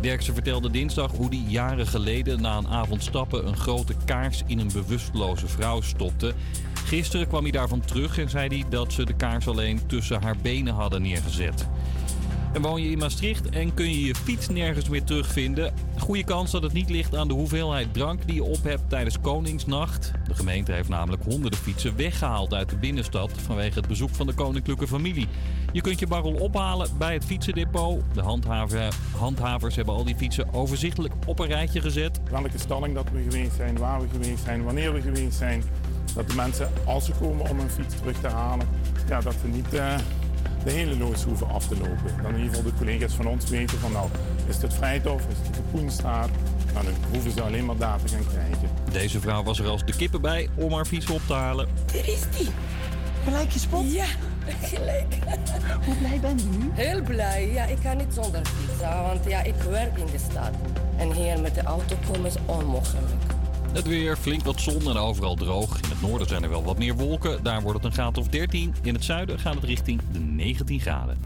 Derksen 0.00 0.34
vertelde 0.34 0.70
dinsdag 0.70 1.10
hoe 1.10 1.28
hij 1.28 1.44
jaren 1.46 1.86
geleden 1.86 2.40
na 2.40 2.56
een 2.56 2.68
avond 2.68 3.02
stappen 3.02 3.46
een 3.46 3.56
grote 3.56 3.94
kaars 4.04 4.42
in 4.46 4.58
een 4.58 4.72
bewusteloze 4.72 5.46
vrouw 5.46 5.80
stopte. 5.80 6.34
Gisteren 6.84 7.28
kwam 7.28 7.42
hij 7.42 7.52
daarvan 7.52 7.80
terug 7.80 8.18
en 8.18 8.30
zei 8.30 8.48
hij 8.48 8.64
dat 8.68 8.92
ze 8.92 9.04
de 9.04 9.14
kaars 9.14 9.48
alleen 9.48 9.86
tussen 9.86 10.22
haar 10.22 10.36
benen 10.42 10.74
hadden 10.74 11.02
neergezet. 11.02 11.66
En 12.52 12.62
woon 12.62 12.82
je 12.82 12.90
in 12.90 12.98
Maastricht 12.98 13.48
en 13.48 13.74
kun 13.74 13.90
je 13.90 14.04
je 14.04 14.14
fiets 14.14 14.48
nergens 14.48 14.88
meer 14.88 15.04
terugvinden? 15.04 15.74
Goede 15.98 16.24
kans 16.24 16.50
dat 16.50 16.62
het 16.62 16.72
niet 16.72 16.90
ligt 16.90 17.16
aan 17.16 17.28
de 17.28 17.34
hoeveelheid 17.34 17.94
drank 17.94 18.26
die 18.26 18.34
je 18.34 18.44
op 18.44 18.62
hebt 18.62 18.82
tijdens 18.88 19.20
Koningsnacht. 19.20 20.12
De 20.28 20.34
gemeente 20.34 20.72
heeft 20.72 20.88
namelijk 20.88 21.22
honderden 21.22 21.58
fietsen 21.58 21.96
weggehaald 21.96 22.54
uit 22.54 22.68
de 22.68 22.76
binnenstad 22.76 23.30
vanwege 23.32 23.78
het 23.78 23.88
bezoek 23.88 24.10
van 24.10 24.26
de 24.26 24.32
koninklijke 24.34 24.86
familie. 24.86 25.28
Je 25.72 25.80
kunt 25.80 25.98
je 25.98 26.06
barrel 26.06 26.34
ophalen 26.34 26.88
bij 26.98 27.12
het 27.12 27.24
fietsendepot. 27.24 28.02
De 28.14 28.22
handhaver, 28.22 28.94
handhavers 29.16 29.76
hebben 29.76 29.94
al 29.94 30.04
die 30.04 30.16
fietsen 30.16 30.52
overzichtelijk 30.52 31.14
op 31.26 31.38
een 31.38 31.46
rijtje 31.46 31.80
gezet. 31.80 32.20
welke 32.30 32.58
stalling 32.58 32.94
dat 32.94 33.10
we 33.12 33.22
geweest 33.22 33.56
zijn, 33.56 33.78
waar 33.78 34.00
we 34.00 34.06
geweest 34.12 34.44
zijn, 34.44 34.64
wanneer 34.64 34.92
we 34.92 35.00
geweest 35.00 35.36
zijn. 35.36 35.62
Dat 36.14 36.28
de 36.28 36.34
mensen, 36.34 36.70
als 36.84 37.04
ze 37.04 37.12
komen 37.12 37.50
om 37.50 37.58
hun 37.58 37.70
fiets 37.70 37.94
terug 37.96 38.20
te 38.20 38.28
halen, 38.28 38.68
ja, 39.08 39.20
dat 39.20 39.34
we 39.42 39.48
niet 39.48 39.74
eh, 39.74 39.94
de 40.64 40.70
hele 40.70 40.96
loods 40.96 41.24
hoeven 41.24 41.48
af 41.48 41.66
te 41.66 41.76
lopen. 41.76 42.22
Dan 42.22 42.34
in 42.34 42.36
ieder 42.36 42.54
geval 42.54 42.70
de 42.70 42.78
collega's 42.78 43.12
van 43.12 43.26
ons 43.26 43.50
weten 43.50 43.78
van 43.78 43.92
nou, 43.92 44.08
is 44.48 44.62
het 44.62 44.74
Vrijthof, 44.74 45.20
is 45.20 45.36
het 45.42 45.54
de 45.54 45.60
Kapoenstraat? 45.60 46.30
Nou, 46.72 46.84
dan 46.84 46.94
hoeven 47.10 47.30
ze 47.30 47.42
alleen 47.42 47.64
maar 47.64 47.76
daar 47.76 47.98
te 48.02 48.08
gaan 48.08 48.26
krijgen. 48.26 48.70
Deze 48.92 49.20
vrouw 49.20 49.42
was 49.42 49.58
er 49.58 49.66
als 49.66 49.84
de 49.84 49.96
kippen 49.96 50.20
bij 50.20 50.48
om 50.54 50.72
haar 50.72 50.84
fiets 50.84 51.10
op 51.10 51.20
te 51.26 51.32
halen. 51.32 51.68
Hier 51.92 52.08
is 52.08 52.20
die. 52.38 52.48
Gelijk 53.24 53.52
gespot? 53.52 53.92
Ja, 53.92 54.04
gelijk. 54.74 55.14
Hoe 55.84 55.94
blij 55.94 56.20
ben 56.20 56.38
je 56.38 56.44
nu? 56.44 56.70
Heel 56.72 57.02
blij. 57.02 57.52
Ja, 57.52 57.64
ik 57.64 57.78
kan 57.82 57.96
niet 57.96 58.14
zonder 58.14 58.40
fietsen, 58.46 59.02
want 59.02 59.24
ja, 59.26 59.42
ik 59.42 59.54
werk 59.54 59.98
in 59.98 60.06
de 60.06 60.18
stad. 60.30 60.50
En 60.96 61.12
hier 61.12 61.40
met 61.40 61.54
de 61.54 61.62
auto 61.62 61.96
komen 62.10 62.26
is 62.26 62.36
onmogelijk. 62.46 63.22
Het 63.72 63.86
weer, 63.86 64.16
flink 64.16 64.42
wat 64.42 64.60
zon 64.60 64.88
en 64.88 64.96
overal 64.96 65.34
droog. 65.34 65.80
In 65.82 65.88
het 65.88 66.00
noorden 66.00 66.28
zijn 66.28 66.42
er 66.42 66.50
wel 66.50 66.64
wat 66.64 66.78
meer 66.78 66.94
wolken. 66.94 67.42
Daar 67.42 67.62
wordt 67.62 67.76
het 67.76 67.86
een 67.86 67.92
graad 67.92 68.18
of 68.18 68.28
13. 68.28 68.74
In 68.82 68.94
het 68.94 69.04
zuiden 69.04 69.38
gaat 69.38 69.54
het 69.54 69.64
richting 69.64 70.00
de 70.12 70.18
19 70.18 70.80
graden. 70.80 71.18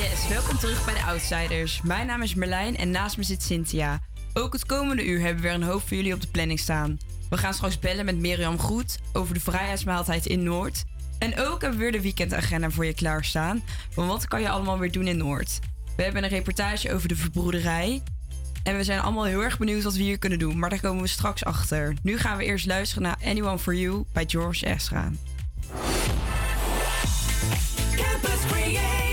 Yes, 0.00 0.28
welkom 0.28 0.58
terug 0.58 0.84
bij 0.84 0.94
de 0.94 1.02
Outsiders. 1.02 1.82
Mijn 1.82 2.06
naam 2.06 2.22
is 2.22 2.34
Merlijn 2.34 2.76
en 2.76 2.90
naast 2.90 3.16
me 3.16 3.22
zit 3.22 3.42
Cynthia. 3.42 4.00
Ook 4.34 4.52
het 4.52 4.66
komende 4.66 5.06
uur 5.06 5.20
hebben 5.20 5.42
we 5.42 5.48
weer 5.48 5.56
een 5.56 5.62
hoop 5.62 5.80
voor 5.80 5.96
jullie 5.96 6.14
op 6.14 6.20
de 6.20 6.28
planning 6.28 6.58
staan. 6.58 6.98
We 7.30 7.36
gaan 7.36 7.54
straks 7.54 7.78
bellen 7.78 8.04
met 8.04 8.18
Mirjam 8.18 8.58
Groet 8.58 8.98
over 9.12 9.34
de 9.34 9.40
vrijheidsmaaltijd 9.40 10.26
in 10.26 10.42
Noord. 10.42 10.84
En 11.18 11.38
ook 11.38 11.60
hebben 11.60 11.78
we 11.78 11.84
weer 11.84 11.92
de 11.92 12.02
weekendagenda 12.02 12.70
voor 12.70 12.86
je 12.86 12.94
klaarstaan. 12.94 13.62
Want 13.94 14.08
wat 14.08 14.28
kan 14.28 14.40
je 14.40 14.48
allemaal 14.48 14.78
weer 14.78 14.92
doen 14.92 15.06
in 15.06 15.16
Noord? 15.16 15.58
We 15.96 16.02
hebben 16.02 16.22
een 16.22 16.28
reportage 16.28 16.92
over 16.92 17.08
de 17.08 17.16
verbroederij. 17.16 18.02
En 18.68 18.76
we 18.76 18.84
zijn 18.84 19.00
allemaal 19.00 19.24
heel 19.24 19.42
erg 19.42 19.58
benieuwd 19.58 19.82
wat 19.82 19.94
we 19.94 20.02
hier 20.02 20.18
kunnen 20.18 20.38
doen. 20.38 20.58
Maar 20.58 20.70
daar 20.70 20.80
komen 20.80 21.02
we 21.02 21.08
straks 21.08 21.44
achter. 21.44 21.94
Nu 22.02 22.18
gaan 22.18 22.36
we 22.36 22.44
eerst 22.44 22.66
luisteren 22.66 23.02
naar 23.02 23.16
Anyone 23.24 23.58
For 23.58 23.74
You 23.74 24.04
bij 24.12 24.24
George 24.26 24.66
Ezra. 24.66 25.10
Campus 27.96 28.46
Creators, 28.50 29.07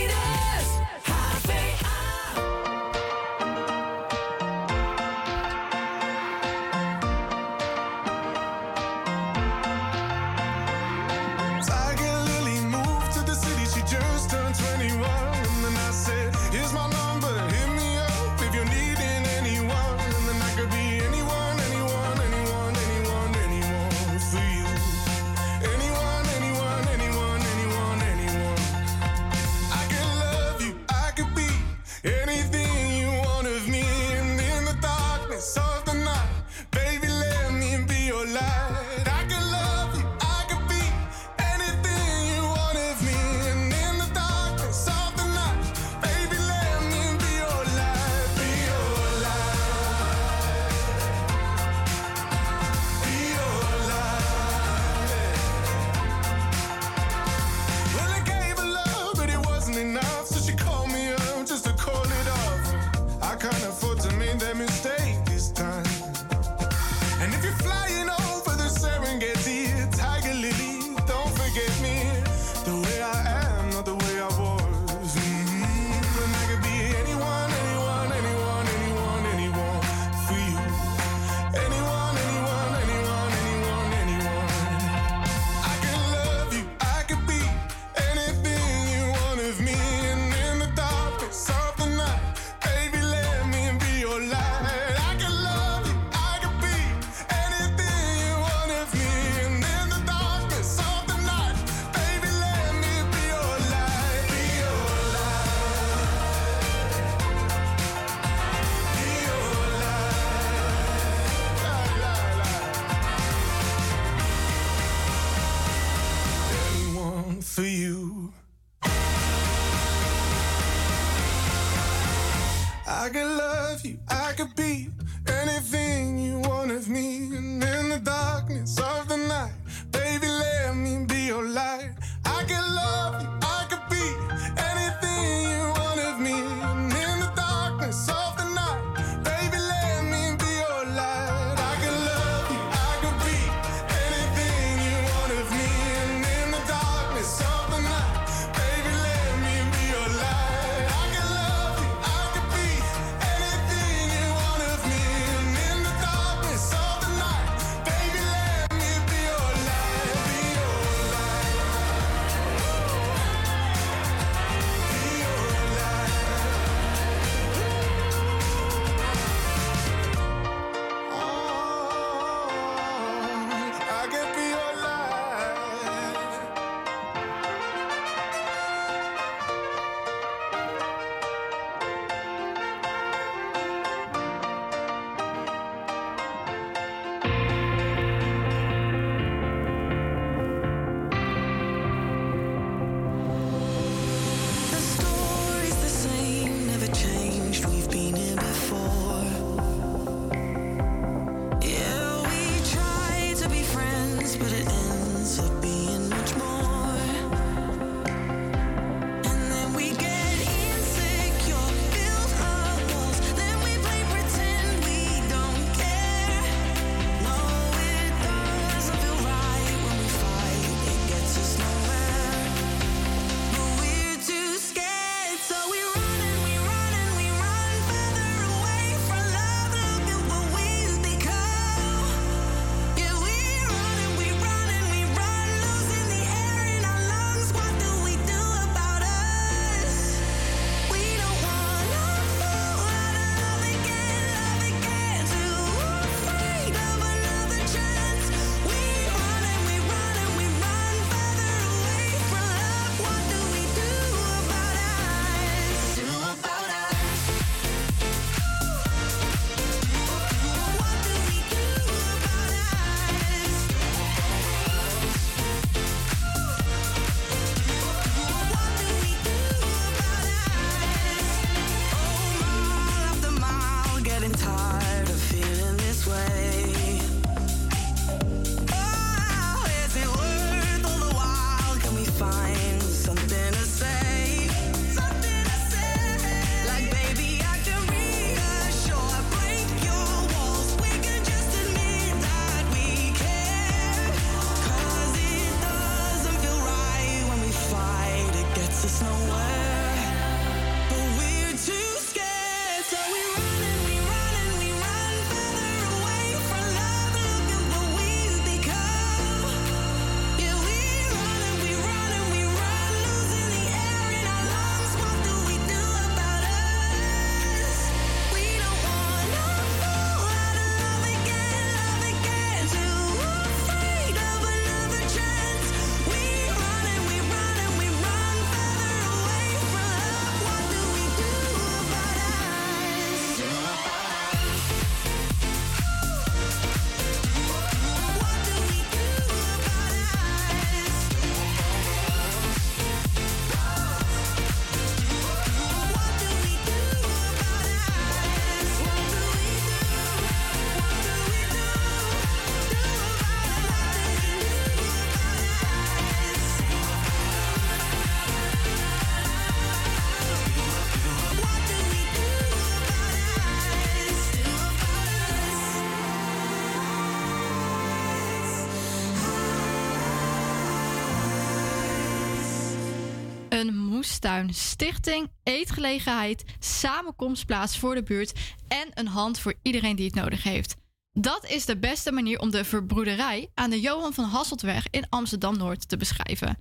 stichting, 374.50 375.32
eetgelegenheid, 375.44 376.44
samenkomstplaats 376.60 377.78
voor 377.78 377.96
de 377.96 378.04
buurt 378.04 378.54
en 378.68 378.88
een 378.94 379.08
hand 379.08 379.40
voor 379.40 379.54
iedereen 379.62 379.96
die 379.96 380.06
het 380.06 380.16
nodig 380.16 380.44
heeft. 380.44 380.76
Dat 381.12 381.46
is 381.46 381.66
de 381.66 381.78
beste 381.78 382.12
manier 382.12 382.40
om 382.40 382.52
de 382.52 382.66
verbroederij 382.66 383.50
aan 383.54 383.70
de 383.70 383.80
Johan 383.80 384.14
van 384.14 384.24
Hasseltweg 384.24 384.88
in 384.90 385.10
Amsterdam-Noord 385.10 385.90
te 385.90 385.98
beschrijven. 385.98 386.58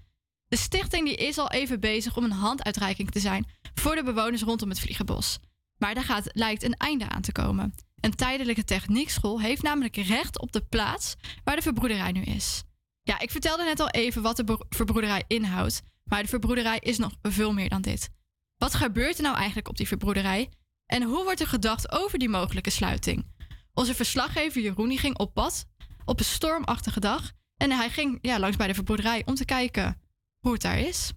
De 0.46 0.56
stichting 0.56 1.06
die 1.06 1.16
is 1.16 1.38
al 1.38 1.50
even 1.50 1.80
bezig 1.80 2.16
om 2.16 2.24
een 2.24 2.30
handuitreiking 2.30 3.10
te 3.10 3.20
zijn 3.20 3.46
voor 3.74 3.94
de 3.94 4.02
bewoners 4.02 4.42
rondom 4.42 4.68
het 4.68 4.80
Vliegenbos. 4.80 5.38
Maar 5.78 5.94
daar 5.94 6.04
gaat, 6.04 6.30
lijkt 6.32 6.62
een 6.62 6.76
einde 6.76 7.08
aan 7.08 7.22
te 7.22 7.32
komen. 7.32 7.74
Een 8.00 8.14
tijdelijke 8.14 8.64
techniekschool 8.64 9.40
heeft 9.40 9.62
namelijk 9.62 9.96
recht 9.96 10.40
op 10.40 10.52
de 10.52 10.64
plaats 10.64 11.14
waar 11.44 11.56
de 11.56 11.62
verbroederij 11.62 12.12
nu 12.12 12.22
is. 12.22 12.62
Ja, 13.02 13.18
ik 13.18 13.30
vertelde 13.30 13.64
net 13.64 13.80
al 13.80 13.88
even 13.88 14.22
wat 14.22 14.36
de 14.36 14.44
bro- 14.44 14.66
verbroederij 14.68 15.24
inhoudt, 15.26 15.82
maar 16.04 16.22
de 16.22 16.28
verbroederij 16.28 16.78
is 16.78 16.98
nog 16.98 17.12
veel 17.22 17.52
meer 17.52 17.68
dan 17.68 17.82
dit. 17.82 18.10
Wat 18.56 18.74
gebeurt 18.74 19.16
er 19.16 19.22
nou 19.22 19.36
eigenlijk 19.36 19.68
op 19.68 19.76
die 19.76 19.86
verbroederij? 19.86 20.50
En 20.86 21.02
hoe 21.02 21.24
wordt 21.24 21.40
er 21.40 21.46
gedacht 21.46 21.92
over 21.92 22.18
die 22.18 22.28
mogelijke 22.28 22.70
sluiting? 22.70 23.26
Onze 23.72 23.94
verslaggever 23.94 24.62
Jeroen 24.62 24.98
ging 24.98 25.18
op 25.18 25.34
pad 25.34 25.66
op 26.04 26.18
een 26.18 26.24
stormachtige 26.24 27.00
dag. 27.00 27.32
En 27.56 27.70
hij 27.70 27.90
ging 27.90 28.18
ja, 28.20 28.38
langs 28.38 28.56
bij 28.56 28.66
de 28.66 28.74
verbroederij 28.74 29.22
om 29.24 29.34
te 29.34 29.44
kijken 29.44 30.00
hoe 30.38 30.52
het 30.52 30.62
daar 30.62 30.78
is. 30.78 31.12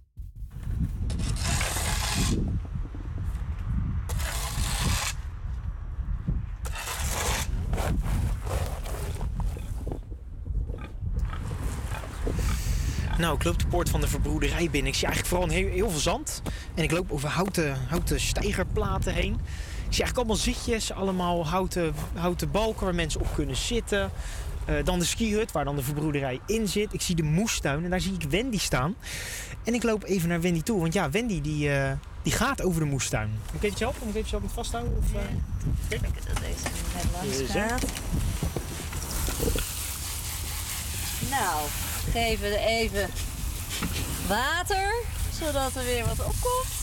Nou, 13.18 13.36
ik 13.36 13.44
loop 13.44 13.60
de 13.60 13.68
poort 13.68 13.90
van 13.90 14.02
de 14.02 14.08
verbroederij 14.08 14.70
binnen. 14.70 14.92
Ik 14.92 14.98
zie 14.98 15.08
eigenlijk 15.08 15.36
vooral 15.36 15.56
heel, 15.56 15.70
heel 15.70 15.90
veel 15.90 16.00
zand. 16.00 16.42
En 16.76 16.84
ik 16.84 16.92
loop 16.92 17.12
over 17.12 17.30
houten, 17.30 17.78
houten 17.88 18.20
steigerplaten 18.20 19.14
heen. 19.14 19.34
Ik 19.34 19.94
zie 19.94 20.04
eigenlijk 20.04 20.18
allemaal 20.18 20.36
zitjes, 20.36 20.92
allemaal 20.92 21.48
houten, 21.48 21.94
houten 22.14 22.52
balken 22.52 22.86
waar 22.86 22.96
mensen 22.96 23.22
op 23.22 23.28
kunnen 23.36 23.56
zitten. 23.56 24.12
Eh, 24.66 24.76
dan 24.84 25.00
de 25.00 25.06
skihut 25.06 25.52
waar 25.52 25.66
dan 25.66 25.76
de 25.76 25.84
verbroederij 25.84 26.40
in 26.46 26.68
zit. 26.68 26.94
Ik 26.94 27.02
zie 27.02 27.16
de 27.16 27.24
moestuin 27.24 27.84
en 27.84 27.90
daar 27.90 28.02
zie 28.02 28.14
ik 28.14 28.30
Wendy 28.30 28.60
staan. 28.60 28.96
En 29.64 29.74
ik 29.74 29.84
loop 29.84 30.04
even 30.04 30.30
naar 30.30 30.42
Wendy 30.42 30.62
toe, 30.62 30.80
want 30.80 30.94
ja, 30.94 31.10
Wendy 31.10 31.42
die, 31.42 31.72
eh, 31.72 31.92
die 32.22 32.34
gaat 32.34 32.62
over 32.62 32.80
de 32.80 32.86
moestuin. 32.86 33.30
Moet 33.30 33.64
ik 33.64 33.70
even 33.70 33.80
helpen? 33.80 34.06
Moet 34.06 34.16
ik 34.16 34.22
even 34.22 34.30
helpen 34.30 34.48
met 34.48 34.58
vasthouden? 34.58 34.98
Of, 34.98 35.14
eh? 35.14 35.96
Ik 35.96 36.02
denk 36.02 36.14
dat 36.14 36.38
deze 36.38 36.64
net 36.96 37.06
langs 37.14 37.52
gaat. 37.52 37.86
Nou, 41.30 41.68
geven 42.12 42.50
we 42.50 42.58
even 42.58 43.10
water, 44.28 45.04
zodat 45.40 45.76
er 45.76 45.84
weer 45.84 46.06
wat 46.06 46.20
opkomt. 46.20 46.76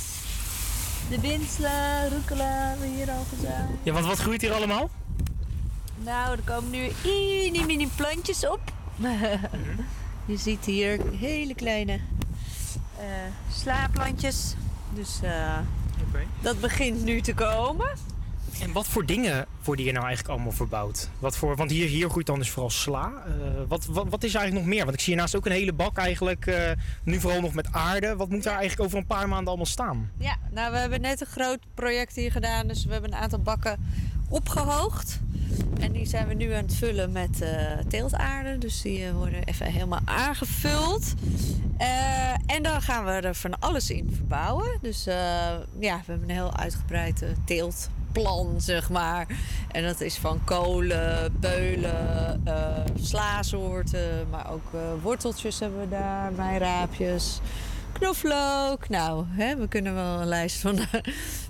De 1.09 1.21
winsla, 1.21 2.07
rucola 2.09 2.69
hebben 2.69 2.91
we 2.91 2.97
hier 2.97 3.11
al 3.11 3.25
gedaan. 3.37 3.79
Ja, 3.83 3.93
want 3.93 4.07
wat 4.07 4.19
groeit 4.19 4.41
hier 4.41 4.53
allemaal? 4.53 4.91
Nou, 5.97 6.37
er 6.37 6.43
komen 6.45 6.71
nu 6.71 6.91
mini 7.05 7.65
mini 7.65 7.89
plantjes 7.97 8.47
op. 8.47 8.61
Je 10.27 10.37
ziet 10.37 10.65
hier 10.65 11.01
hele 11.19 11.55
kleine 11.55 12.01
eh 12.99 13.05
slaapplantjes. 13.53 14.55
Dus 14.95 15.19
eh, 15.23 15.59
dat 16.41 16.61
begint 16.61 17.03
nu 17.05 17.21
te 17.21 17.35
komen. 17.35 17.89
En 18.61 18.73
wat 18.73 18.87
voor 18.87 19.07
dingen 19.07 19.47
worden 19.65 19.85
hier 19.85 19.93
nou 19.95 20.07
eigenlijk 20.07 20.35
allemaal 20.35 20.53
verbouwd? 20.57 21.09
Wat 21.19 21.37
voor, 21.37 21.57
want 21.57 21.71
hier, 21.71 21.89
hier 21.89 22.11
groeit 22.11 22.27
dan 22.27 22.39
dus 22.39 22.51
vooral 22.51 22.71
sla. 22.71 23.13
Eh, 23.27 23.33
wat, 23.69 23.85
wat, 23.85 24.07
wat 24.09 24.25
is 24.25 24.35
er 24.35 24.41
eigenlijk 24.41 24.67
nog 24.67 24.75
meer? 24.75 24.85
Want 24.85 24.95
ik 24.97 25.01
zie 25.03 25.13
hiernaast 25.13 25.37
ook 25.37 25.47
een 25.47 25.53
hele 25.53 25.73
bak 25.73 25.97
eigenlijk. 25.99 26.47
eh, 26.47 26.71
nu 27.05 27.21
vooral 27.21 27.41
nog 27.41 27.55
met 27.55 27.73
aarde. 27.73 28.17
Wat 28.17 28.29
moet 28.29 28.43
daar 28.43 28.59
eigenlijk 28.59 28.83
over 28.83 28.99
een 28.99 29.07
paar 29.07 29.29
maanden 29.29 29.47
allemaal 29.49 29.67
staan? 29.67 30.11
Ja, 30.19 30.37
nou 30.51 30.73
we 30.73 30.79
hebben 30.79 31.01
net 31.01 31.21
een 31.21 31.27
groot 31.27 31.59
project 31.75 32.17
hier 32.17 32.33
gedaan. 32.33 32.67
Dus 32.67 32.85
we 32.85 32.93
hebben 32.93 33.13
een 33.13 33.19
aantal 33.19 33.39
bakken 33.43 33.79
opgehoogd. 34.29 35.21
En 35.81 35.93
die 35.93 36.07
zijn 36.07 36.29
we 36.29 36.35
nu 36.35 36.53
aan 36.53 36.65
het 36.65 36.75
vullen 36.75 37.13
met 37.13 37.41
eh, 37.41 37.79
teeltaarde. 37.89 38.59
Dus 38.59 38.83
die 38.83 39.13
worden 39.13 39.45
even 39.45 39.67
helemaal 39.67 40.01
aangevuld. 40.05 41.15
En 42.47 42.63
dan 42.63 42.83
gaan 42.83 43.05
we 43.05 43.11
er 43.11 43.35
van 43.35 43.59
alles 43.61 43.91
in 43.91 44.13
verbouwen. 44.17 44.79
Dus 44.83 45.05
ja, 45.05 45.63
we 45.79 45.87
hebben 46.07 46.23
een 46.23 46.35
heel 46.35 46.57
uitgebreid 46.57 47.23
eh, 47.23 47.29
teeltplan, 48.15 48.61
zeg 48.61 48.91
maar. 48.91 49.27
En 49.71 49.83
dat 49.83 50.01
is 50.01 50.17
van 50.17 50.41
kolen, 50.45 51.37
beulen, 51.41 52.41
eh 52.45 52.83
slaasoorten. 53.01 54.27
Maar 54.31 54.53
ook 54.53 54.75
eh, 54.75 54.81
worteltjes 55.03 55.61
hebben 55.61 55.81
we 55.81 55.89
daar, 55.89 56.33
meiraapjes 56.33 57.41
knoflook. 57.93 58.89
Nou, 58.89 59.25
hè, 59.29 59.57
we 59.57 59.69
kunnen 59.69 59.95
wel 59.95 60.21
een 60.21 60.27
lijst 60.27 60.57
van 60.57 60.79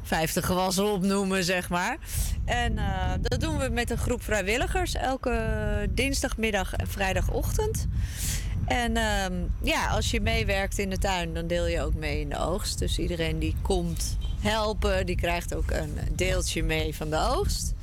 50 0.03 0.47
gewassen 0.51 0.93
opnoemen, 0.93 1.45
zeg 1.45 1.69
maar. 1.69 1.97
En 2.45 2.79
eh, 2.79 3.13
dat 3.21 3.41
doen 3.41 3.59
we 3.59 3.69
met 3.69 3.91
een 3.91 3.99
groep 3.99 4.23
vrijwilligers 4.23 4.95
elke 4.95 5.87
dinsdagmiddag 5.91 6.75
en 6.75 6.89
vrijdagochtend. 6.89 7.87
En 8.67 8.97
ehm, 8.97 9.33
ja, 9.63 9.87
als 9.87 10.11
je 10.11 10.21
meewerkt 10.21 10.79
in 10.79 10.91
de 10.91 10.99
tuin, 10.99 11.35
dan 11.35 11.47
deel 11.47 11.67
je 11.67 11.83
ook 11.83 11.95
mee 11.95 12.21
in 12.21 12.29
de 12.29 12.39
oogst. 12.39 12.79
Dus 12.79 12.99
iedereen 12.99 13.39
die 13.39 13.57
komt 13.63 14.17
helpen, 14.41 15.07
die 15.07 15.17
krijgt 15.17 15.55
ook 15.55 15.71
een 15.71 15.99
deeltje 16.13 16.63
mee 16.63 16.95
van 16.95 17.11
de 17.11 17.19
oogst. 17.19 17.75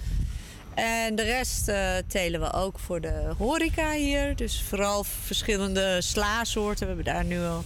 En 0.73 1.15
de 1.15 1.23
rest 1.23 1.67
eh, 1.67 1.95
telen 2.07 2.39
we 2.39 2.53
ook 2.53 2.79
voor 2.79 3.01
de 3.01 3.33
horeca 3.37 3.91
hier. 3.91 4.35
Dus 4.35 4.61
vooral 4.61 5.03
verschillende 5.03 6.01
slaasoorten. 6.01 6.87
We 6.87 6.93
hebben 6.93 7.13
daar 7.13 7.25
nu 7.25 7.39
al 7.39 7.63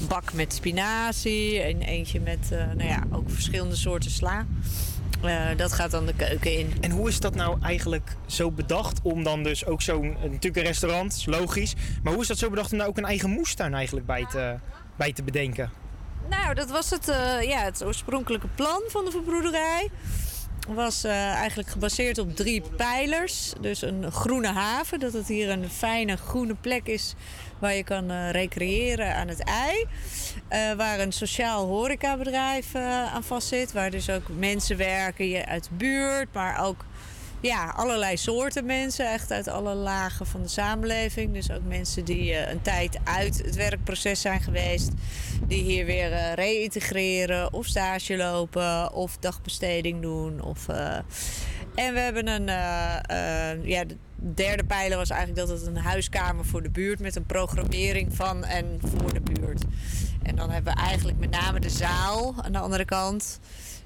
een 0.00 0.06
bak 0.06 0.32
met 0.32 0.52
spinazie 0.54 1.60
en 1.60 1.82
eentje 1.82 2.20
met 2.20 2.52
eh, 2.52 2.58
nou 2.58 2.88
ja, 2.88 3.02
ook 3.10 3.30
verschillende 3.30 3.76
soorten 3.76 4.10
sla. 4.10 4.46
Eh, 5.22 5.56
dat 5.56 5.72
gaat 5.72 5.90
dan 5.90 6.06
de 6.06 6.14
keuken 6.14 6.58
in. 6.58 6.72
En 6.80 6.90
hoe 6.90 7.08
is 7.08 7.20
dat 7.20 7.34
nou 7.34 7.58
eigenlijk 7.62 8.16
zo 8.26 8.50
bedacht 8.50 9.00
om 9.02 9.24
dan 9.24 9.42
dus 9.42 9.66
ook 9.66 9.82
zo'n, 9.82 10.16
natuurlijk 10.22 10.56
een 10.56 10.62
restaurant, 10.62 11.12
is 11.12 11.26
logisch. 11.26 11.74
Maar 12.02 12.12
hoe 12.12 12.22
is 12.22 12.28
dat 12.28 12.38
zo 12.38 12.50
bedacht 12.50 12.72
om 12.72 12.78
daar 12.78 12.86
ook 12.86 12.98
een 12.98 13.04
eigen 13.04 13.30
moestuin 13.30 13.74
eigenlijk 13.74 14.06
bij 14.06 14.26
te, 14.30 14.56
bij 14.96 15.12
te 15.12 15.22
bedenken? 15.22 15.70
Nou, 16.30 16.54
dat 16.54 16.70
was 16.70 16.90
het, 16.90 17.08
eh, 17.08 17.42
ja, 17.42 17.58
het 17.58 17.84
oorspronkelijke 17.84 18.48
plan 18.54 18.82
van 18.88 19.04
de 19.04 19.10
verbroederij. 19.10 19.90
Was 20.68 21.04
eh, 21.04 21.12
eigenlijk 21.12 21.68
gebaseerd 21.68 22.18
op 22.18 22.36
drie 22.36 22.62
pijlers. 22.76 23.52
Dus 23.60 23.82
een 23.82 24.12
groene 24.12 24.52
haven, 24.52 25.00
dat 25.00 25.12
het 25.12 25.28
hier 25.28 25.50
een 25.50 25.70
fijne 25.70 26.16
groene 26.16 26.54
plek 26.54 26.86
is 26.86 27.14
waar 27.60 27.74
je 27.74 27.84
kan 27.84 28.10
eh, 28.10 28.30
recreëren 28.30 29.14
aan 29.14 29.28
het 29.28 29.44
ei. 29.44 29.86
Eh, 30.50 30.72
waar 30.72 31.00
een 31.00 31.12
sociaal 31.12 31.66
horecabedrijf 31.66 32.74
eh, 32.74 33.14
aan 33.14 33.22
vastzit. 33.22 33.72
Waar 33.72 33.90
dus 33.90 34.10
ook 34.10 34.28
mensen 34.28 34.76
werken 34.76 35.28
je 35.28 35.46
uit 35.46 35.64
de 35.64 35.74
buurt, 35.74 36.28
maar 36.32 36.64
ook 36.64 36.84
ja, 37.40 37.72
allerlei 37.76 38.16
soorten 38.16 38.66
mensen, 38.66 39.12
echt 39.12 39.30
uit 39.30 39.48
alle 39.48 39.74
lagen 39.74 40.26
van 40.26 40.42
de 40.42 40.48
samenleving. 40.48 41.34
Dus 41.34 41.50
ook 41.50 41.64
mensen 41.64 42.04
die 42.04 42.48
een 42.50 42.62
tijd 42.62 42.98
uit 43.04 43.42
het 43.44 43.54
werkproces 43.54 44.20
zijn 44.20 44.40
geweest, 44.40 44.90
die 45.46 45.62
hier 45.62 45.84
weer 45.84 46.12
eh, 46.12 46.32
reïntegreren 46.32 47.52
of 47.52 47.66
stage 47.66 48.16
lopen 48.16 48.92
of 48.92 49.16
dagbesteding 49.16 50.02
doen. 50.02 50.42
Of, 50.42 50.68
En 51.74 51.94
we 51.94 52.00
hebben 52.00 52.26
een, 52.26 52.46
ja, 53.66 53.84
derde 54.20 54.64
pijler 54.64 54.98
was 54.98 55.10
eigenlijk 55.10 55.48
dat 55.48 55.58
het 55.58 55.66
een 55.66 55.76
huiskamer 55.76 56.44
voor 56.44 56.62
de 56.62 56.70
buurt 56.70 57.00
met 57.00 57.16
een 57.16 57.26
programmering 57.26 58.16
van 58.16 58.44
en 58.44 58.80
voor 58.84 59.14
de 59.14 59.20
buurt. 59.20 59.62
En 60.22 60.36
dan 60.36 60.50
hebben 60.50 60.74
we 60.74 60.80
eigenlijk 60.80 61.18
met 61.18 61.30
name 61.30 61.60
de 61.60 61.70
zaal 61.70 62.34
aan 62.42 62.52
de 62.52 62.58
andere 62.58 62.84
kant 62.84 63.40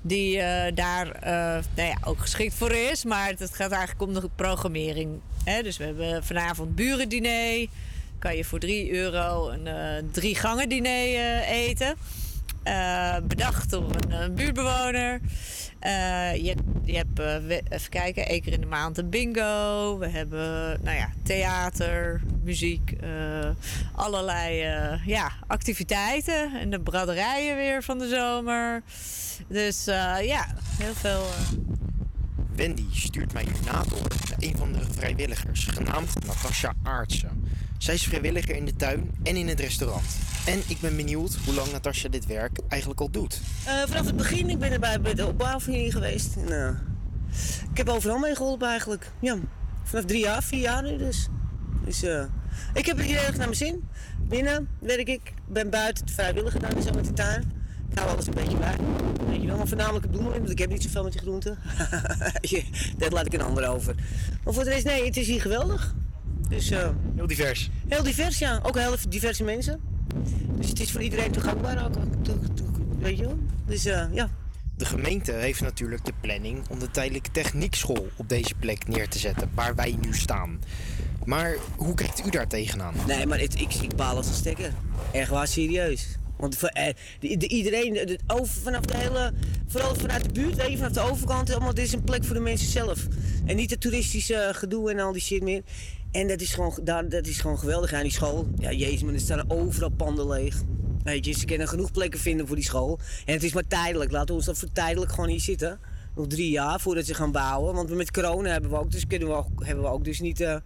die 0.06 0.40
eh, 0.40 0.74
daar 0.74 1.10
eh, 1.10 1.64
nou 1.74 1.88
ja, 1.88 1.96
ook 2.04 2.18
geschikt 2.18 2.54
voor 2.54 2.72
is. 2.72 3.04
Maar 3.04 3.28
het 3.28 3.54
gaat 3.54 3.70
eigenlijk 3.70 4.02
om 4.02 4.14
de 4.14 4.28
programmering. 4.34 5.20
Hè? 5.44 5.62
Dus 5.62 5.76
we 5.76 5.84
hebben 5.84 6.24
vanavond 6.24 6.74
burendiner. 6.74 7.66
Kan 8.18 8.36
je 8.36 8.44
voor 8.44 8.58
3 8.58 8.92
euro 8.92 9.48
een 9.48 9.66
eh, 9.66 10.02
drie 10.12 10.34
gangen 10.34 10.68
diner 10.68 11.40
eten. 11.40 11.94
Bedacht 13.22 13.70
door 13.70 13.90
een, 14.08 14.34
buurtbewoner. 14.34 15.20
Eh, 15.84 16.34
je, 16.34 16.54
je 16.84 16.96
hebt, 16.96 17.18
eh, 17.18 17.56
even 17.68 17.90
kijken, 17.90 18.26
één 18.26 18.40
keer 18.42 18.52
in 18.52 18.60
de 18.60 18.66
maand 18.66 18.98
een 18.98 19.10
bingo. 19.10 19.98
We 19.98 20.08
hebben, 20.08 20.78
nou 20.82 20.96
ja, 20.96 21.10
theater, 21.22 22.20
muziek, 22.42 22.90
eh, 22.90 23.50
allerlei 23.92 24.56
ja, 25.06 25.32
activiteiten. 25.46 26.60
En 26.60 26.70
de 26.70 26.80
braderijen 26.80 27.56
weer 27.56 27.82
van 27.82 27.98
de 27.98 28.08
zomer. 28.08 28.82
Dus 29.48 29.84
ja, 30.22 30.46
heel 30.78 30.94
veel. 30.94 31.24
Wendy 32.56 32.86
stuurt 32.92 33.32
mij 33.32 33.44
hierna 33.52 33.82
door 33.82 34.08
naar 34.28 34.38
een 34.38 34.56
van 34.56 34.72
de 34.72 34.84
vrijwilligers, 34.90 35.64
genaamd 35.64 36.26
Natasja 36.26 36.74
Aartsen. 36.82 37.44
Zij 37.84 37.94
is 37.94 38.02
vrijwilliger 38.02 38.56
in 38.56 38.64
de 38.64 38.76
tuin 38.76 39.10
en 39.22 39.36
in 39.36 39.48
het 39.48 39.60
restaurant. 39.60 40.04
En 40.46 40.62
ik 40.68 40.80
ben 40.80 40.96
benieuwd 40.96 41.34
hoe 41.44 41.54
lang 41.54 41.72
Natasja 41.72 42.08
dit 42.08 42.26
werk 42.26 42.58
eigenlijk 42.68 43.00
al 43.00 43.10
doet. 43.10 43.40
Eh, 43.66 43.82
vanaf 43.86 44.06
het 44.06 44.16
begin, 44.16 44.50
ik 44.50 44.58
ben 44.58 44.72
erbij 44.72 45.00
bij 45.00 45.14
de 45.14 45.26
opbouw 45.26 45.58
van 45.58 45.72
hier 45.72 45.92
geweest. 45.92 46.36
Eh, 46.48 46.68
ik 47.70 47.76
heb 47.76 47.88
overal 47.88 48.18
mee 48.18 48.34
geholpen 48.34 48.68
eigenlijk. 48.68 49.10
Ja, 49.20 49.36
vanaf 49.82 50.04
drie 50.04 50.20
jaar, 50.20 50.42
vier 50.42 50.60
jaar 50.60 50.82
nu 50.82 50.96
dus. 50.96 51.28
Dus 51.84 52.02
eh, 52.02 52.24
Ik 52.74 52.86
heb 52.86 52.96
het 52.96 53.06
hier 53.06 53.16
erg 53.16 53.36
naar 53.36 53.46
mijn 53.46 53.54
zin. 53.54 53.88
Binnen 54.18 54.68
werk 54.78 55.08
ik, 55.08 55.32
ben 55.48 55.70
buiten 55.70 56.08
vrijwilliger 56.08 56.60
dan 56.60 56.82
zo 56.82 56.90
met 56.92 57.04
de 57.04 57.12
tuin. 57.12 57.52
Ik 57.90 57.98
hou 57.98 58.10
alles 58.10 58.26
een 58.26 58.34
beetje 58.34 58.56
bij. 58.56 58.76
Weet 59.28 59.40
je 59.40 59.46
wel, 59.46 59.56
maar 59.56 59.68
voornamelijk 59.68 60.10
bloemen, 60.10 60.32
want 60.32 60.50
ik 60.50 60.58
heb 60.58 60.70
niet 60.70 60.82
zoveel 60.82 61.02
met 61.02 61.12
die 61.12 61.20
groenten. 61.20 61.58
dat 62.98 63.12
laat 63.12 63.26
ik 63.26 63.32
een 63.32 63.42
ander 63.42 63.68
over. 63.68 63.94
Maar 64.44 64.54
voor 64.54 64.64
de 64.64 64.70
rest, 64.70 64.84
nee, 64.84 65.04
het 65.04 65.16
is 65.16 65.26
hier 65.26 65.40
geweldig. 65.40 65.94
Dus, 66.48 66.70
eh, 66.70 66.88
Heel 67.16 67.26
divers. 67.26 67.70
Heel 67.88 68.02
divers, 68.02 68.38
ja. 68.38 68.60
Ook 68.62 68.78
heel 68.78 68.94
diverse 69.08 69.44
mensen. 69.44 69.80
Dus 70.56 70.68
het 70.68 70.80
is 70.80 70.90
voor 70.92 71.02
iedereen 71.02 71.30
toegankbaar 71.32 71.84
ook. 71.84 71.94
Weet 72.98 73.16
je 73.18 73.24
wel? 73.24 73.38
Dus 73.66 73.84
eh, 73.84 74.04
ja. 74.12 74.30
De 74.76 74.84
gemeente 74.84 75.32
heeft 75.32 75.60
natuurlijk 75.60 76.04
de 76.04 76.12
planning 76.20 76.68
om 76.68 76.78
de 76.78 76.90
tijdelijke 76.90 77.30
techniekschool 77.30 78.08
op 78.16 78.28
deze 78.28 78.54
plek 78.58 78.88
neer 78.88 79.08
te 79.08 79.18
zetten, 79.18 79.50
waar 79.54 79.74
wij 79.74 79.96
nu 80.00 80.14
staan. 80.14 80.60
Maar 81.24 81.56
hoe 81.76 81.94
kijkt 81.94 82.26
u 82.26 82.30
daar 82.30 82.46
tegenaan? 82.48 82.94
Nee, 83.06 83.26
maar 83.26 83.38
het, 83.38 83.60
ik, 83.60 83.74
ik 83.74 83.96
baal 83.96 84.16
als 84.16 84.26
een 84.28 84.34
stekker. 84.34 84.72
Erg 85.12 85.28
waar, 85.28 85.46
serieus. 85.48 86.06
Want 86.36 86.56
voor, 86.56 86.68
eh, 86.68 86.94
de, 87.20 87.36
de- 87.36 87.48
iedereen, 87.48 87.92
de, 87.92 88.04
de- 88.04 88.18
over, 88.26 88.54
vanaf 88.62 88.80
de 88.80 88.96
hele, 88.96 89.32
vooral 89.66 89.94
vanuit 89.94 90.24
de 90.24 90.32
buurt, 90.32 90.54
weet 90.56 90.70
je, 90.70 90.76
vanaf 90.76 90.92
de 90.92 91.00
overkant, 91.00 91.50
allemaal, 91.50 91.74
dit 91.74 91.84
is 91.84 91.92
een 91.92 92.04
plek 92.04 92.24
voor 92.24 92.34
de 92.34 92.40
mensen 92.40 92.68
zelf. 92.68 93.06
En 93.44 93.56
niet 93.56 93.70
het 93.70 93.80
toeristische 93.80 94.50
gedoe 94.52 94.90
en 94.90 94.98
al 94.98 95.12
die 95.12 95.22
shit 95.22 95.42
meer. 95.42 95.62
En 96.14 96.28
dat 96.28 96.40
is 96.40 96.54
gewoon, 96.54 96.78
daar, 96.82 97.08
dat 97.08 97.26
is 97.26 97.40
gewoon 97.40 97.58
geweldig 97.58 97.92
aan 97.92 98.02
die 98.02 98.12
school. 98.12 98.48
Ja, 98.58 98.72
jezus, 98.72 99.02
maar 99.02 99.14
er 99.14 99.20
staan 99.20 99.50
overal 99.50 99.88
panden 99.88 100.28
leeg. 100.28 100.62
Weet 101.02 101.24
je, 101.24 101.32
ze 101.32 101.44
kunnen 101.44 101.68
genoeg 101.68 101.92
plekken 101.92 102.20
vinden 102.20 102.46
voor 102.46 102.56
die 102.56 102.64
school. 102.64 102.98
En 103.24 103.32
het 103.32 103.42
is 103.42 103.52
maar 103.52 103.66
tijdelijk. 103.66 104.10
Laten 104.10 104.28
we 104.28 104.34
ons 104.34 104.44
dan 104.44 104.56
voor 104.56 104.72
tijdelijk 104.72 105.10
gewoon 105.12 105.28
hier 105.28 105.40
zitten. 105.40 105.78
Nog 106.14 106.26
drie 106.26 106.50
jaar 106.50 106.80
voordat 106.80 107.06
ze 107.06 107.14
gaan 107.14 107.32
bouwen. 107.32 107.74
Want 107.74 107.94
met 107.94 108.10
corona 108.10 108.50
hebben 108.50 108.70
we 108.70 108.76
ook, 108.76 108.90
dus 108.90 109.06
kunnen 109.06 109.28
we 109.28 109.34
ook, 109.34 109.64
hebben 109.64 109.84
we 109.84 109.90
ook 109.90 110.04
dus 110.04 110.20
niet 110.20 110.40
eh, 110.40 110.56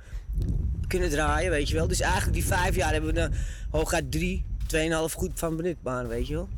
kunnen 0.86 1.10
draaien, 1.10 1.50
weet 1.50 1.68
je 1.68 1.74
wel. 1.74 1.88
Dus 1.88 2.00
eigenlijk 2.00 2.32
die 2.32 2.44
vijf 2.44 2.76
jaar 2.76 2.92
hebben 2.92 3.14
we 3.14 3.20
er 3.20 3.30
hooguit 3.70 4.12
drie, 4.12 4.44
tweeënhalf 4.66 5.12
goed 5.12 5.30
van 5.34 5.56
benutbaar, 5.56 6.08
weet 6.08 6.26
je 6.26 6.34
wel. 6.34 6.48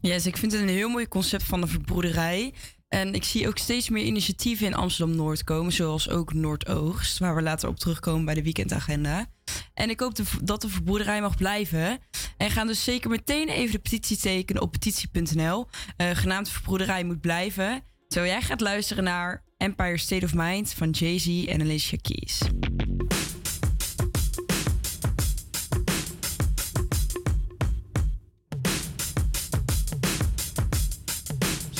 Yes, 0.00 0.26
ik 0.26 0.36
vind 0.36 0.52
het 0.52 0.60
een 0.60 0.68
heel 0.68 0.88
mooi 0.88 1.08
concept 1.08 1.44
van 1.44 1.60
de 1.60 1.66
verbroederij. 1.66 2.52
En 2.94 3.14
ik 3.14 3.24
zie 3.24 3.48
ook 3.48 3.58
steeds 3.58 3.88
meer 3.88 4.04
initiatieven 4.04 4.66
in 4.66 4.74
Amsterdam-Noord 4.74 5.44
komen, 5.44 5.72
zoals 5.72 6.08
ook 6.08 6.32
Noordoogst, 6.32 7.18
waar 7.18 7.34
we 7.34 7.42
later 7.42 7.68
op 7.68 7.78
terugkomen 7.78 8.24
bij 8.24 8.34
de 8.34 8.42
weekendagenda. 8.42 9.26
En 9.74 9.90
ik 9.90 10.00
hoop 10.00 10.16
dat 10.42 10.60
de 10.60 10.68
verbroederij 10.68 11.20
mag 11.20 11.36
blijven. 11.36 11.98
En 12.36 12.50
gaan 12.50 12.66
dus 12.66 12.84
zeker 12.84 13.10
meteen 13.10 13.48
even 13.48 13.72
de 13.72 13.78
petitie 13.78 14.16
tekenen 14.16 14.62
op 14.62 14.72
petitie.nl. 14.72 15.66
eh, 15.96 16.10
genaamd 16.10 16.48
Verbroederij 16.48 17.04
moet 17.04 17.20
blijven. 17.20 17.82
Zo 18.08 18.26
jij 18.26 18.42
gaat 18.42 18.60
luisteren 18.60 19.04
naar 19.04 19.44
Empire 19.56 19.98
State 19.98 20.24
of 20.24 20.34
Mind 20.34 20.74
van 20.74 20.90
Jay-Z 20.90 21.44
en 21.46 21.60
Alicia 21.60 21.98
Keys. 22.02 22.40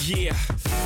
Yeah, 0.07 0.36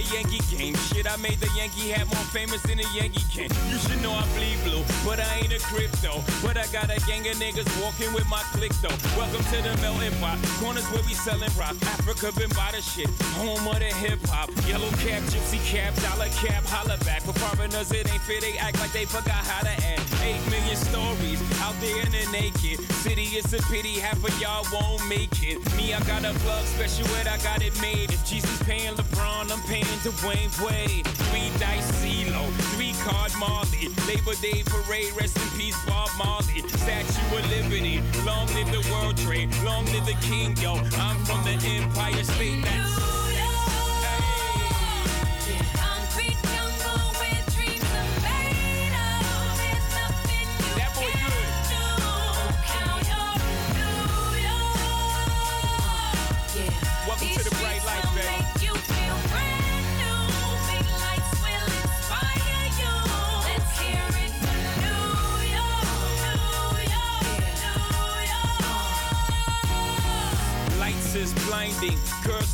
A 0.00 0.14
Yankee 0.14 0.40
game. 0.56 0.74
Shit, 0.88 1.06
I 1.06 1.16
made 1.16 1.38
the 1.40 1.50
Yankee 1.56 1.90
hat 1.90 2.06
more 2.06 2.26
famous 2.32 2.62
than 2.62 2.80
a 2.80 2.88
Yankee 2.96 3.24
can. 3.28 3.50
You 3.68 3.78
should 3.78 4.00
know 4.02 4.12
I 4.12 4.24
bleed 4.36 4.56
blue, 4.64 4.84
but 5.04 5.20
I 5.20 5.44
ain't 5.44 5.52
a 5.52 5.60
crypto. 5.60 6.24
But 6.42 6.56
I 6.56 6.66
got 6.72 6.88
a 6.88 6.98
gang 7.06 7.26
of 7.28 7.36
niggas 7.36 7.68
walking 7.82 8.12
with 8.14 8.28
my 8.28 8.42
click 8.56 8.72
though. 8.80 8.96
Welcome 9.16 9.44
to 9.52 9.58
the 9.60 9.76
melting 9.82 10.16
pot. 10.20 10.38
Corners 10.60 10.86
where 10.90 11.02
we 11.04 11.14
selling 11.14 11.52
rock. 11.58 11.76
Africa 11.96 12.32
been 12.32 12.50
by 12.50 12.72
the 12.72 12.80
shit. 12.80 13.10
Home 13.36 13.66
of 13.66 13.78
the 13.78 13.92
hip 14.00 14.20
hop. 14.26 14.48
Yellow 14.66 14.90
cap, 15.04 15.22
gypsy 15.28 15.60
cap, 15.64 15.94
dollar 16.00 16.30
cap, 16.40 16.64
holla 16.64 16.96
back. 17.04 17.22
For 17.22 17.34
foreigners, 17.34 17.92
it 17.92 18.10
ain't 18.10 18.22
fair. 18.22 18.40
They 18.40 18.56
act 18.58 18.80
like 18.80 18.92
they 18.92 19.04
forgot 19.04 19.44
how 19.44 19.62
to 19.62 19.74
act. 19.84 20.19
Eight 20.22 20.42
million 20.50 20.76
stories 20.76 21.40
out 21.60 21.74
there 21.80 22.00
in 22.04 22.12
the 22.12 22.26
naked 22.32 22.80
city. 23.02 23.36
It's 23.38 23.52
a 23.52 23.62
pity 23.72 23.98
half 23.98 24.22
of 24.22 24.34
y'all 24.40 24.64
won't 24.72 25.06
make 25.08 25.42
it. 25.42 25.58
Me, 25.76 25.94
I 25.94 26.00
got 26.04 26.24
a 26.24 26.32
plug 26.40 26.64
special 26.66 27.06
ed, 27.16 27.26
I 27.26 27.38
got 27.38 27.62
it 27.62 27.78
made. 27.80 28.12
If 28.12 28.24
Jesus 28.26 28.62
paying 28.64 28.94
LeBron, 28.94 29.50
I'm 29.50 29.60
paying 29.68 29.84
Dwayne 30.04 30.52
Wade. 30.64 31.06
Three 31.06 31.50
dice 31.58 31.90
CeeLo, 32.02 32.50
three 32.74 32.94
card 33.04 33.32
Marley. 33.38 33.88
Labor 34.06 34.34
Day 34.40 34.62
parade, 34.66 35.12
rest 35.18 35.36
in 35.36 35.48
peace 35.58 35.78
Bob 35.86 36.10
Marley. 36.18 36.60
Statue 36.68 37.36
of 37.36 37.50
Liberty, 37.50 38.02
long 38.24 38.46
live 38.54 38.70
the 38.72 38.86
World 38.92 39.16
Trade, 39.16 39.50
long 39.64 39.84
live 39.86 40.06
the 40.06 40.18
King, 40.20 40.56
yo. 40.58 40.74
I'm 41.00 41.16
from 41.24 41.42
the 41.44 41.56
Empire 41.66 42.24
State. 42.24 42.64
That's 42.64 43.00
me 71.80 72.09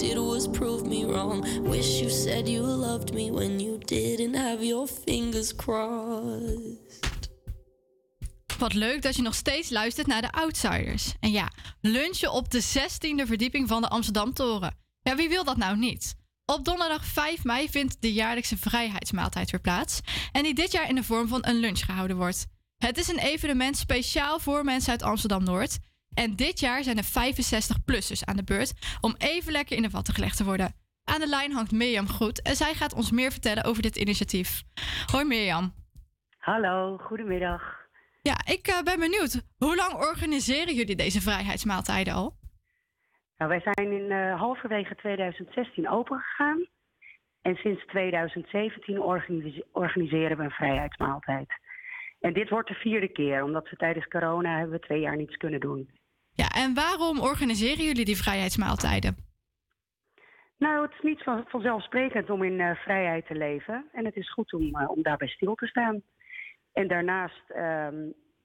Did 0.00 0.16
was 0.16 0.48
me 0.82 1.04
wrong. 1.04 1.44
Wish 1.62 2.00
you 2.00 2.10
said 2.10 2.48
you 2.48 2.62
loved 2.62 3.12
me 3.12 3.30
when 3.30 3.60
you 3.60 3.78
didn't 3.78 4.34
have 4.34 4.64
your 4.64 4.88
fingers 4.88 5.54
crossed. 5.54 7.28
Wat 8.58 8.74
leuk 8.74 9.02
dat 9.02 9.16
je 9.16 9.22
nog 9.22 9.34
steeds 9.34 9.70
luistert 9.70 10.06
naar 10.06 10.22
de 10.22 10.32
Outsiders. 10.32 11.14
En 11.20 11.30
ja, 11.30 11.50
lunchen 11.80 12.32
op 12.32 12.50
de 12.50 12.62
16e 12.62 13.26
verdieping 13.26 13.68
van 13.68 13.82
de 13.82 13.88
Amsterdam 13.88 14.34
Toren. 14.34 14.76
Ja, 15.02 15.16
wie 15.16 15.28
wil 15.28 15.44
dat 15.44 15.56
nou 15.56 15.76
niet? 15.76 16.14
Op 16.44 16.64
donderdag 16.64 17.04
5 17.04 17.44
mei 17.44 17.68
vindt 17.68 17.96
de 18.00 18.12
jaarlijkse 18.12 18.56
vrijheidsmaaltijd 18.56 19.50
weer 19.50 19.60
plaats. 19.60 20.00
En 20.32 20.42
die 20.42 20.54
dit 20.54 20.72
jaar 20.72 20.88
in 20.88 20.94
de 20.94 21.04
vorm 21.04 21.28
van 21.28 21.46
een 21.46 21.60
lunch 21.60 21.84
gehouden 21.84 22.16
wordt. 22.16 22.46
Het 22.78 22.98
is 22.98 23.08
een 23.08 23.18
evenement 23.18 23.76
speciaal 23.76 24.38
voor 24.38 24.64
mensen 24.64 24.90
uit 24.90 25.02
Amsterdam 25.02 25.44
Noord. 25.44 25.78
En 26.14 26.36
dit 26.36 26.60
jaar 26.60 26.82
zijn 26.82 26.96
er 26.96 27.04
65-plussers 27.04 28.24
aan 28.24 28.36
de 28.36 28.44
beurt 28.44 28.98
om 29.00 29.14
even 29.18 29.52
lekker 29.52 29.76
in 29.76 29.82
de 29.82 29.90
watten 29.90 30.14
gelegd 30.14 30.36
te 30.36 30.44
worden. 30.44 30.74
Aan 31.04 31.20
de 31.20 31.28
lijn 31.28 31.52
hangt 31.52 31.72
Mirjam 31.72 32.08
Goed 32.08 32.42
en 32.42 32.56
zij 32.56 32.74
gaat 32.74 32.94
ons 32.94 33.10
meer 33.10 33.30
vertellen 33.30 33.64
over 33.64 33.82
dit 33.82 33.96
initiatief. 33.96 34.62
Hoi 35.12 35.24
Mirjam. 35.24 35.72
Hallo, 36.38 36.96
goedemiddag. 36.96 37.78
Ja, 38.22 38.34
ik 38.44 38.66
eh, 38.66 38.82
ben 38.82 38.98
benieuwd. 38.98 39.42
Hoe 39.58 39.76
lang 39.76 39.94
organiseren 39.94 40.74
jullie 40.74 40.96
deze 40.96 41.20
vrijheidsmaaltijden 41.20 42.14
al? 42.14 42.32
Nou, 43.36 43.50
wij 43.50 43.60
zijn 43.60 43.92
in 43.92 44.10
eh, 44.10 44.38
halverwege 44.38 44.94
2016 44.94 45.88
opengegaan. 45.88 46.66
En 47.42 47.54
sinds 47.54 47.86
2017 47.86 49.00
organise- 49.00 49.66
organiseren 49.72 50.36
we 50.36 50.42
een 50.42 50.50
vrijheidsmaaltijd. 50.50 51.48
En 52.20 52.32
dit 52.32 52.48
wordt 52.48 52.68
de 52.68 52.74
vierde 52.74 53.08
keer, 53.08 53.42
omdat 53.42 53.70
we 53.70 53.76
tijdens 53.76 54.06
corona 54.06 54.56
hebben 54.58 54.80
we 54.80 54.86
twee 54.86 55.00
jaar 55.00 55.16
niets 55.16 55.36
kunnen 55.36 55.60
doen. 55.60 55.90
Ja, 56.40 56.48
en 56.48 56.74
waarom 56.74 57.20
organiseren 57.20 57.84
jullie 57.84 58.04
die 58.04 58.16
vrijheidsmaaltijden? 58.16 59.16
Nou, 60.58 60.82
het 60.82 60.92
is 60.92 61.00
niet 61.00 61.22
van, 61.22 61.44
vanzelfsprekend 61.48 62.30
om 62.30 62.42
in 62.42 62.60
eh, 62.60 62.76
vrijheid 62.76 63.26
te 63.26 63.34
leven. 63.34 63.88
En 63.92 64.04
het 64.04 64.16
is 64.16 64.32
goed 64.32 64.52
om, 64.52 64.76
eh, 64.76 64.90
om 64.90 65.02
daarbij 65.02 65.28
stil 65.28 65.54
te 65.54 65.66
staan. 65.66 66.02
En 66.72 66.88
daarnaast 66.88 67.50
ehm, 67.50 67.96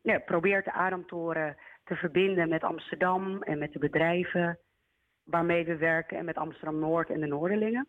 ja, 0.01 0.19
probeert 0.19 0.65
de 0.65 0.72
Ademtoren 0.72 1.57
te 1.84 1.95
verbinden 1.95 2.49
met 2.49 2.63
Amsterdam 2.63 3.41
en 3.41 3.57
met 3.57 3.73
de 3.73 3.80
bedrijven 3.80 4.59
waarmee 5.23 5.65
we 5.65 5.77
werken 5.77 6.17
en 6.17 6.26
met 6.26 6.38
Amsterdam 6.38 6.80
Noord 6.80 7.09
en 7.09 7.19
de 7.19 7.27
Noorderlingen. 7.27 7.88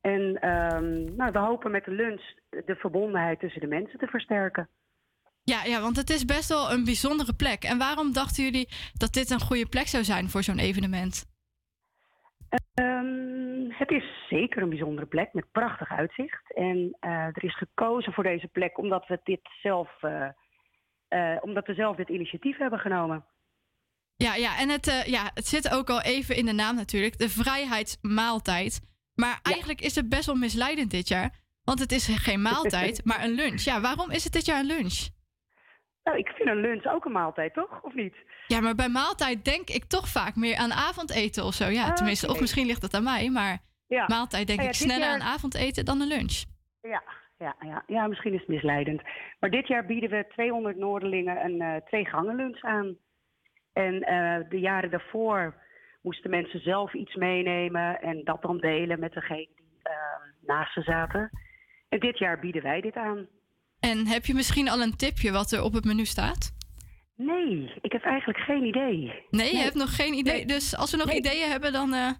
En 0.00 0.40
ehm, 0.40 1.16
nou, 1.16 1.32
we 1.32 1.38
hopen 1.38 1.70
met 1.70 1.84
de 1.84 1.90
lunch 1.90 2.22
de 2.48 2.76
verbondenheid 2.76 3.40
tussen 3.40 3.60
de 3.60 3.66
mensen 3.76 3.98
te 3.98 4.06
versterken. 4.06 4.68
Ja, 5.44 5.64
ja, 5.64 5.80
want 5.80 5.96
het 5.96 6.10
is 6.10 6.24
best 6.24 6.48
wel 6.48 6.72
een 6.72 6.84
bijzondere 6.84 7.34
plek. 7.34 7.62
En 7.62 7.78
waarom 7.78 8.12
dachten 8.12 8.44
jullie 8.44 8.68
dat 8.92 9.12
dit 9.12 9.30
een 9.30 9.40
goede 9.40 9.68
plek 9.68 9.86
zou 9.86 10.04
zijn 10.04 10.28
voor 10.28 10.42
zo'n 10.42 10.58
evenement? 10.58 11.24
Ehm, 12.74 13.70
het 13.70 13.90
is 13.90 14.26
zeker 14.28 14.62
een 14.62 14.68
bijzondere 14.68 15.06
plek 15.06 15.32
met 15.32 15.52
prachtig 15.52 15.90
uitzicht. 15.90 16.54
En 16.54 16.96
eh, 17.00 17.10
er 17.10 17.44
is 17.44 17.56
gekozen 17.56 18.12
voor 18.12 18.24
deze 18.24 18.48
plek 18.48 18.78
omdat 18.78 19.06
we 19.06 19.20
dit 19.24 19.40
zelf, 19.62 19.88
eh, 20.00 20.28
eh, 21.08 21.38
omdat 21.42 21.66
we 21.66 21.74
zelf 21.74 21.96
dit 21.96 22.08
initiatief 22.08 22.56
hebben 22.56 22.78
genomen. 22.78 23.24
Ja, 24.16 24.34
ja 24.34 24.58
en 24.58 24.68
het, 24.68 25.04
ja, 25.06 25.30
het 25.34 25.46
zit 25.46 25.74
ook 25.74 25.90
al 25.90 26.02
even 26.02 26.36
in 26.36 26.46
de 26.46 26.52
naam 26.52 26.76
natuurlijk. 26.76 27.18
De 27.18 27.28
vrijheidsmaaltijd. 27.28 28.80
Maar 29.14 29.38
eigenlijk 29.42 29.80
is 29.80 29.94
het 29.94 30.08
best 30.08 30.26
wel 30.26 30.34
misleidend 30.34 30.90
dit 30.90 31.08
jaar. 31.08 31.40
Want 31.64 31.78
het 31.78 31.92
is 31.92 32.08
geen 32.08 32.42
maaltijd, 32.42 33.00
maar 33.08 33.24
een 33.24 33.34
lunch. 33.34 33.60
Ja, 33.60 33.80
waarom 33.80 34.10
is 34.10 34.24
het 34.24 34.32
dit 34.32 34.46
jaar 34.46 34.58
een 34.58 34.66
lunch? 34.66 35.08
Nou, 36.04 36.18
ik 36.18 36.28
vind 36.28 36.48
een 36.48 36.60
lunch 36.60 36.86
ook 36.86 37.04
een 37.04 37.12
maaltijd, 37.12 37.54
toch? 37.54 37.82
Of 37.82 37.94
niet? 37.94 38.14
Ja, 38.46 38.60
maar 38.60 38.74
bij 38.74 38.88
maaltijd 38.88 39.44
denk 39.44 39.68
ik 39.68 39.84
toch 39.84 40.08
vaak 40.08 40.34
meer 40.36 40.56
aan 40.56 40.72
avondeten 40.72 41.44
of 41.44 41.54
zo. 41.54 41.68
Ja, 41.68 41.84
Ah, 41.86 41.92
tenminste, 41.94 42.28
of 42.28 42.40
misschien 42.40 42.66
ligt 42.66 42.80
dat 42.80 42.94
aan 42.94 43.02
mij. 43.02 43.30
Maar 43.30 43.58
Ja. 43.86 44.04
maaltijd 44.06 44.46
denk 44.46 44.58
Nou 44.58 44.70
ja, 44.70 44.76
ik 44.76 44.80
sneller 44.88 45.06
jaar- 45.08 45.20
aan 45.20 45.32
avondeten 45.34 45.84
dan 45.84 46.00
een 46.00 46.08
lunch. 46.08 46.42
Ja, 46.80 47.02
ja, 47.38 47.56
ja, 47.60 47.82
ja, 47.86 48.06
misschien 48.06 48.32
is 48.32 48.38
het 48.40 48.48
misleidend. 48.48 49.02
Maar 49.40 49.50
dit 49.50 49.66
jaar 49.66 49.86
bieden 49.86 50.10
we 50.10 50.26
200 50.28 50.76
Noorderlingen 50.76 51.44
een 51.44 51.60
eh 51.60 51.76
twee 51.86 52.04
gangen 52.06 52.36
lunch 52.36 52.62
aan. 52.62 52.96
En 53.72 54.02
eh, 54.02 54.48
de 54.48 54.58
jaren 54.60 54.90
daarvoor 54.90 55.54
moesten 56.02 56.30
mensen 56.30 56.60
zelf 56.60 56.94
iets 56.94 57.14
meenemen 57.14 58.00
en 58.00 58.24
dat 58.24 58.42
dan 58.42 58.58
delen 58.58 59.00
met 59.00 59.12
degene 59.12 59.48
die 59.56 59.78
eh, 59.82 59.94
naast 60.46 60.72
ze 60.72 60.82
zaten. 60.82 61.30
En 61.88 61.98
dit 62.00 62.18
jaar 62.18 62.38
bieden 62.38 62.62
wij 62.62 62.80
dit 62.80 62.96
aan. 62.96 63.26
En 63.90 64.06
heb 64.06 64.24
je 64.26 64.34
misschien 64.34 64.68
al 64.68 64.80
een 64.82 64.96
tipje 64.96 65.32
wat 65.32 65.52
er 65.52 65.62
op 65.62 65.72
het 65.72 65.84
menu 65.84 66.04
staat? 66.04 66.52
Nee, 67.16 67.72
ik 67.80 67.92
heb 67.92 68.02
eigenlijk 68.02 68.38
geen 68.38 68.64
idee. 68.64 69.12
Nee, 69.30 69.50
je 69.56 69.62
hebt 69.62 69.74
nog 69.74 69.96
geen 69.96 70.14
idee. 70.14 70.46
Dus 70.46 70.76
als 70.76 70.90
we 70.90 70.96
nog 70.96 71.06
Nee. 71.06 71.16
ideeën 71.16 71.50
hebben, 71.50 71.72
dan 71.72 71.94
eh, 71.94 72.10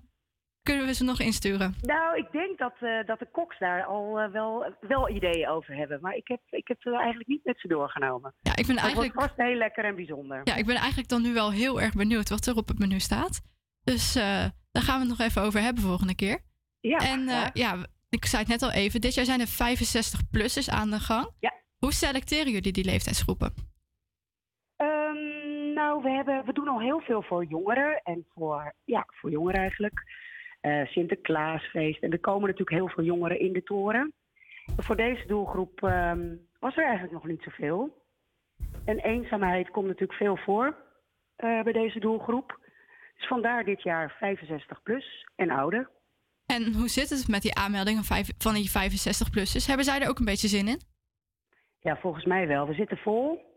kunnen 0.63 0.87
we 0.87 0.95
ze 0.95 1.05
nog 1.05 1.21
insturen. 1.21 1.75
Nou, 1.81 2.17
ik 2.17 2.33
denk 2.33 2.59
dat, 2.59 2.75
eh, 2.81 3.07
dat 3.07 3.19
de 3.19 3.29
koks 3.33 3.59
daar 3.59 3.85
al 3.85 4.19
eh, 4.21 4.33
wel, 4.33 4.75
wel 4.81 5.09
ideeën 5.09 5.49
over 5.49 5.75
hebben. 5.77 5.99
Maar 6.01 6.15
ik 6.15 6.29
heb, 6.29 6.41
ik 6.51 6.69
heb 6.69 6.81
ze 6.81 6.91
eigenlijk 6.97 7.29
niet 7.29 7.45
met 7.45 7.61
ze 7.61 7.69
doorgenomen. 7.69 8.35
Ja, 8.41 8.51
ik 8.57 8.67
ben 8.67 8.75
het 8.75 8.85
eigenlijk, 8.85 9.15
vast 9.15 9.37
heel 9.37 9.55
lekker 9.57 9.85
en 9.85 9.95
bijzonder. 9.97 10.41
ja, 10.45 10.55
ik 10.57 10.67
ben 10.67 10.77
eigenlijk 10.77 11.09
dan 11.09 11.23
nu 11.23 11.33
wel 11.33 11.53
heel 11.53 11.81
erg 11.81 11.95
benieuwd 11.95 12.29
wat 12.29 12.47
er 12.47 12.57
op 12.57 12.69
het 12.69 12.79
menu 12.79 13.01
staat. 13.01 13.41
Dus 13.85 14.13
daar 14.73 14.83
gaan 14.83 15.01
we 15.01 15.09
het 15.09 15.19
nog 15.19 15.27
even 15.29 15.43
over 15.43 15.61
hebben 15.61 15.83
volgende 15.83 16.15
keer. 16.15 16.39
Ja, 16.81 16.99
en 16.99 17.51
ja, 17.53 17.77
ik 18.17 18.25
zei 18.25 18.43
het 18.43 18.51
net 18.51 18.63
al 18.63 18.73
even. 18.73 19.01
Dit 19.01 19.15
jaar 19.15 19.25
zijn 19.25 19.41
er 19.41 19.57
65-plussers 19.63 20.69
aan 20.69 20.91
de 20.91 20.99
gang. 20.99 21.29
Ja. 21.41 21.53
Hoe 21.79 21.93
selecteren 21.93 22.53
jullie 22.53 22.73
die 22.73 22.85
leeftijdsgroepen? 22.85 23.55
Ehm, 24.77 25.73
nou, 25.75 26.03
we, 26.03 26.11
hebben, 26.11 26.45
we 26.45 26.53
doen 26.53 26.69
al 26.69 26.81
heel 26.81 27.01
veel 27.01 27.23
voor 27.23 27.45
jongeren. 27.45 28.01
En 28.03 28.27
voor, 28.35 28.75
ja, 28.85 29.07
voor 29.07 29.31
jongeren 29.31 29.61
eigenlijk. 29.61 30.03
Eh, 30.61 30.87
Sinterklaasfeest. 30.87 32.03
En 32.03 32.13
er 32.13 32.21
komen 32.21 32.49
natuurlijk 32.49 32.77
heel 32.77 32.89
veel 32.89 33.05
jongeren 33.05 33.41
in 33.41 33.53
de 33.53 33.63
toren. 33.63 34.13
Voor 34.77 34.97
deze 34.97 35.27
doelgroep 35.27 35.83
ehm, 35.83 36.37
was 36.59 36.77
er 36.77 36.85
eigenlijk 36.85 37.13
nog 37.13 37.27
niet 37.27 37.43
zoveel. 37.43 38.05
En 38.85 38.99
eenzaamheid 38.99 39.71
komt 39.71 39.87
natuurlijk 39.87 40.19
veel 40.19 40.37
voor 40.37 40.77
eh, 41.37 41.63
bij 41.63 41.73
deze 41.73 41.99
doelgroep. 41.99 42.59
Dus 43.17 43.27
vandaar 43.27 43.65
dit 43.65 43.83
jaar 43.83 44.17
65 44.19 44.83
plus 44.83 45.27
en 45.37 45.51
ouder. 45.51 45.91
En 46.55 46.75
hoe 46.75 46.89
zit 46.89 47.11
het 47.11 47.29
met 47.29 47.43
die 47.43 47.55
aanmeldingen 47.55 48.05
van 48.39 48.55
die 48.55 48.71
65-plussers? 48.71 49.67
Hebben 49.67 49.85
zij 49.85 50.01
er 50.01 50.09
ook 50.09 50.19
een 50.19 50.25
beetje 50.33 50.49
zin 50.49 50.69
in? 50.69 50.81
Ja, 51.81 51.97
volgens 51.97 52.25
mij 52.25 52.47
wel. 52.47 52.67
We 52.67 52.75
zitten 52.75 52.97
vol. 52.97 53.51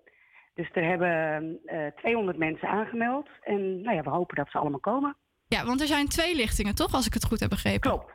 Dus 0.54 0.70
er 0.74 0.84
hebben 0.84 1.60
eh 1.66 1.88
200 1.96 2.38
mensen 2.38 2.68
aangemeld. 2.68 3.28
En 3.42 3.82
nou 3.82 3.96
ja, 3.96 4.04
we 4.04 4.10
hopen 4.10 4.36
dat 4.36 4.50
ze 4.52 4.58
allemaal 4.58 4.80
komen. 4.80 5.18
Ja, 5.48 5.66
want 5.66 5.82
er 5.82 5.88
zijn 5.88 6.08
twee 6.08 6.36
lichtingen, 6.36 6.76
toch? 6.76 6.94
Als 6.94 7.06
ik 7.06 7.14
het 7.14 7.26
goed 7.26 7.40
heb 7.40 7.50
begrepen. 7.50 7.92
Klopt. 7.92 8.12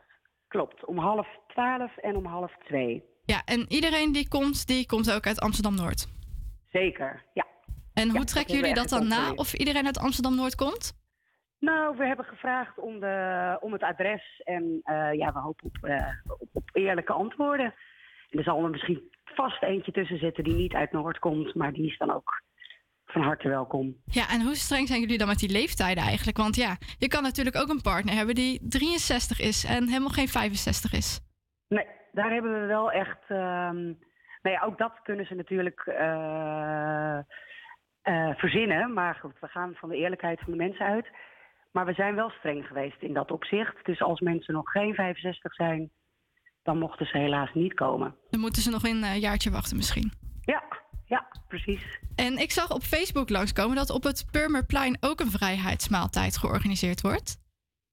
Klopt. 0.48 0.84
Om 0.84 0.98
half 0.98 1.28
twaalf 1.46 1.96
en 1.96 2.16
om 2.16 2.26
half 2.26 2.52
twee. 2.64 3.04
Ja, 3.24 3.42
en 3.44 3.64
iedereen 3.68 4.12
die 4.12 4.28
komt, 4.28 4.66
die 4.66 4.86
komt 4.86 5.12
ook 5.12 5.26
uit 5.26 5.40
Amsterdam-Noord. 5.40 6.06
Zeker, 6.70 7.24
ja. 7.34 7.46
En 7.94 8.10
hoe 8.10 8.24
trekken 8.24 8.54
jullie 8.54 8.74
dat 8.74 8.88
dan 8.88 9.08
na? 9.08 9.32
Of 9.34 9.54
iedereen 9.54 9.86
uit 9.86 9.98
Amsterdam-Noord 9.98 10.54
komt? 10.54 10.99
Nou, 11.60 11.96
we 11.96 12.06
hebben 12.06 12.24
gevraagd 12.24 12.78
om, 12.78 13.00
de, 13.00 13.56
om 13.60 13.72
het 13.72 13.82
adres. 13.82 14.40
En 14.44 14.80
eh, 14.82 15.12
ja, 15.12 15.32
we 15.32 15.38
hopen 15.38 15.66
op, 15.66 15.76
eh, 15.84 16.12
op, 16.38 16.48
op 16.52 16.70
eerlijke 16.72 17.12
antwoorden. 17.12 17.74
En 18.30 18.38
er 18.38 18.44
zal 18.44 18.64
er 18.64 18.70
misschien 18.70 19.10
vast 19.24 19.62
eentje 19.62 19.92
tussen 19.92 20.18
zitten 20.18 20.44
die 20.44 20.54
niet 20.54 20.74
uit 20.74 20.92
Noord 20.92 21.18
komt. 21.18 21.54
Maar 21.54 21.72
die 21.72 21.86
is 21.86 21.98
dan 21.98 22.12
ook 22.12 22.42
van 23.06 23.22
harte 23.22 23.48
welkom. 23.48 23.96
Ja, 24.04 24.28
en 24.28 24.42
hoe 24.42 24.54
streng 24.54 24.88
zijn 24.88 25.00
jullie 25.00 25.18
dan 25.18 25.26
met 25.26 25.38
die 25.38 25.52
leeftijden 25.52 26.04
eigenlijk? 26.04 26.36
Want 26.36 26.56
ja, 26.56 26.76
je 26.98 27.08
kan 27.08 27.22
natuurlijk 27.22 27.56
ook 27.56 27.68
een 27.68 27.82
partner 27.82 28.14
hebben 28.14 28.34
die 28.34 28.68
63 28.68 29.40
is 29.40 29.64
en 29.64 29.88
helemaal 29.88 30.08
geen 30.08 30.28
65 30.28 30.92
is. 30.92 31.20
Nee, 31.68 31.86
daar 32.12 32.30
hebben 32.30 32.60
we 32.60 32.66
wel 32.66 32.92
echt. 32.92 33.18
ehm 33.28 33.92
nou 34.42 34.56
ja, 34.56 34.62
ook 34.64 34.78
dat 34.78 34.92
kunnen 35.02 35.26
ze 35.26 35.34
natuurlijk 35.34 35.80
eh, 35.86 37.18
verzinnen. 38.34 38.92
Maar 38.92 39.14
goed, 39.14 39.38
we 39.40 39.46
gaan 39.46 39.74
van 39.74 39.88
de 39.88 39.96
eerlijkheid 39.96 40.40
van 40.40 40.52
de 40.52 40.58
mensen 40.58 40.86
uit. 40.86 41.06
Maar 41.72 41.86
we 41.86 41.92
zijn 41.92 42.14
wel 42.14 42.30
streng 42.30 42.66
geweest 42.66 43.02
in 43.02 43.14
dat 43.14 43.30
opzicht. 43.30 43.84
Dus 43.84 44.02
als 44.02 44.20
mensen 44.20 44.54
nog 44.54 44.70
geen 44.70 44.94
65 44.94 45.54
zijn, 45.54 45.90
dan 46.62 46.78
mochten 46.78 47.06
ze 47.06 47.18
helaas 47.18 47.54
niet 47.54 47.74
komen. 47.74 48.14
Dan 48.30 48.40
moeten 48.40 48.62
ze 48.62 48.70
nog 48.70 48.84
een 48.84 49.02
eh, 49.02 49.20
jaartje 49.20 49.50
wachten 49.50 49.76
misschien. 49.76 50.12
Ja, 50.40 50.62
ja, 51.04 51.26
precies. 51.48 52.00
En 52.16 52.38
ik 52.38 52.50
zag 52.50 52.70
op 52.70 52.82
Facebook 52.82 53.28
langskomen 53.28 53.76
dat 53.76 53.90
op 53.90 54.02
het 54.02 54.26
Purmerplein 54.30 54.96
ook 55.00 55.20
een 55.20 55.30
vrijheidsmaaltijd 55.30 56.36
georganiseerd 56.36 57.00
wordt. 57.00 57.38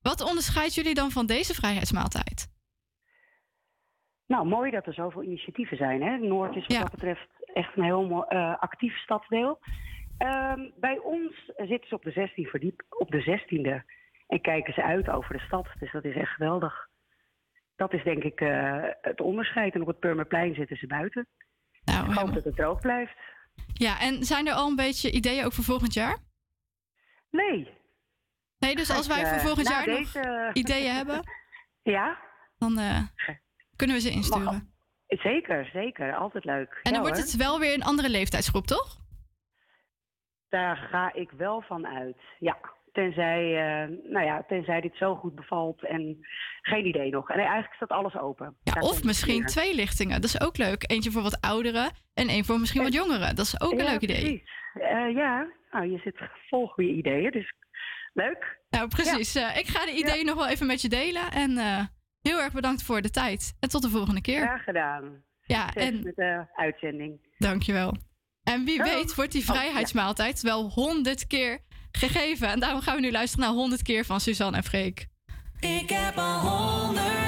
Wat 0.01 0.21
onderscheidt 0.21 0.73
jullie 0.73 0.93
dan 0.93 1.11
van 1.11 1.25
deze 1.25 1.53
vrijheidsmaaltijd? 1.53 2.55
Nou, 4.27 4.47
mooi 4.47 4.71
dat 4.71 4.85
er 4.85 4.93
zoveel 4.93 5.23
initiatieven 5.23 5.77
zijn. 5.77 6.01
Hè? 6.01 6.17
Noord 6.17 6.55
is 6.55 6.65
wat 6.67 6.77
dat 6.77 6.91
betreft 6.91 7.27
echt 7.53 7.77
een 7.77 7.83
heel 7.83 8.07
mooi, 8.07 8.25
eh, 8.27 8.59
actief 8.59 8.97
stadsdeel. 8.97 9.59
Ehm, 10.18 10.60
bij 10.80 10.98
ons 10.98 11.52
zitten 11.57 11.88
ze 11.88 11.95
op 11.95 12.03
de 12.03 12.11
16 12.11 12.45
verdiep, 12.45 12.81
op 12.89 13.11
de 13.11 13.22
16e 13.22 13.84
en 14.27 14.41
kijken 14.41 14.73
ze 14.73 14.84
uit 14.84 15.10
over 15.10 15.38
de 15.38 15.44
stad. 15.44 15.68
Dus 15.80 15.91
dat 15.91 16.03
is 16.06 16.15
echt 16.15 16.31
geweldig. 16.34 16.88
Dat 17.76 17.94
is 17.94 18.03
denk 18.03 18.23
ik 18.23 18.41
eh, 18.41 18.84
het 19.02 19.22
onderscheid. 19.22 19.73
En 19.73 19.81
op 19.81 19.88
het 19.88 19.99
Purmerplein 19.99 20.53
zitten 20.56 20.77
ze 20.77 20.88
buiten. 20.88 21.27
Nou, 21.84 22.10
ik 22.11 22.18
hoop 22.18 22.34
dat 22.34 22.44
het 22.44 22.56
droog 22.56 22.80
blijft. 22.80 23.15
Ja, 23.73 23.99
en 23.99 24.23
zijn 24.23 24.48
er 24.48 24.53
al 24.53 24.68
een 24.69 24.76
beetje 24.76 25.11
ideeën 25.11 25.45
ook 25.45 25.53
voor 25.53 25.64
volgend 25.64 25.94
jaar? 25.94 26.18
Nee. 27.31 27.68
Nee, 28.60 28.76
dus 28.76 28.89
als 28.89 29.07
wij 29.07 29.26
voor 29.26 29.38
eh, 29.38 29.44
volgend 29.45 29.68
jaar 29.69 29.88
nog 29.88 29.98
deze- 29.98 30.49
ideeën 30.61 30.91
hebben, 30.95 31.19
Ja, 31.84 32.18
dan 32.57 32.77
eh, 32.77 33.02
kunnen 33.76 33.95
we 33.95 34.02
ze 34.02 34.10
insturen. 34.11 34.73
zeker, 35.07 35.65
zeker. 35.73 36.15
Altijd 36.15 36.45
leuk. 36.45 36.69
En 36.73 36.80
dan 36.84 36.94
Ja, 36.94 36.99
wordt 37.02 37.18
het 37.18 37.35
wel 37.35 37.60
weer 37.60 37.73
een 37.73 37.84
andere 37.84 38.10
leeftijdsgroep, 38.10 38.65
toch? 38.68 38.98
Daar 40.49 40.78
ga 40.78 41.14
ik 41.14 41.32
wel 41.32 41.61
van 41.61 41.88
uit. 41.88 42.18
Ja, 42.40 42.57
tenzij, 42.91 43.44
eh, 43.44 43.90
nou 44.11 44.26
ja, 44.26 44.44
tenzij 44.48 44.82
dit 44.82 44.95
zo 44.95 45.15
goed 45.15 45.36
bevalt 45.36 45.86
en 45.86 46.18
geen 46.61 46.86
idee 46.86 47.10
nog. 47.11 47.30
En 47.30 47.38
eigenlijk 47.40 47.74
staat 47.74 47.90
alles 47.90 48.15
open. 48.18 48.56
Ja, 48.64 48.82
of 48.82 49.03
misschien 49.03 49.45
twee 49.45 49.76
lichtingen. 49.76 50.22
Dat 50.22 50.30
is 50.30 50.41
ook 50.41 50.57
leuk. 50.57 50.84
Eentje 50.91 51.11
voor 51.11 51.22
wat 51.22 51.41
ouderen 51.41 51.91
en 52.14 52.28
één 52.28 52.45
voor 52.45 52.60
misschien 52.60 52.84
wat 52.84 52.94
jongeren. 52.94 53.36
Dat 53.36 53.45
is 53.45 53.61
ook 53.61 53.72
een 53.72 53.78
Ja, 53.86 53.91
leuk 53.91 54.02
idee. 54.02 54.22
precies. 54.22 54.49
Eh, 54.74 55.15
ja, 55.15 55.48
nou, 55.72 55.91
je 55.91 55.98
zit 55.98 56.18
vol 56.49 56.68
goede 56.68 56.90
ideeën, 56.91 57.32
dus 57.32 57.53
leuk. 58.14 58.60
Nou, 58.69 58.88
precies. 58.88 59.36
Eh, 59.36 59.57
ik 59.57 59.68
ga 59.68 59.86
de 59.86 59.91
ideeën 59.98 60.26
nog 60.26 60.36
wel 60.36 60.48
even 60.48 60.68
met 60.68 60.82
je 60.82 60.90
delen. 60.90 61.32
En 61.32 61.57
eh, 61.57 61.86
heel 62.22 62.40
erg 62.40 62.53
bedankt 62.53 62.84
voor 62.84 63.02
de 63.02 63.10
tijd. 63.10 63.57
En 63.60 63.69
tot 63.69 63.82
de 63.82 63.90
volgende 63.90 64.22
keer. 64.22 64.41
Graag 64.41 64.64
gedaan. 64.64 65.24
Ja, 65.41 65.64
Succes 65.65 65.88
en 65.90 66.03
met 66.03 66.15
de 66.15 66.45
uitzending. 66.56 67.19
dankjewel. 67.38 67.94
En 68.48 68.65
wie 68.65 68.80
Oh. 68.80 68.86
weet 68.86 69.15
wordt 69.15 69.32
die 69.32 69.41
Oh, 69.41 69.48
vrijheidsmaaltijd 69.48 70.41
wel 70.41 70.69
honderd 70.69 71.28
keer 71.28 71.60
gegeven. 71.91 72.48
En 72.48 72.60
daarom 72.60 72.82
gaan 72.82 72.95
we 72.95 73.02
nu 73.02 73.11
luisteren 73.11 73.45
naar 73.45 73.53
100 73.56 73.82
keer 73.82 74.06
van 74.06 74.19
Suzanne 74.22 74.57
en 74.57 74.64
Freek. 74.64 75.07
Ik 75.60 75.90
heb 75.90 76.18
al 76.18 76.40
honderd 76.40 77.26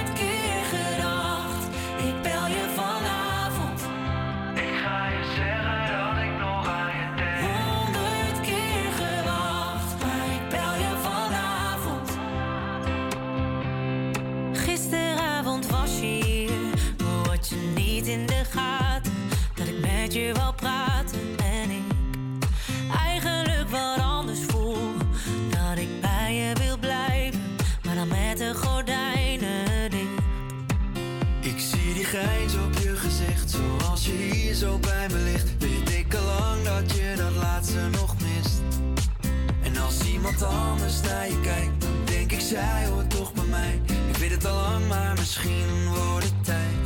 iemand 40.40 40.70
anders 40.70 41.02
naar 41.02 41.28
je 41.28 41.40
kijkt, 41.42 41.82
dan 41.82 41.92
denk 42.06 42.32
ik 42.32 42.40
zij 42.40 42.86
hoort 42.86 43.10
toch 43.10 43.34
bij 43.34 43.44
mij. 43.44 43.82
Ik 44.10 44.18
weet 44.18 44.32
het 44.32 44.46
al 44.46 44.56
lang, 44.56 44.88
maar 44.88 45.14
misschien 45.18 45.88
wordt 45.88 46.26
het 46.26 46.46
tijd. 46.46 46.78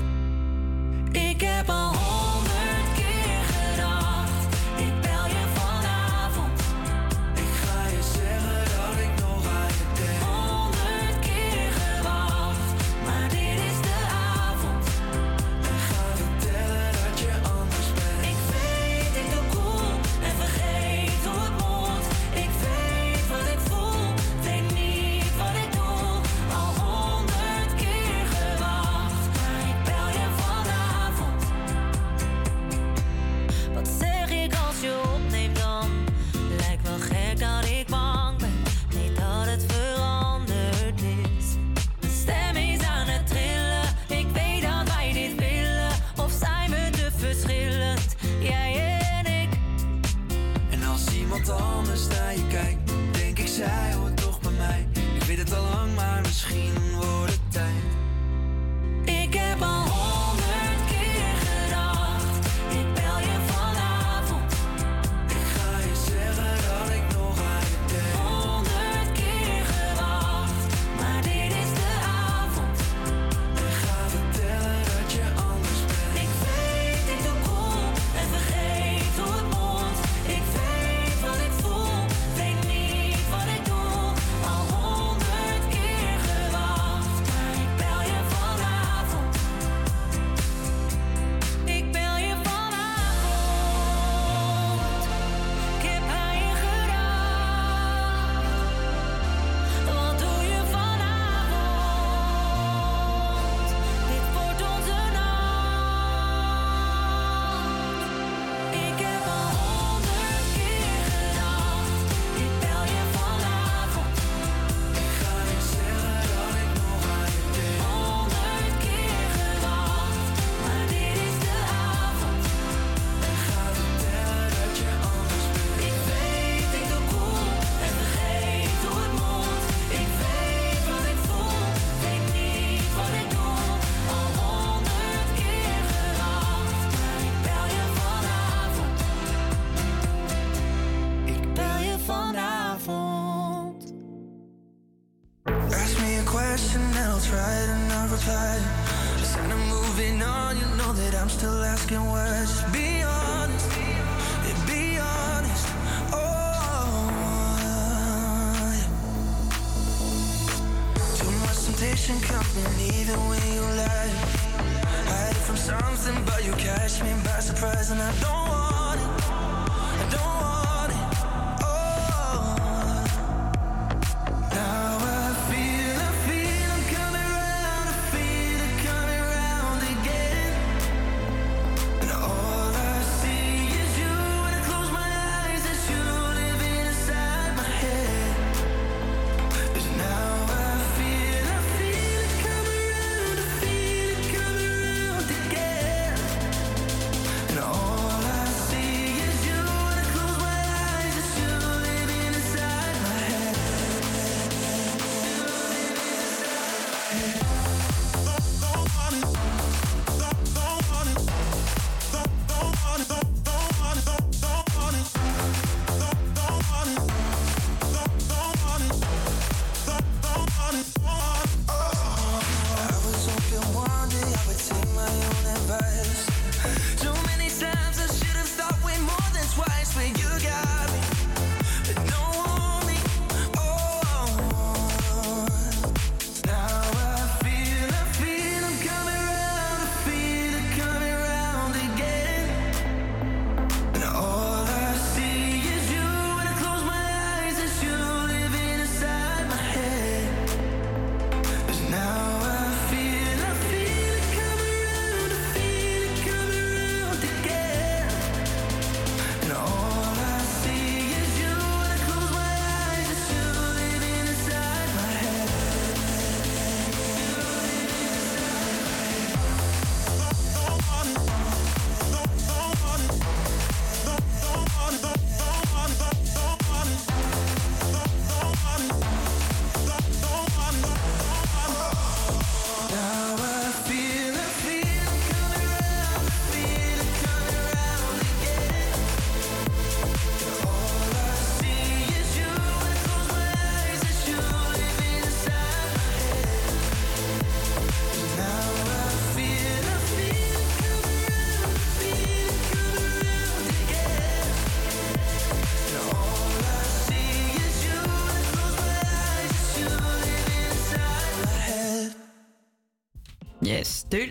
Ik 1.12 1.42
heb 1.42 1.70
al 1.70 1.94
honderd 1.96 2.53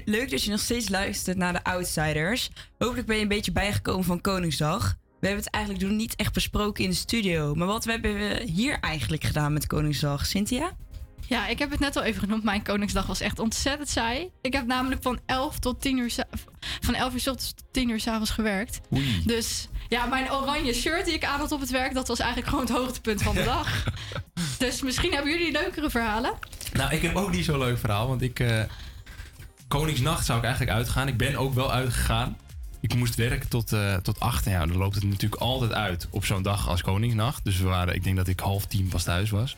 Leuk 0.04 0.30
dat 0.30 0.42
je 0.42 0.50
nog 0.50 0.60
steeds 0.60 0.88
luistert 0.88 1.36
naar 1.36 1.52
de 1.52 1.64
Outsiders. 1.64 2.50
Hopelijk 2.78 3.06
ben 3.06 3.16
je 3.16 3.22
een 3.22 3.28
beetje 3.28 3.52
bijgekomen 3.52 4.04
van 4.04 4.20
Koningsdag. 4.20 4.96
We 5.20 5.26
hebben 5.26 5.44
het 5.44 5.54
eigenlijk 5.54 5.84
nog 5.84 5.94
niet 5.94 6.16
echt 6.16 6.32
besproken 6.32 6.84
in 6.84 6.90
de 6.90 6.96
studio. 6.96 7.54
Maar 7.54 7.66
wat 7.66 7.84
hebben 7.84 8.14
we 8.14 8.42
hier 8.52 8.78
eigenlijk 8.80 9.24
gedaan 9.24 9.52
met 9.52 9.66
Koningsdag, 9.66 10.26
Cynthia? 10.26 10.72
Ja, 11.26 11.46
ik 11.46 11.58
heb 11.58 11.70
het 11.70 11.80
net 11.80 11.96
al 11.96 12.02
even 12.02 12.20
genoemd. 12.20 12.44
Mijn 12.44 12.62
Koningsdag 12.62 13.06
was 13.06 13.20
echt 13.20 13.38
ontzettend 13.38 13.88
saai. 13.88 14.30
Ik 14.40 14.52
heb 14.52 14.66
namelijk 14.66 15.02
van 15.02 15.20
11 15.26 15.58
tot 15.58 15.80
10 15.80 15.98
uur, 15.98 16.12
van 16.80 16.94
11 16.94 17.14
uur 17.14 17.22
tot 17.22 17.54
10 17.70 17.88
uur 17.88 18.00
s'avonds 18.00 18.30
gewerkt. 18.30 18.80
Oei. 18.92 19.22
Dus 19.24 19.68
ja, 19.88 20.06
mijn 20.06 20.32
oranje 20.32 20.72
shirt 20.72 21.04
die 21.04 21.14
ik 21.14 21.24
aan 21.24 21.38
had 21.40 21.52
op 21.52 21.60
het 21.60 21.70
werk, 21.70 21.94
dat 21.94 22.08
was 22.08 22.18
eigenlijk 22.18 22.50
gewoon 22.50 22.64
het 22.66 22.74
hoogtepunt 22.76 23.22
van 23.22 23.34
de 23.34 23.44
dag. 23.54 23.84
dus 24.58 24.82
misschien 24.82 25.12
hebben 25.12 25.30
jullie 25.32 25.52
leukere 25.52 25.90
verhalen. 25.90 26.32
Nou, 26.72 26.94
ik 26.94 27.02
heb 27.02 27.16
ook 27.16 27.30
niet 27.30 27.44
zo'n 27.44 27.58
leuk 27.58 27.78
verhaal, 27.78 28.08
want 28.08 28.22
ik. 28.22 28.40
Eh, 28.40 28.62
Koningsnacht 29.72 30.26
zou 30.26 30.38
ik 30.38 30.44
eigenlijk 30.44 30.76
uitgaan. 30.76 31.08
Ik 31.08 31.16
ben 31.16 31.36
ook 31.36 31.54
wel 31.54 31.72
uitgegaan. 31.72 32.36
Ik 32.80 32.94
moest 32.94 33.14
werken 33.14 33.48
tot, 33.48 33.72
uh, 33.72 33.94
tot 33.94 34.20
acht. 34.20 34.46
En 34.46 34.52
ja, 34.52 34.66
dan 34.66 34.76
loopt 34.76 34.94
het 34.94 35.04
natuurlijk 35.04 35.42
altijd 35.42 35.72
uit 35.72 36.08
op 36.10 36.24
zo'n 36.24 36.42
dag 36.42 36.68
als 36.68 36.82
Koningsnacht. 36.82 37.44
Dus 37.44 37.58
we 37.58 37.64
waren, 37.64 37.94
ik 37.94 38.04
denk 38.04 38.16
dat 38.16 38.28
ik 38.28 38.40
half 38.40 38.66
tien 38.66 38.88
pas 38.88 39.04
thuis 39.04 39.30
was. 39.30 39.56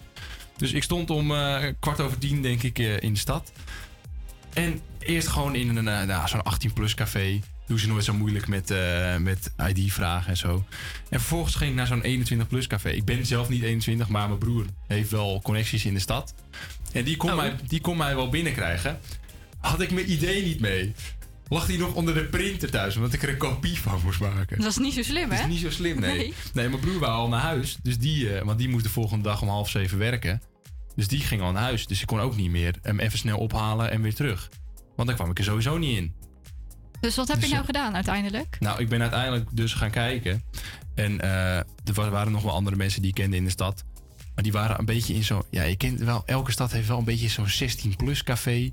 Dus 0.57 0.73
ik 0.73 0.83
stond 0.83 1.11
om 1.11 1.35
eh, 1.35 1.73
kwart 1.81 2.01
over 2.01 2.19
tien, 2.19 2.43
denk 2.43 2.63
ik, 2.63 2.79
eh, 2.79 3.01
in 3.01 3.13
de 3.13 3.19
stad. 3.19 3.53
En 4.53 4.81
eerst 4.99 5.29
gewoon 5.29 5.55
in 5.55 5.77
een, 5.77 5.85
nou, 5.85 6.29
zo'n 6.29 6.43
18-plus 6.53 6.95
café. 6.95 7.41
Doen 7.67 7.79
ze 7.79 7.89
nooit 7.89 8.05
zo 8.05 8.13
moeilijk 8.13 8.49
met, 8.49 8.75
met 9.19 9.53
ID-vragen 9.69 10.31
en 10.31 10.37
zo. 10.37 10.65
En 11.11 11.21
vervolgens 11.21 11.55
ging 11.55 11.71
ik 11.71 11.77
naar 11.77 11.87
zo'n 11.87 12.03
21-plus 12.03 12.67
café. 12.67 12.89
Ik 12.89 13.05
ben 13.05 13.27
zelf 13.27 13.49
niet 13.49 13.63
21, 13.63 14.09
maar 14.09 14.27
mijn 14.27 14.39
broer 14.39 14.67
heeft 14.87 15.11
wel 15.11 15.41
connecties 15.43 15.85
in 15.85 15.95
de 15.95 16.01
stad. 16.01 16.35
En 16.93 17.05
die 17.05 17.17
kon, 17.17 17.31
oh. 17.31 17.37
mij, 17.37 17.57
die 17.67 17.81
kon 17.81 17.97
mij 17.97 18.15
wel 18.15 18.29
binnenkrijgen. 18.29 19.01
Had 19.65 19.81
ik 19.81 19.91
mijn 19.91 20.11
idee 20.13 20.43
niet 20.45 20.61
mee. 20.61 20.95
Lag 21.49 21.67
die 21.67 21.79
nog 21.79 21.95
onder 21.95 22.15
de 22.15 22.25
printer 22.25 22.71
thuis, 22.71 22.97
omdat 22.97 23.13
ik 23.13 23.23
er 23.23 23.29
een 23.29 23.37
kopie 23.37 23.79
van 23.81 24.01
moest 24.05 24.21
maken. 24.21 24.59
Dat 24.61 24.71
is 24.71 24.79
niet 24.79 24.93
zo 24.95 25.03
slim, 25.03 25.31
hè? 25.31 25.37
Dat 25.37 25.47
is 25.47 25.53
niet 25.53 25.61
zo 25.61 25.71
slim, 25.71 26.01
nee. 26.01 26.17
Nee. 26.17 26.35
Nee, 26.55 26.69
mijn 26.69 26.81
broer 26.81 26.99
wou 26.99 27.13
al 27.13 27.29
naar 27.29 27.41
huis. 27.41 27.77
Dus 27.83 27.99
die, 27.99 28.37
eh, 28.37 28.45
want 28.45 28.59
die 28.59 28.69
moest 28.69 28.85
de 28.85 28.91
volgende 28.91 29.25
dag 29.25 29.43
om 29.43 29.49
half 29.49 29.71
zeven 29.71 29.99
werken. 29.99 30.43
Dus 30.97 31.09
die 31.09 31.21
ging 31.21 31.43
al 31.43 31.53
naar 31.53 31.63
huis. 31.63 31.87
Dus 31.87 32.01
ik 32.01 32.07
kon 32.07 32.21
ook 32.21 32.37
niet 32.37 32.51
meer 32.51 32.75
hem 32.83 32.99
even 33.01 33.19
snel 33.19 33.39
ophalen 33.39 33.91
en 33.91 34.03
weer 34.03 34.15
terug. 34.15 34.49
Want 34.97 35.09
dan 35.09 35.17
kwam 35.17 35.31
ik 35.31 35.39
er 35.39 35.45
sowieso 35.45 35.79
niet 35.79 35.97
in. 35.97 36.15
Dus 37.01 37.17
wat 37.17 37.27
heb 37.29 37.37
je 37.37 37.43
Dus, 37.43 37.51
nou 37.51 37.61
eh, 37.63 37.67
gedaan 37.67 37.95
uiteindelijk? 37.95 38.57
Nou, 38.61 38.81
ik 38.81 38.89
ben 38.89 39.01
uiteindelijk 39.01 39.49
dus 39.53 39.75
gaan 39.75 39.91
kijken. 39.91 40.43
En 40.95 41.21
eh, 41.21 41.57
er 41.57 41.65
wa- 41.95 42.11
waren 42.11 42.33
nog 42.33 42.43
wel 42.43 42.53
andere 42.53 42.77
mensen 42.77 43.01
die 43.01 43.11
ik 43.11 43.17
kende 43.17 43.37
in 43.37 43.45
de 43.45 43.51
stad. 43.51 43.85
Maar 44.35 44.45
die 44.45 44.53
waren 44.53 44.79
een 44.79 44.85
beetje 44.85 45.15
in 45.15 45.25
zo'n... 45.25 45.43
Ja, 45.51 45.63
je 45.63 45.77
kent 45.77 46.01
wel... 46.01 46.23
Elke 46.27 46.53
stad 46.53 46.73
heeft 46.73 46.89
wel 46.89 46.99
een 46.99 47.05
beetje 47.05 47.29
zo'n 47.29 47.49
16-plus 47.49 48.23
café. 48.23 48.73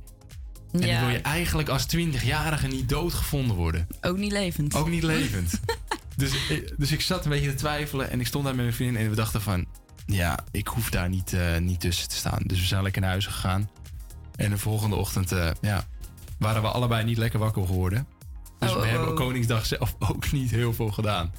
En 0.73 0.79
dan 0.81 0.99
wil 0.99 1.09
je 1.09 1.21
eigenlijk 1.21 1.69
als 1.69 1.85
20-jarige 1.95 2.67
niet 2.67 2.89
doodgevonden 2.89 3.55
worden. 3.55 3.87
Ook 4.01 4.17
niet 4.17 4.31
levend. 4.31 4.75
Ook 4.75 4.89
niet 4.89 5.03
levend. 5.03 5.59
dus, 6.15 6.49
ik- 6.49 6.73
dus 6.77 6.91
ik 6.91 7.01
zat 7.01 7.23
een 7.25 7.31
beetje 7.31 7.49
te 7.49 7.55
twijfelen 7.55 8.09
en 8.09 8.19
ik 8.19 8.27
stond 8.27 8.43
daar 8.45 8.55
met 8.55 8.63
mijn 8.63 8.75
vriendin 8.75 9.01
en 9.01 9.09
we 9.09 9.15
dachten 9.15 9.41
van... 9.41 9.65
Ja, 10.05 10.39
ik 10.51 10.67
hoef 10.67 10.89
daar 10.89 11.09
niet, 11.09 11.33
eh, 11.33 11.57
niet 11.57 11.79
tussen 11.79 12.09
te 12.09 12.15
staan. 12.15 12.39
Dus 12.43 12.59
we 12.59 12.65
zijn 12.65 12.83
lekker 12.83 13.01
naar 13.01 13.09
huis 13.09 13.25
gegaan. 13.25 13.69
En 14.35 14.49
de 14.49 14.57
volgende 14.57 14.95
ochtend 14.95 15.31
eh, 15.31 15.49
ja, 15.61 15.85
waren 16.39 16.61
we 16.61 16.67
allebei 16.67 17.03
niet 17.03 17.17
lekker 17.17 17.39
wakker 17.39 17.65
geworden. 17.65 18.07
Dus 18.59 18.69
Oh, 18.69 18.75
we 18.75 18.81
oh, 18.81 18.87
hebben 18.89 19.07
oh. 19.07 19.11
op 19.13 19.19
Koningsdag 19.19 19.65
zelf 19.65 19.95
ook 19.99 20.31
niet 20.31 20.51
heel 20.51 20.73
veel 20.73 20.91
gedaan. 20.91 21.31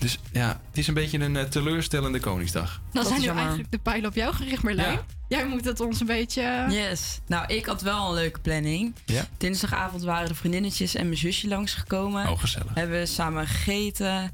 Dus 0.00 0.18
ja, 0.32 0.60
het 0.68 0.78
is 0.78 0.86
een 0.86 0.94
beetje 0.94 1.18
een 1.18 1.36
eh, 1.36 1.44
teleurstellende 1.44 2.20
Koningsdag. 2.20 2.80
Dan 2.92 3.04
zijn 3.04 3.18
nu 3.18 3.24
jammer. 3.24 3.42
eigenlijk 3.42 3.72
de 3.72 3.78
pijlen 3.78 4.08
op 4.08 4.14
jou 4.14 4.34
gericht, 4.34 4.62
Merlijn. 4.62 4.92
Ja. 4.92 5.04
Jij 5.28 5.46
moet 5.46 5.64
het 5.64 5.80
ons 5.80 6.00
een 6.00 6.06
beetje... 6.06 6.66
Yes. 6.68 7.20
Nou, 7.26 7.46
ik 7.46 7.66
had 7.66 7.82
wel 7.82 8.08
een 8.08 8.14
leuke 8.14 8.40
planning. 8.40 8.94
Ja? 9.04 9.26
Dinsdagavond 9.36 10.02
waren 10.02 10.28
de 10.28 10.34
vriendinnetjes 10.34 10.94
en 10.94 11.04
mijn 11.04 11.18
zusje 11.18 11.48
langsgekomen. 11.48 12.28
Oh, 12.28 12.40
gezellig. 12.40 12.74
Hebben 12.74 12.98
we 12.98 13.06
samen 13.06 13.46
gegeten. 13.46 14.32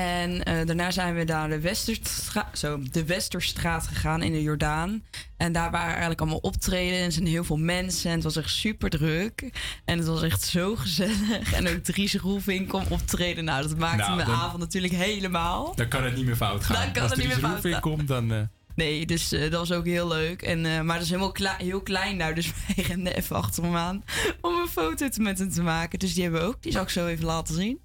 En 0.00 0.42
eh, 0.44 0.66
daarna 0.66 0.90
zijn 0.90 1.14
we 1.14 1.24
naar 1.24 1.48
de, 1.48 1.60
Westerstraat, 1.60 2.58
zo, 2.58 2.80
de 2.90 3.04
Westerstraat 3.04 3.86
gegaan 3.86 4.22
in 4.22 4.32
de 4.32 4.42
Jordaan. 4.42 5.04
En 5.36 5.52
daar 5.52 5.70
waren 5.70 5.90
eigenlijk 5.90 6.20
allemaal 6.20 6.38
optreden. 6.38 6.98
En 6.98 7.04
er 7.04 7.12
zijn 7.12 7.26
heel 7.26 7.44
veel 7.44 7.56
mensen. 7.56 8.08
En 8.10 8.14
het 8.14 8.24
was 8.24 8.36
echt 8.36 8.50
super 8.50 8.90
druk. 8.90 9.50
En 9.84 9.98
het 9.98 10.06
was 10.06 10.22
echt 10.22 10.42
zo 10.42 10.76
gezellig. 10.76 11.52
En 11.52 11.68
ook 11.68 11.78
Dries 11.78 12.14
Roelvink 12.14 12.68
kwam 12.68 12.84
optreden. 12.88 13.44
Nou, 13.44 13.62
dat 13.68 13.78
maakte 13.78 13.96
Nou, 13.96 14.16
mijn 14.16 14.28
dan- 14.28 14.36
avond 14.36 14.58
natuurlijk 14.58 14.92
helemaal. 14.92 15.74
Dan 15.74 15.88
kan 15.88 16.04
het 16.04 16.16
niet 16.16 16.26
meer 16.26 16.36
fout 16.36 16.64
gaan. 16.64 16.82
Dan 16.84 16.92
kan 16.92 17.02
Als 17.02 17.10
het 17.10 17.20
niet 17.20 17.30
Dries 17.30 17.42
meer 17.42 17.58
fout 17.72 17.80
komt, 17.80 18.08
dan... 18.08 18.32
eh, 18.32 18.40
Nee, 18.74 19.06
dus 19.06 19.32
eh, 19.32 19.40
dat 19.40 19.52
was 19.68 19.72
ook 19.72 19.86
heel 19.86 20.08
leuk. 20.08 20.42
En, 20.42 20.60
maar 20.60 20.94
dat 20.96 21.04
is 21.04 21.08
helemaal 21.10 21.32
kle- 21.32 21.54
heel 21.58 21.80
klein 21.82 22.18
daar. 22.18 22.34
Dus 22.34 22.52
wij 22.76 22.84
renden 22.84 23.16
even 23.16 23.36
achter 23.36 23.62
hem 23.62 23.76
aan 23.76 24.04
om 24.40 24.54
een 24.60 24.68
foto 24.68 25.08
met 25.18 25.38
hem 25.38 25.50
te 25.50 25.62
maken. 25.62 25.98
Dus 25.98 26.14
die 26.14 26.22
hebben 26.22 26.40
we 26.40 26.46
ook. 26.46 26.62
Die 26.62 26.72
zal 26.72 26.82
ik 26.82 26.88
zo 26.88 27.06
even 27.06 27.24
laten 27.24 27.54
zien. 27.54 27.80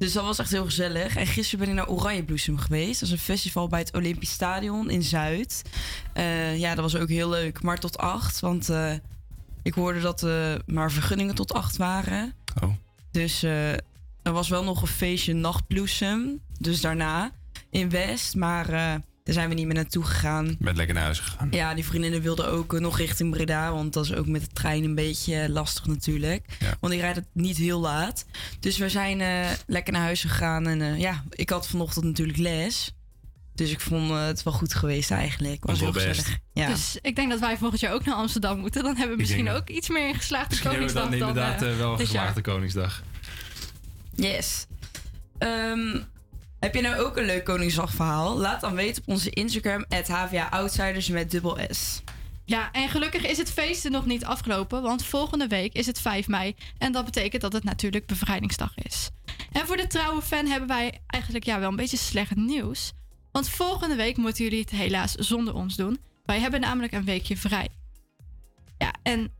Dus 0.00 0.12
dat 0.12 0.24
was 0.24 0.38
echt 0.38 0.50
heel 0.50 0.64
gezellig. 0.64 1.16
En 1.16 1.26
gisteren 1.26 1.58
ben 1.58 1.68
ik 1.68 1.74
naar 1.74 1.88
Oranje 1.88 2.24
Bloesem 2.24 2.58
geweest. 2.58 3.00
Dat 3.00 3.08
is 3.08 3.14
een 3.14 3.20
festival 3.20 3.68
bij 3.68 3.78
het 3.78 3.94
Olympisch 3.94 4.30
Stadion 4.30 4.90
in 4.90 5.02
Zuid. 5.02 5.62
Eh, 6.12 6.58
ja, 6.58 6.74
dat 6.74 6.92
was 6.92 6.96
ook 6.96 7.08
heel 7.08 7.28
leuk. 7.28 7.62
Maar 7.62 7.78
tot 7.78 7.98
acht. 7.98 8.40
Want 8.40 8.68
eh, 8.68 8.92
ik 9.62 9.74
hoorde 9.74 10.00
dat 10.00 10.22
er 10.22 10.62
maar 10.66 10.92
vergunningen 10.92 11.34
tot 11.34 11.52
acht 11.52 11.76
waren. 11.76 12.34
Oh. 12.62 12.70
Dus 13.10 13.42
er 13.42 13.82
was 14.22 14.48
wel 14.48 14.64
nog 14.64 14.82
een 14.82 14.88
feestje 14.88 15.34
Nachtbloesem. 15.34 16.40
Dus 16.58 16.80
daarna 16.80 17.30
in 17.70 17.90
West. 17.90 18.34
Maar 18.34 19.00
daar 19.30 19.38
zijn 19.38 19.48
we 19.48 19.60
niet 19.60 19.66
meer 19.66 19.82
naartoe 19.82 20.04
gegaan. 20.04 20.56
Met 20.58 20.76
lekker 20.76 20.94
naar 20.94 21.04
huis 21.04 21.18
gegaan. 21.18 21.48
Ja, 21.50 21.74
die 21.74 21.84
vriendinnen 21.84 22.22
wilden 22.22 22.48
ook 22.48 22.74
eh, 22.74 22.80
nog 22.80 22.98
richting 22.98 23.30
Breda. 23.30 23.72
Want 23.72 23.92
dat 23.92 24.04
is 24.04 24.14
ook 24.14 24.26
met 24.26 24.40
de 24.40 24.48
trein 24.52 24.84
een 24.84 24.94
beetje 24.94 25.48
lastig 25.50 25.86
natuurlijk. 25.86 26.44
Want 26.80 26.92
die 26.92 27.02
rijdt 27.02 27.20
niet 27.32 27.56
heel 27.56 27.80
laat. 27.80 28.24
Dus 28.60 28.78
we 28.78 28.88
zijn 28.88 29.20
eh, 29.20 29.50
lekker 29.66 29.92
naar 29.92 30.02
huis 30.02 30.20
gegaan. 30.20 30.66
En 30.66 30.80
eh, 30.80 30.98
ja, 30.98 31.24
ik 31.30 31.50
had 31.50 31.68
vanochtend 31.68 32.04
natuurlijk 32.04 32.38
les. 32.38 32.94
Dus 33.54 33.70
ik 33.70 33.80
vond 33.80 34.10
het 34.10 34.42
wel 34.42 34.52
goed 34.52 34.74
geweest 34.74 35.10
eigenlijk. 35.10 35.64
Was 35.64 35.80
heel 35.80 35.92
wel 35.92 36.02
gezellig. 36.02 36.38
Ja. 36.52 36.66
Dus 36.66 36.98
ik 37.02 37.16
denk 37.16 37.30
dat 37.30 37.40
wij 37.40 37.56
volgend 37.56 37.80
jaar 37.80 37.92
ook 37.92 38.04
naar 38.04 38.14
Amsterdam 38.14 38.58
moeten. 38.58 38.82
Dan 38.82 38.96
hebben 38.96 39.16
we 39.16 39.22
Ik 39.22 39.28
misschien 39.28 39.50
ook 39.50 39.68
iets 39.68 39.88
meer 39.88 40.08
in 40.08 40.14
geslaagde 40.14 40.48
Misschien 40.48 40.70
hebben 40.70 40.88
we 40.88 40.94
dan 40.94 41.02
Koningsdag 41.02 41.28
inderdaad 41.28 41.76
wel 41.76 41.96
geslaagde 41.96 42.40
Koningsdag. 42.40 43.02
Yes. 44.14 44.66
Ehm, 45.38 45.98
heb 46.60 46.74
je 46.74 46.80
nou 46.80 47.02
ook 47.02 47.16
een 47.16 47.24
leuk 47.24 47.44
Koningsdagverhaal? 47.44 48.38
Laat 48.38 48.60
dan 48.60 48.74
weten 48.74 49.02
op 49.02 49.08
onze 49.08 49.30
Instagram, 49.30 49.84
HVA 49.88 50.48
Outsiders 50.48 51.08
met 51.08 51.30
dubbel 51.30 51.58
S. 51.68 52.02
Ja, 52.44 52.72
en 52.72 52.88
gelukkig 52.88 53.26
is 53.26 53.38
het 53.38 53.50
feesten 53.50 53.92
nog 53.92 54.06
niet 54.06 54.24
afgelopen, 54.24 54.82
want 54.82 55.04
volgende 55.04 55.46
week 55.46 55.72
is 55.72 55.86
het 55.86 56.00
5 56.00 56.28
mei. 56.28 56.54
En 56.78 56.92
dat 56.92 57.04
betekent 57.04 57.42
dat 57.42 57.52
het 57.52 57.64
natuurlijk 57.64 58.06
bevrijdingsdag 58.06 58.72
is. 58.76 59.10
En 59.52 59.66
voor 59.66 59.76
de 59.76 59.86
trouwe 59.86 60.22
fan 60.22 60.46
hebben 60.46 60.68
wij 60.68 61.00
eigenlijk 61.06 61.44
ja, 61.44 61.60
wel 61.60 61.68
een 61.68 61.76
beetje 61.76 61.96
slecht 61.96 62.36
nieuws. 62.36 62.92
Want 63.32 63.48
volgende 63.48 63.94
week 63.94 64.16
moeten 64.16 64.44
jullie 64.44 64.60
het 64.60 64.70
helaas 64.70 65.12
zonder 65.12 65.54
ons 65.54 65.76
doen. 65.76 65.98
Wij 66.24 66.38
hebben 66.38 66.60
namelijk 66.60 66.92
een 66.92 67.04
weekje 67.04 67.36
vrij. 67.36 67.68
Ja, 68.78 68.94
en 69.02 69.32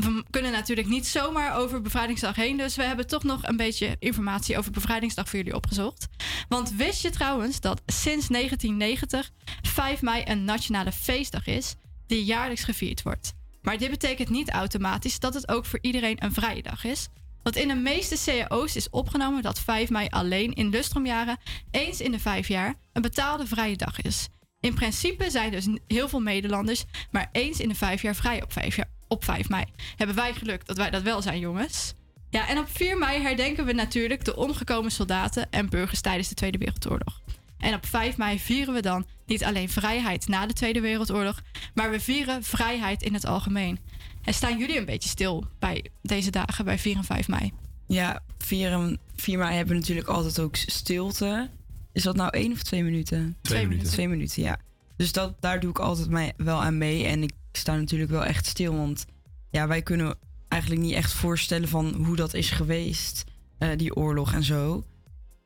we 0.00 0.24
kunnen 0.30 0.52
natuurlijk 0.52 0.88
niet 0.88 1.06
zomaar 1.06 1.56
over 1.56 1.80
bevrijdingsdag 1.80 2.36
heen. 2.36 2.56
Dus 2.56 2.76
we 2.76 2.82
hebben 2.82 3.06
toch 3.06 3.22
nog 3.22 3.42
een 3.42 3.56
beetje 3.56 3.96
informatie 3.98 4.58
over 4.58 4.72
bevrijdingsdag 4.72 5.28
voor 5.28 5.38
jullie 5.38 5.54
opgezocht. 5.54 6.06
Want 6.48 6.72
wist 6.72 7.02
je 7.02 7.10
trouwens 7.10 7.60
dat 7.60 7.82
sinds 7.86 8.28
1990 8.28 9.30
5 9.62 10.02
mei 10.02 10.22
een 10.26 10.44
nationale 10.44 10.92
feestdag 10.92 11.46
is 11.46 11.74
die 12.06 12.24
jaarlijks 12.24 12.64
gevierd 12.64 13.02
wordt? 13.02 13.32
Maar 13.62 13.78
dit 13.78 13.90
betekent 13.90 14.28
niet 14.28 14.50
automatisch 14.50 15.18
dat 15.18 15.34
het 15.34 15.48
ook 15.48 15.66
voor 15.66 15.78
iedereen 15.82 16.24
een 16.24 16.32
vrije 16.32 16.62
dag 16.62 16.84
is. 16.84 17.08
Want 17.42 17.56
in 17.56 17.68
de 17.68 17.74
meeste 17.74 18.44
cao's 18.48 18.76
is 18.76 18.90
opgenomen 18.90 19.42
dat 19.42 19.60
5 19.60 19.90
mei 19.90 20.08
alleen 20.08 20.52
in 20.52 20.68
lustrumjaren 20.68 21.38
eens 21.70 22.00
in 22.00 22.10
de 22.10 22.18
vijf 22.18 22.48
jaar 22.48 22.74
een 22.92 23.02
betaalde 23.02 23.46
vrije 23.46 23.76
dag 23.76 24.00
is. 24.00 24.28
In 24.60 24.74
principe 24.74 25.30
zijn 25.30 25.50
dus 25.50 25.68
heel 25.86 26.08
veel 26.08 26.22
Nederlanders 26.22 26.84
maar 27.10 27.28
eens 27.32 27.60
in 27.60 27.68
de 27.68 27.74
vijf 27.74 28.02
jaar 28.02 28.14
vrij 28.14 28.42
op 28.42 28.52
5, 28.52 28.76
jaar, 28.76 28.90
op 29.10 29.24
5 29.24 29.48
mei. 29.48 29.64
Hebben 29.96 30.16
wij 30.16 30.34
geluk 30.34 30.66
dat 30.66 30.76
wij 30.76 30.90
dat 30.90 31.02
wel 31.02 31.22
zijn, 31.22 31.38
jongens. 31.38 31.94
Ja, 32.30 32.48
en 32.48 32.58
op 32.58 32.66
4 32.68 32.98
mei 32.98 33.22
herdenken 33.22 33.64
we 33.64 33.72
natuurlijk 33.72 34.24
de 34.24 34.36
omgekomen 34.36 34.90
soldaten 34.90 35.50
en 35.50 35.68
burgers 35.68 36.00
tijdens 36.00 36.28
de 36.28 36.34
Tweede 36.34 36.58
Wereldoorlog. 36.58 37.20
En 37.58 37.74
op 37.74 37.86
5 37.86 38.16
mei 38.16 38.38
vieren 38.38 38.74
we 38.74 38.82
dan 38.82 39.06
niet 39.26 39.44
alleen 39.44 39.68
vrijheid 39.68 40.28
na 40.28 40.46
de 40.46 40.52
Tweede 40.52 40.80
Wereldoorlog, 40.80 41.40
maar 41.74 41.90
we 41.90 42.00
vieren 42.00 42.42
vrijheid 42.42 43.02
in 43.02 43.14
het 43.14 43.26
algemeen. 43.26 43.78
En 44.22 44.34
staan 44.34 44.58
jullie 44.58 44.78
een 44.78 44.84
beetje 44.84 45.08
stil 45.08 45.44
bij 45.58 45.84
deze 46.02 46.30
dagen, 46.30 46.64
bij 46.64 46.78
4 46.78 46.96
en 46.96 47.04
5 47.04 47.28
mei? 47.28 47.52
Ja, 47.86 48.22
4, 48.38 48.98
4 49.16 49.38
mei 49.38 49.54
hebben 49.54 49.74
we 49.74 49.80
natuurlijk 49.80 50.08
altijd 50.08 50.38
ook 50.38 50.56
stilte. 50.56 51.48
Is 51.92 52.02
dat 52.02 52.16
nou 52.16 52.30
één 52.30 52.52
of 52.52 52.62
twee 52.62 52.82
minuten? 52.82 53.36
Twee 53.42 53.66
minuten. 53.66 53.90
Twee 53.90 54.08
minuten, 54.08 54.42
ja. 54.42 54.58
Dus 54.96 55.12
dat, 55.12 55.34
daar 55.40 55.60
doe 55.60 55.70
ik 55.70 55.78
altijd 55.78 56.08
mij 56.08 56.32
wel 56.36 56.62
aan 56.62 56.78
mee. 56.78 57.06
En 57.06 57.22
ik 57.22 57.32
sta 57.52 57.76
natuurlijk 57.76 58.10
wel 58.10 58.24
echt 58.24 58.46
stil. 58.46 58.76
Want 58.76 59.06
ja, 59.50 59.66
wij 59.68 59.82
kunnen 59.82 60.14
eigenlijk 60.48 60.82
niet 60.82 60.94
echt 60.94 61.12
voorstellen 61.12 61.68
van 61.68 61.94
hoe 61.94 62.16
dat 62.16 62.34
is 62.34 62.50
geweest. 62.50 63.24
eh, 63.58 63.68
die 63.76 63.96
oorlog 63.96 64.32
en 64.32 64.42
zo. 64.42 64.84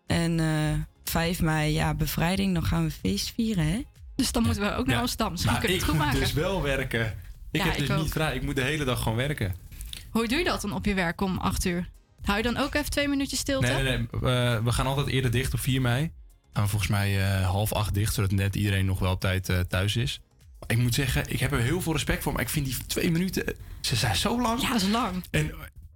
En 0.06 0.40
eh 0.40 0.72
5 1.04 1.40
mei, 1.42 1.72
ja, 1.72 1.94
bevrijding. 1.94 2.54
Dan 2.54 2.64
gaan 2.64 2.84
we 2.84 2.90
feest 2.90 3.32
vieren, 3.34 3.66
hè? 3.66 3.82
Dus 4.16 4.32
dan 4.32 4.42
moeten 4.42 4.62
we 4.62 4.74
ook 4.74 4.86
naar 4.86 4.94
Ja. 4.94 5.00
Amsterdam. 5.00 5.30
Misschien 5.30 5.52
Maar 5.52 5.60
kunnen 5.60 5.78
we 5.78 5.84
ik 5.84 5.90
het 5.90 5.98
goed 6.00 6.12
moet 6.12 6.20
maken. 6.22 6.34
dus 6.34 6.42
wel 6.44 6.62
werken. 6.62 7.06
Ik 7.52 7.60
Ja, 7.60 7.66
heb 7.66 7.78
dus 7.78 7.90
ook. 7.90 8.02
niet 8.02 8.12
vrij. 8.12 8.34
Ik 8.34 8.42
moet 8.42 8.56
de 8.56 8.62
hele 8.62 8.84
dag 8.84 9.02
gewoon 9.02 9.18
werken. 9.18 9.54
Hoe 10.10 10.28
doe 10.28 10.38
je 10.38 10.44
dat 10.44 10.60
dan 10.60 10.72
op 10.72 10.84
je 10.84 10.94
werk 10.94 11.20
om 11.20 11.38
8 11.38 11.64
uur? 11.64 11.90
Hou 12.22 12.36
je 12.36 12.42
dan 12.42 12.56
ook 12.56 12.74
even 12.74 12.90
twee 12.90 13.08
minuutjes 13.08 13.38
stilte? 13.38 13.66
Nee, 13.66 13.82
nee, 13.82 13.98
nee. 13.98 14.06
Eh, 14.34 14.64
we 14.64 14.72
gaan 14.72 14.86
altijd 14.86 15.06
eerder 15.06 15.30
dicht 15.30 15.52
op 15.54 15.60
4 15.60 15.80
mei. 15.80 16.10
Gaan 16.52 16.62
we 16.64 16.68
volgens 16.68 16.90
mij 16.90 17.20
eh, 17.40 17.46
half 17.50 17.72
acht 17.72 17.94
dicht, 17.94 18.14
zodat 18.14 18.30
net 18.30 18.56
iedereen 18.56 18.86
nog 18.86 18.98
wel 18.98 19.12
op 19.12 19.20
tijd 19.20 19.48
eh, 19.48 19.60
thuis 19.60 19.96
is. 19.96 20.20
Ik 20.66 20.78
moet 20.78 20.94
zeggen, 20.94 21.24
ik 21.28 21.40
heb 21.40 21.52
er 21.52 21.60
heel 21.60 21.80
veel 21.80 21.92
respect 21.92 22.22
voor, 22.22 22.32
maar 22.32 22.42
ik 22.42 22.48
vind 22.48 22.66
die 22.66 22.86
twee 22.86 23.10
minuten, 23.10 23.46
eh, 23.46 23.54
ze 23.80 23.96
zijn 23.96 24.16
zo 24.16 24.40
lang. 24.40 24.60
Ja, 24.60 24.68
dat 24.68 24.82
is 24.82 24.88
lang. 24.88 25.24
En 25.30 25.54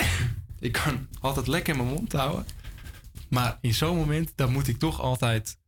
ik 0.69 0.73
kan 0.73 1.09
altijd 1.20 1.47
lekker 1.47 1.77
mijn 1.77 1.89
mond 1.89 2.12
houden. 2.12 2.47
Maar 3.28 3.59
in 3.61 3.74
zo'n 3.74 3.97
moment, 3.97 4.32
dan 4.35 4.53
moet 4.53 4.69
ik 4.69 4.78
toch 4.78 5.01
altijd 5.01 5.59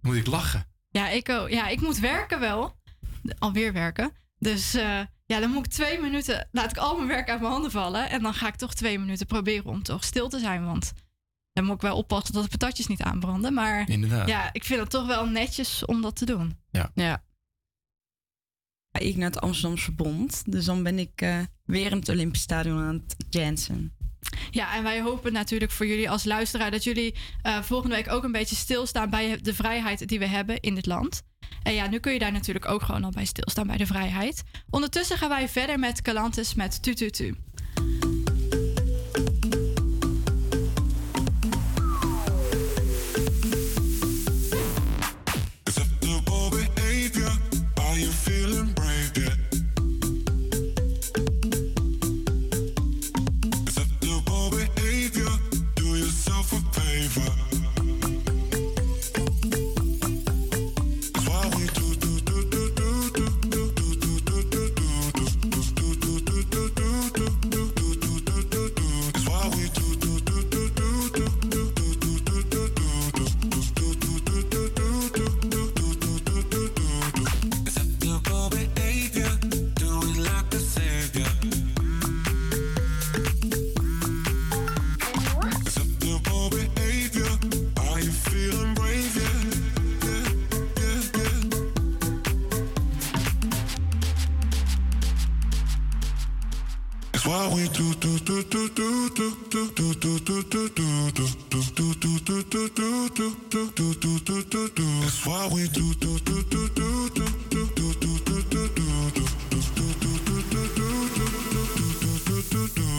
moet 0.00 0.16
ik 0.16 0.26
lachen. 0.26 0.66
Ja, 0.90 1.08
ik, 1.08 1.28
ook. 1.28 1.48
ja, 1.48 1.68
ik 1.68 1.80
moet 1.80 1.98
werken 1.98 2.40
wel. 2.40 2.76
Alweer 3.38 3.72
werken. 3.72 4.12
Dus 4.38 4.74
eh, 4.74 5.00
ja, 5.26 5.40
dan 5.40 5.50
moet 5.50 5.66
ik 5.66 5.72
twee 5.72 6.00
minuten... 6.00 6.48
Laat 6.52 6.70
ik 6.70 6.76
al 6.76 6.96
mijn 6.96 7.08
werk 7.08 7.30
uit 7.30 7.40
mijn 7.40 7.52
handen 7.52 7.70
vallen. 7.70 8.10
En 8.10 8.22
dan 8.22 8.34
ga 8.34 8.48
ik 8.48 8.54
toch 8.56 8.74
twee 8.74 8.98
minuten 8.98 9.26
proberen 9.26 9.64
om 9.64 9.82
toch 9.82 10.04
stil 10.04 10.28
te 10.28 10.38
zijn. 10.38 10.64
Want 10.64 10.92
dan 11.52 11.64
moet 11.64 11.74
ik 11.74 11.80
wel 11.80 11.96
oppassen 11.96 12.34
dat 12.34 12.42
de 12.42 12.48
patatjes 12.48 12.86
niet 12.86 13.02
aanbranden. 13.02 13.54
Maar 13.54 13.88
Inderdaad. 13.88 14.28
ja, 14.28 14.52
ik 14.52 14.64
vind 14.64 14.80
het 14.80 14.90
toch 14.90 15.06
wel 15.06 15.26
netjes 15.26 15.84
om 15.84 16.02
dat 16.02 16.16
te 16.16 16.24
doen. 16.24 16.58
Ja. 16.70 16.90
Ja. 16.94 17.22
Ik 18.98 19.16
naar 19.16 19.30
het 19.30 19.40
Amsterdamse 19.40 19.84
Verbond. 19.84 20.42
Dus 20.46 20.64
dan 20.64 20.82
ben 20.82 20.98
ik 20.98 21.10
eh, 21.14 21.38
weer 21.64 21.90
in 21.90 21.98
het 21.98 22.08
Olympisch 22.08 22.42
Stadion 22.42 22.78
aan 22.78 23.02
het 23.06 23.26
jansen. 23.28 23.92
Ja, 24.50 24.76
en 24.76 24.82
wij 24.82 25.00
hopen 25.00 25.32
natuurlijk 25.32 25.70
voor 25.70 25.86
jullie 25.86 26.10
als 26.10 26.24
luisteraar 26.24 26.70
dat 26.70 26.84
jullie 26.84 27.14
eh, 27.42 27.62
volgende 27.62 27.94
week 27.94 28.10
ook 28.10 28.24
een 28.24 28.32
beetje 28.32 28.56
stilstaan 28.56 29.10
bij 29.10 29.38
de 29.42 29.54
vrijheid 29.54 30.08
die 30.08 30.18
we 30.18 30.26
hebben 30.26 30.60
in 30.60 30.74
dit 30.74 30.86
land. 30.86 31.22
En 31.62 31.74
ja, 31.74 31.88
nu 31.88 31.98
kun 31.98 32.12
je 32.12 32.18
daar 32.18 32.32
natuurlijk 32.32 32.68
ook 32.68 32.82
gewoon 32.82 33.04
al 33.04 33.10
bij 33.10 33.24
stilstaan 33.24 33.66
bij 33.66 33.76
de 33.76 33.86
vrijheid. 33.86 34.42
Ondertussen 34.70 35.18
gaan 35.18 35.28
wij 35.28 35.48
verder 35.48 35.78
met 35.78 36.02
Calantis 36.02 36.54
met 36.54 36.82
Tututu. 36.82 37.34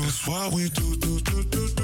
That's 0.08 0.28
why 0.28 0.50
we 0.54 0.70
do 0.70 0.96
do 0.96 1.20
do 1.22 1.44
do 1.44 1.77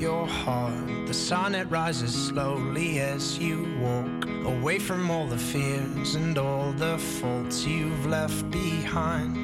your 0.00 0.26
heart. 0.26 1.06
The 1.06 1.12
sun 1.12 1.54
it 1.54 1.70
rises 1.70 2.14
slowly 2.28 3.00
as 3.00 3.38
you 3.38 3.66
walk 3.80 4.26
away 4.46 4.78
from 4.78 5.10
all 5.10 5.26
the 5.26 5.36
fears 5.36 6.14
and 6.14 6.38
all 6.38 6.72
the 6.72 6.96
faults 6.96 7.66
you've 7.66 8.06
left 8.06 8.50
behind. 8.50 9.34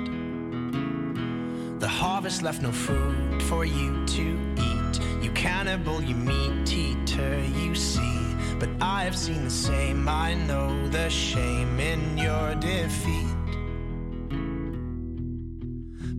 The 1.79 1.89
harvest 1.89 2.43
left 2.43 2.63
no 2.63 2.73
food 2.73 3.43
for 3.43 3.67
you 3.67 4.07
to 4.07 4.27
eat. 4.57 5.01
You 5.23 5.31
cannibal, 5.33 6.03
you 6.03 6.15
meat 6.15 6.73
eater, 6.73 7.39
you 7.61 7.75
see. 7.75 8.35
But 8.59 8.71
I 8.81 9.05
have 9.05 9.17
seen 9.17 9.45
the 9.45 9.51
same. 9.51 10.09
I 10.09 10.33
know 10.49 10.89
the 10.89 11.11
shame 11.11 11.79
in 11.79 12.17
your 12.17 12.55
defeat. 12.55 13.37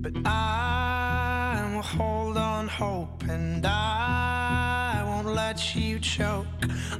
But 0.03 0.14
I 0.26 1.72
will 1.73 1.81
hold 1.81 2.38
on 2.38 2.68
hope 2.68 3.23
and 3.23 3.65
I 3.65 3.86
choke 6.08 6.48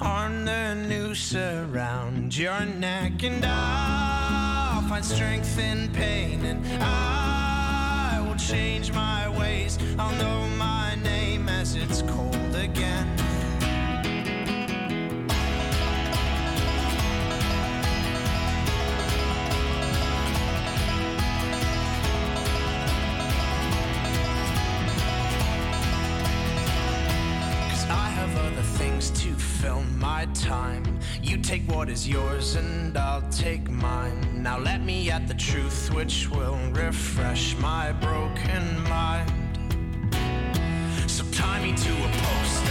on 0.02 0.44
the 0.44 0.76
noose 0.76 1.34
around 1.34 2.36
your 2.36 2.66
neck. 2.66 3.24
And 3.24 3.44
I'll 3.46 4.82
find 4.90 5.04
strength 5.04 5.58
in 5.58 5.90
pain 5.94 6.44
and 6.44 6.62
I 6.84 8.22
will 8.28 8.36
change 8.36 8.92
my 8.92 9.30
ways. 9.40 9.80
I'll 9.98 10.16
know 10.18 10.46
my 10.58 10.96
name 10.96 11.48
as 11.48 11.76
it's 11.76 12.02
cold 12.02 12.54
again. 12.56 13.16
Take 31.43 31.64
what 31.72 31.89
is 31.89 32.07
yours 32.07 32.55
and 32.55 32.97
I'll 32.97 33.27
take 33.30 33.69
mine. 33.69 34.43
Now 34.43 34.59
let 34.59 34.84
me 34.84 35.09
at 35.09 35.27
the 35.27 35.34
truth 35.34 35.93
which 35.93 36.30
will 36.30 36.57
refresh 36.72 37.55
my 37.57 37.93
broken 37.93 38.84
mind. 38.84 39.31
So 41.07 41.23
tie 41.31 41.61
me 41.64 41.73
to 41.76 41.91
a 41.93 42.09
post 42.11 42.66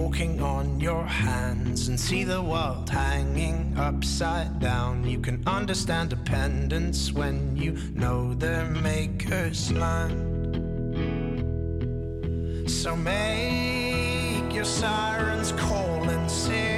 walking 0.00 0.40
on 0.40 0.80
your 0.80 1.04
hands, 1.04 1.88
and 1.88 2.00
see 2.00 2.24
the 2.24 2.40
world 2.40 2.88
hanging 2.88 3.74
upside 3.76 4.58
down. 4.58 5.04
You 5.04 5.20
can 5.20 5.42
understand 5.46 6.08
dependence 6.08 7.12
when 7.12 7.54
you 7.54 7.72
know 7.94 8.32
the 8.32 8.64
maker's 8.64 9.70
land. 9.70 10.18
So 12.70 12.96
make 12.96 14.54
your 14.54 14.64
sirens 14.64 15.52
call 15.52 16.08
and 16.08 16.30
sing 16.30 16.69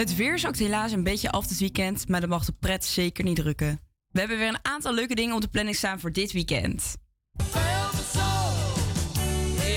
Het 0.00 0.16
weer 0.16 0.38
zakt 0.38 0.58
helaas 0.58 0.92
een 0.92 1.02
beetje 1.02 1.30
af 1.30 1.46
dit 1.46 1.58
weekend, 1.58 2.08
maar 2.08 2.20
dat 2.20 2.28
mag 2.28 2.44
de 2.44 2.52
pret 2.52 2.84
zeker 2.84 3.24
niet 3.24 3.36
drukken. 3.36 3.80
We 4.10 4.18
hebben 4.18 4.38
weer 4.38 4.48
een 4.48 4.64
aantal 4.64 4.94
leuke 4.94 5.14
dingen 5.14 5.34
op 5.34 5.40
de 5.40 5.48
planning 5.48 5.76
staan 5.76 6.00
voor 6.00 6.12
dit 6.12 6.32
weekend. 6.32 6.96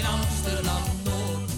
Amsterdam 0.05 0.83
Noord. 1.03 1.51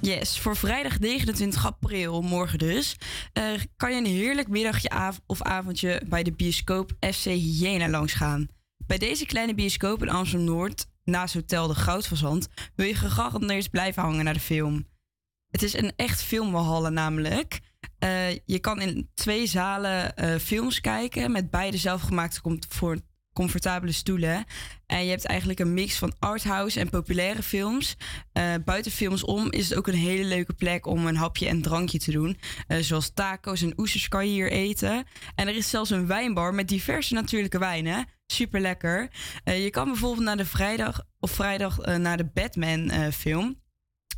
Yes, 0.00 0.38
voor 0.38 0.56
vrijdag 0.56 0.98
29 0.98 1.66
april, 1.66 2.22
morgen 2.22 2.58
dus, 2.58 2.96
eh, 3.32 3.44
kan 3.76 3.92
je 3.92 3.98
een 3.98 4.06
heerlijk 4.06 4.48
middagje 4.48 4.90
av- 4.90 5.20
of 5.26 5.42
avondje 5.42 6.02
bij 6.06 6.22
de 6.22 6.32
bioscoop 6.32 6.92
FC 7.00 7.24
Hyena 7.24 7.88
langs 7.88 8.12
gaan. 8.12 8.48
Bij 8.86 8.98
deze 8.98 9.26
kleine 9.26 9.54
bioscoop 9.54 10.02
in 10.02 10.10
Amsterdam-Noord, 10.10 10.86
naast 11.04 11.34
Hotel 11.34 11.66
de 11.66 11.74
Goudfazant, 11.74 12.48
wil 12.74 12.86
je 12.86 12.94
gegarandeerd 12.94 13.70
blijven 13.70 14.02
hangen 14.02 14.24
naar 14.24 14.34
de 14.34 14.40
film. 14.40 14.86
Het 15.56 15.64
is 15.64 15.76
een 15.76 15.92
echt 15.96 16.22
filmwalhalle 16.22 16.90
namelijk. 16.90 17.60
Eh, 17.98 18.30
je 18.30 18.58
kan 18.58 18.80
in 18.80 19.10
twee 19.14 19.46
zalen 19.46 20.16
eh, 20.16 20.38
films 20.38 20.80
kijken 20.80 21.32
met 21.32 21.50
beide 21.50 21.76
zelfgemaakte 21.76 22.40
com- 22.40 22.58
voor 22.68 22.98
comfortabele 23.32 23.92
stoelen. 23.92 24.44
En 24.86 25.04
je 25.04 25.10
hebt 25.10 25.24
eigenlijk 25.24 25.58
een 25.58 25.74
mix 25.74 25.98
van 25.98 26.14
arthouse 26.18 26.80
en 26.80 26.90
populaire 26.90 27.42
films. 27.42 27.96
Eh, 28.32 28.54
buiten 28.64 28.92
films 28.92 29.24
om 29.24 29.52
is 29.52 29.68
het 29.68 29.78
ook 29.78 29.86
een 29.86 29.94
hele 29.94 30.24
leuke 30.24 30.52
plek 30.52 30.86
om 30.86 31.06
een 31.06 31.16
hapje 31.16 31.48
en 31.48 31.62
drankje 31.62 31.98
te 31.98 32.10
doen. 32.10 32.38
Zoals 32.80 33.10
taco's 33.14 33.62
en 33.62 33.78
oesters 33.80 34.08
kan 34.08 34.26
je 34.26 34.32
hier 34.32 34.50
eten. 34.50 35.04
En 35.34 35.48
er 35.48 35.56
is 35.56 35.70
zelfs 35.70 35.90
een 35.90 36.06
wijnbar 36.06 36.54
met 36.54 36.68
diverse 36.68 37.14
natuurlijke 37.14 37.58
wijnen. 37.58 38.06
Super 38.26 38.60
lekker. 38.60 39.10
je 39.44 39.70
kan 39.70 39.84
bijvoorbeeld 39.84 40.24
naar 40.24 40.36
de 40.36 40.46
vrijdag 40.46 41.02
of 41.20 41.30
vrijdag 41.30 41.76
naar 41.98 42.16
de 42.16 42.30
Batman 42.34 43.12
film 43.12 43.64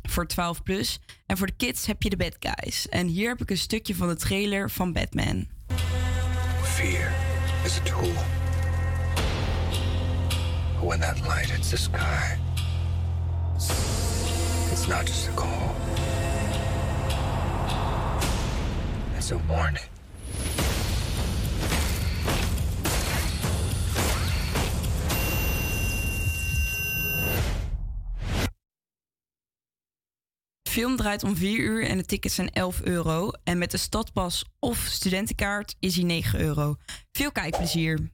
voor 0.01 0.27
12 0.27 0.63
plus. 0.63 0.99
En 1.25 1.37
voor 1.37 1.47
de 1.47 1.53
kids 1.57 1.85
heb 1.85 2.03
je 2.03 2.09
de 2.09 2.17
Bad 2.17 2.35
Guys. 2.39 2.89
En 2.89 3.07
hier 3.07 3.29
heb 3.29 3.41
ik 3.41 3.49
een 3.49 3.57
stukje 3.57 3.95
van 3.95 4.07
de 4.07 4.15
trailer 4.15 4.69
van 4.69 4.93
Batman. 4.93 5.47
Fear 6.63 7.11
is 7.65 7.79
a 7.79 7.83
tool. 7.83 8.13
When 10.81 10.99
that 10.99 11.19
light 11.21 11.51
hits 11.51 11.69
the 11.69 11.77
sky, 11.77 12.37
it's 14.71 14.87
not 14.87 15.07
just 15.07 15.27
a 15.27 15.33
call, 15.33 15.75
it's 19.17 19.31
a 19.31 19.37
warning. 19.47 19.98
Film 30.69 30.95
draait 30.95 31.23
om 31.23 31.35
4 31.35 31.59
uur 31.59 31.87
en 31.87 31.97
de 31.97 32.05
tickets 32.05 32.35
zijn 32.35 32.49
11 32.49 32.81
euro. 32.81 33.31
En 33.43 33.57
met 33.57 33.71
de 33.71 33.77
stadpas 33.77 34.45
of 34.59 34.77
studentenkaart 34.77 35.75
is 35.79 35.95
hij 35.95 36.03
9 36.03 36.39
euro. 36.39 36.75
Veel 37.11 37.31
kijkplezier. 37.31 38.11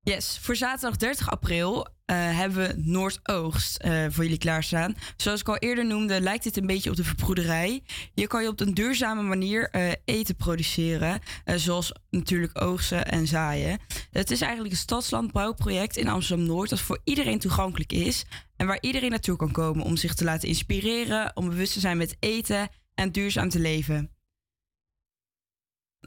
Yes, 0.00 0.38
voor 0.38 0.56
zaterdag 0.56 0.96
30 0.96 1.30
april 1.30 1.86
eh, 2.06 2.16
hebben 2.38 2.68
we 2.68 2.82
Noordoogst 2.84 3.76
eh, 3.76 4.04
voor 4.08 4.24
jullie 4.24 4.38
klaarstaan. 4.38 4.96
Zoals 5.16 5.40
ik 5.40 5.48
al 5.48 5.56
eerder 5.56 5.86
noemde, 5.86 6.20
lijkt 6.20 6.44
dit 6.44 6.56
een 6.56 6.66
beetje 6.66 6.90
op 6.90 6.96
de 6.96 7.04
verbroederij. 7.04 7.82
Hier 8.14 8.26
kan 8.26 8.42
je 8.42 8.48
op 8.48 8.60
een 8.60 8.74
duurzame 8.74 9.22
manier 9.22 9.70
eh, 9.70 9.92
eten 10.04 10.36
produceren, 10.36 11.20
zoals 11.44 11.92
natuurlijk 12.10 12.62
oogsten 12.62 13.06
en 13.06 13.26
zaaien. 13.26 13.78
Het 14.10 14.30
is 14.30 14.40
eigenlijk 14.40 14.72
een 14.72 14.80
stadslandbouwproject 14.80 15.96
in 15.96 16.08
Amsterdam-Noord 16.08 16.70
dat 16.70 16.80
voor 16.80 17.00
iedereen 17.04 17.38
toegankelijk 17.38 17.92
is 17.92 18.24
en 18.56 18.66
waar 18.66 18.78
iedereen 18.80 19.10
naartoe 19.10 19.36
kan 19.36 19.52
komen 19.52 19.84
om 19.84 19.96
zich 19.96 20.14
te 20.14 20.24
laten 20.24 20.48
inspireren, 20.48 21.30
om 21.34 21.48
bewust 21.48 21.72
te 21.72 21.80
zijn 21.80 21.96
met 21.96 22.16
eten 22.20 22.68
en 22.94 23.12
duurzaam 23.12 23.48
te 23.48 23.58
leven 23.58 24.15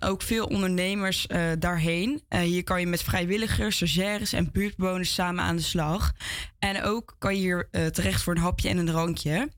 ook 0.01 0.21
veel 0.21 0.45
ondernemers 0.45 1.27
eh, 1.27 1.51
daarheen. 1.59 2.23
Eh, 2.27 2.39
hier 2.39 2.63
kan 2.63 2.79
je 2.79 2.87
met 2.87 3.03
vrijwilligers, 3.03 3.75
stagiaires 3.75 4.33
en 4.33 4.51
buurtbewoners 4.51 5.13
samen 5.13 5.43
aan 5.43 5.55
de 5.55 5.61
slag. 5.61 6.13
En 6.59 6.83
ook 6.83 7.15
kan 7.19 7.35
je 7.35 7.39
hier 7.39 7.67
eh, 7.71 7.85
terecht 7.85 8.23
voor 8.23 8.35
een 8.35 8.41
hapje 8.41 8.69
en 8.69 8.77
een 8.77 8.85
drankje. 8.85 9.49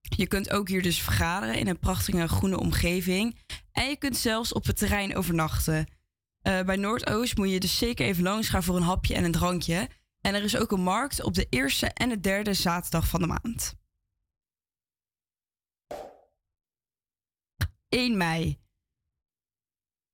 Je 0.00 0.26
kunt 0.26 0.50
ook 0.50 0.68
hier 0.68 0.82
dus 0.82 1.02
vergaderen 1.02 1.58
in 1.58 1.68
een 1.68 1.78
prachtige 1.78 2.28
groene 2.28 2.58
omgeving. 2.58 3.38
En 3.72 3.88
je 3.88 3.96
kunt 3.96 4.16
zelfs 4.16 4.52
op 4.52 4.66
het 4.66 4.76
terrein 4.76 5.16
overnachten. 5.16 5.86
Bij 6.42 6.76
Noordoost 6.76 7.36
moet 7.36 7.50
je 7.50 7.60
dus 7.60 7.78
zeker 7.78 8.06
even 8.06 8.22
langs 8.22 8.48
gaan 8.48 8.62
voor 8.62 8.76
een 8.76 8.82
hapje 8.82 9.14
en 9.14 9.24
een 9.24 9.32
drankje. 9.32 9.88
En 10.20 10.34
er 10.34 10.42
is 10.42 10.56
ook 10.56 10.72
een 10.72 10.82
markt 10.82 11.22
op 11.22 11.34
de 11.34 11.46
eerste 11.50 11.86
en 11.86 12.08
de 12.08 12.20
derde 12.20 12.54
zaterdag 12.54 13.08
van 13.08 13.20
de 13.20 13.26
maand. 13.26 13.74
1 17.94 18.16
mei 18.16 18.58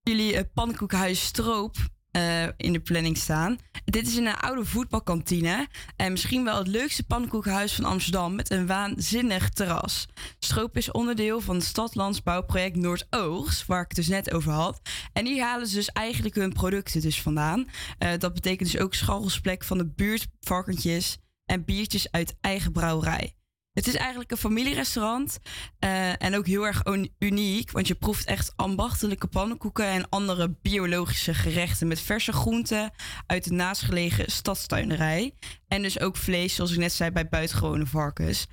jullie 0.03 0.35
uh, 0.35 0.41
pannenkoekenhuis 0.55 1.25
Stroop 1.25 1.77
eh, 2.11 2.43
in 2.57 2.73
de 2.73 2.81
planning 2.81 3.17
staan. 3.17 3.59
Dit 3.85 4.07
is 4.07 4.17
een 4.17 4.35
oude 4.35 4.65
voetbalkantine. 4.65 5.69
En 5.97 6.11
misschien 6.11 6.45
wel 6.45 6.59
het 6.59 6.67
leukste 6.67 7.03
pannenkoekenhuis 7.03 7.75
van 7.75 7.85
Amsterdam 7.85 8.35
met 8.35 8.51
een 8.51 8.67
waanzinnig 8.67 9.49
terras. 9.49 10.07
Stroop 10.39 10.77
is 10.77 10.91
onderdeel 10.91 11.41
van 11.41 11.55
het 11.55 11.65
Stadlandsbouwproject 11.65 12.77
Noordoogst, 12.77 13.67
waar 13.67 13.81
ik 13.81 13.89
het 13.89 13.97
dus 13.97 14.09
net 14.09 14.33
over 14.33 14.53
had. 14.53 14.81
En 15.13 15.27
hier 15.27 15.45
halen 15.45 15.67
ze 15.67 15.75
dus 15.75 15.89
eigenlijk 15.89 16.35
hun 16.35 16.53
producten 16.53 17.01
dus 17.01 17.23
vandaan. 17.23 17.69
Eh, 17.99 18.19
dat 18.19 18.35
betekent 18.35 18.73
dus 18.73 18.81
ook 18.81 18.95
scharrelsplek 18.95 19.65
van 19.65 19.79
de 19.79 19.87
buurt, 19.87 20.27
varkentjes 20.41 21.19
en 21.45 21.65
biertjes 21.65 22.11
uit 22.11 22.37
eigen 22.41 22.73
brouwerij. 22.73 23.35
Het 23.73 23.87
is 23.87 23.95
eigenlijk 23.95 24.31
een 24.31 24.37
familierestaurant 24.37 25.39
eh, 25.79 26.23
en 26.23 26.37
ook 26.37 26.47
heel 26.47 26.67
erg 26.67 26.83
uniek, 27.19 27.71
want 27.71 27.87
je 27.87 27.95
proeft 27.95 28.25
echt 28.25 28.53
ambachtelijke 28.57 29.27
pannenkoeken 29.27 29.87
en 29.87 30.09
andere 30.09 30.57
biologische 30.63 31.35
gerechten 31.35 31.89
met 31.89 32.01
verse 32.01 32.33
groenten 32.33 32.91
uit 33.27 33.45
de 33.45 33.53
naastgelegen 33.53 34.31
stadstuinerij. 34.31 35.35
En 35.69 35.83
dus 35.83 36.01
ook 36.01 36.17
vlees, 36.17 36.55
zoals 36.55 36.73
ik 36.73 36.79
net 36.79 36.93
zei, 36.93 37.11
bij 37.11 37.29
buitengewone 37.29 37.87
varkens. 37.87 38.47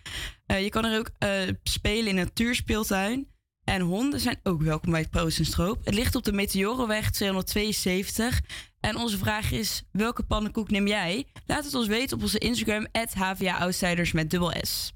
Eh, 0.45 0.63
je 0.63 0.69
kan 0.69 0.85
er 0.85 0.99
ook 0.99 1.09
eh, 1.17 1.31
spelen 1.63 2.07
in 2.07 2.17
een 2.17 2.23
natuurspeeltuin. 2.23 3.27
En 3.63 3.81
honden 3.81 4.19
zijn 4.19 4.39
ook 4.43 4.61
welkom 4.61 4.91
bij 4.91 5.01
het 5.01 5.09
Proost. 5.09 5.55
Het 5.83 5.93
ligt 5.93 6.15
op 6.15 6.23
de 6.23 6.33
Meteorenweg 6.33 7.11
272. 7.11 8.41
En 8.79 8.95
onze 8.95 9.17
vraag 9.17 9.51
is, 9.51 9.83
welke 9.91 10.23
pannenkoek 10.23 10.69
neem 10.69 10.87
jij? 10.87 11.27
Laat 11.45 11.65
het 11.65 11.73
ons 11.73 11.87
weten 11.87 12.17
op 12.17 12.23
onze 12.23 12.37
Instagram, 12.39 12.87
HVA 13.13 13.57
Outsiders 13.57 14.11
met 14.11 14.29
dubbel 14.29 14.53
S. 14.61 14.95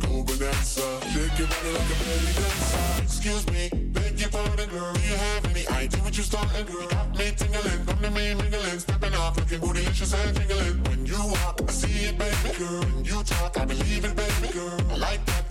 bonanza. 0.61 1.01
Shake 1.11 1.39
your 1.39 1.47
body 1.47 1.71
like 1.71 1.91
a 1.91 2.03
belly 2.03 2.33
dancer. 2.33 3.03
Excuse 3.03 3.45
me, 3.47 3.69
beg 3.91 4.19
your 4.19 4.29
pardon, 4.29 4.69
girl. 4.69 4.93
Do 4.93 5.01
you 5.01 5.15
have 5.15 5.45
any 5.45 5.67
idea 5.67 5.99
what 6.01 6.17
you're 6.17 6.23
starting, 6.23 6.65
girl? 6.65 6.87
Got 6.87 7.17
me 7.17 7.31
tingling, 7.35 7.85
come 7.85 8.01
to 8.01 8.11
me 8.11 8.33
mingling, 8.33 8.79
stepping 8.79 9.13
off, 9.15 9.37
looking 9.37 9.59
bootylicious 9.59 10.13
and 10.13 10.35
tingling. 10.35 10.83
When 10.83 11.05
you 11.05 11.17
walk, 11.17 11.61
I 11.67 11.71
see 11.71 12.05
it, 12.05 12.17
baby 12.17 12.57
girl. 12.57 12.81
When 12.81 13.05
you 13.05 13.23
talk, 13.23 13.57
I 13.57 13.65
believe 13.65 14.05
it, 14.05 14.15
baby 14.15 14.53
girl. 14.53 14.79
I 14.91 14.97
like 14.97 15.25
that 15.25 15.50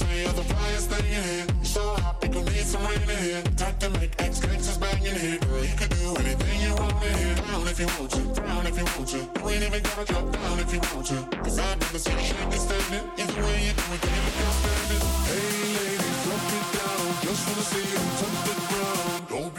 Say 0.00 0.22
you're 0.22 0.32
the 0.32 0.46
flyest 0.52 0.86
thing 0.92 1.06
in 1.16 1.22
here. 1.30 1.46
So 1.62 1.82
hot, 2.00 2.20
people 2.20 2.42
need 2.42 2.66
some 2.72 2.84
rain 2.88 3.02
in 3.14 3.20
here. 3.26 3.42
Time 3.60 3.76
to 3.80 3.88
make 3.98 4.14
ex 4.24 4.40
gangsters 4.40 4.78
banging 4.78 5.18
here. 5.24 5.38
Girl, 5.44 5.64
you 5.64 5.76
can 5.80 5.90
do 6.00 6.16
anything 6.22 6.56
you 6.64 6.72
want 6.80 6.96
in 7.04 7.14
here. 7.20 7.36
Down 7.36 7.68
if 7.68 7.78
you 7.82 7.88
want 7.98 8.10
to, 8.16 8.22
down 8.40 8.66
if 8.66 8.76
you 8.80 8.86
want 8.96 9.08
to. 9.12 9.20
You 9.20 9.48
ain't 9.52 9.64
even 9.68 9.82
gotta 9.82 10.04
drop 10.10 10.26
down 10.32 10.58
if 10.64 10.72
you 10.72 10.80
want 10.92 11.06
to. 11.12 11.18
Cause 11.44 11.58
I've 11.58 11.78
never 11.80 11.98
seen 11.98 12.18
you 12.18 12.26
shaking 12.32 12.62
standing. 12.66 13.04
Either 13.20 13.42
way 13.44 13.58
you 13.66 13.72
do 13.78 13.84
it, 13.94 14.00
can 14.04 14.12
you 14.16 14.22
make 14.26 14.56
standing? 14.60 15.02
Hey 15.28 15.60
ladies, 15.76 16.18
drop 16.24 16.44
it 16.58 16.66
down. 16.76 17.06
Just 17.24 17.42
wanna 17.48 17.64
see 17.70 17.84
you 17.92 18.00
touch 18.18 18.38
the 18.46 18.54
ground. 18.56 18.69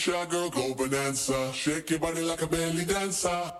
Shy, 0.00 0.24
girl, 0.30 0.48
go 0.48 0.72
bonanza. 0.72 1.52
Shake 1.52 1.90
your 1.90 1.98
body 1.98 2.22
like 2.22 2.40
a 2.40 2.46
belly 2.46 2.86
dancer. 2.86 3.52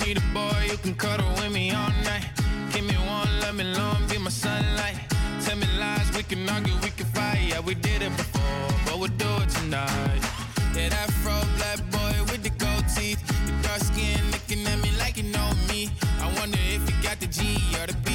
Need 0.00 0.18
a 0.18 0.26
boy 0.34 0.60
you 0.70 0.78
can 0.78 0.94
cuddle 0.96 1.30
with 1.36 1.52
me 1.52 1.70
all 1.70 1.92
night. 2.02 2.26
Give 2.72 2.84
me 2.84 2.96
one, 3.06 3.28
let 3.42 3.54
me 3.54 3.62
long, 3.62 4.08
be 4.08 4.18
my 4.18 4.30
sunlight. 4.30 4.98
Tell 5.44 5.56
me 5.56 5.68
lies, 5.78 6.10
we 6.16 6.24
can 6.24 6.48
argue, 6.48 6.74
we 6.82 6.90
can 6.90 7.06
fight. 7.14 7.38
Yeah, 7.50 7.60
we 7.60 7.74
did 7.74 8.02
it 8.02 8.16
before, 8.16 8.68
but 8.86 8.98
we'll 8.98 9.16
do 9.24 9.30
it 9.42 9.50
tonight. 9.50 10.22
Yeah, 10.74 10.88
that 10.88 11.12
fro 11.22 11.38
black 11.58 11.78
boy 11.92 12.16
with 12.32 12.42
the 12.42 12.50
gold 12.64 12.84
teeth. 12.96 13.22
Your 13.46 13.62
dark 13.62 13.82
skin 13.82 14.18
looking 14.32 14.66
at 14.66 14.82
me 14.82 14.90
like 14.98 15.16
you 15.16 15.30
know 15.30 15.50
me. 15.68 15.90
I 16.20 16.26
wonder 16.40 16.58
if 16.74 16.82
you 16.90 16.96
got 17.04 17.20
the 17.20 17.28
G 17.28 17.56
or 17.80 17.86
the 17.86 17.96
B. 18.04 18.07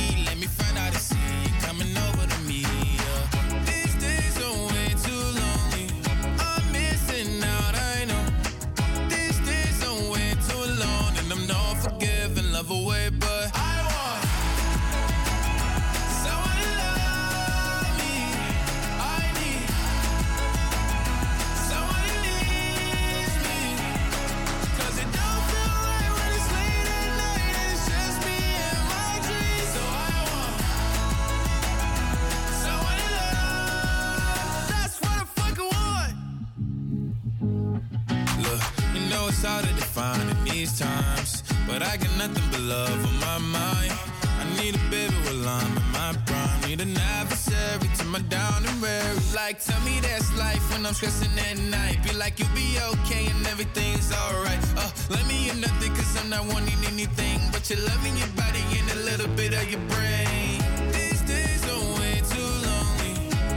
I'm 50.94 51.10
stressing 51.10 51.40
at 51.40 51.58
night. 51.72 52.04
Be 52.04 52.14
like, 52.14 52.38
you'll 52.38 52.54
be 52.54 52.78
okay 52.94 53.26
and 53.26 53.48
everything's 53.48 54.14
alright. 54.14 54.64
Uh, 54.78 54.92
let 55.10 55.26
me 55.26 55.50
in 55.50 55.60
nothing, 55.60 55.92
cause 55.96 56.16
I'm 56.22 56.30
not 56.30 56.46
wanting 56.46 56.78
anything. 56.86 57.40
But 57.52 57.68
you're 57.68 57.80
loving 57.80 58.16
your 58.16 58.28
body 58.38 58.62
and 58.78 58.92
a 58.92 59.02
little 59.02 59.28
bit 59.30 59.56
of 59.56 59.66
your 59.72 59.82
brain. 59.90 60.62
These 60.94 61.22
days 61.22 61.66
are 61.66 61.84
way 61.98 62.22
too 62.30 62.50
lonely. 62.70 63.16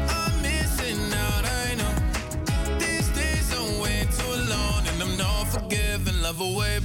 I'm 0.08 0.40
missing 0.40 0.96
out, 1.12 1.44
I 1.44 1.74
know. 1.76 2.78
These 2.78 3.08
days 3.10 3.52
are 3.52 3.82
way 3.82 4.08
too 4.16 4.36
long, 4.48 4.80
and 4.88 5.02
I'm 5.02 5.18
not 5.18 5.44
forgiving, 5.48 6.22
love 6.22 6.40
away, 6.40 6.80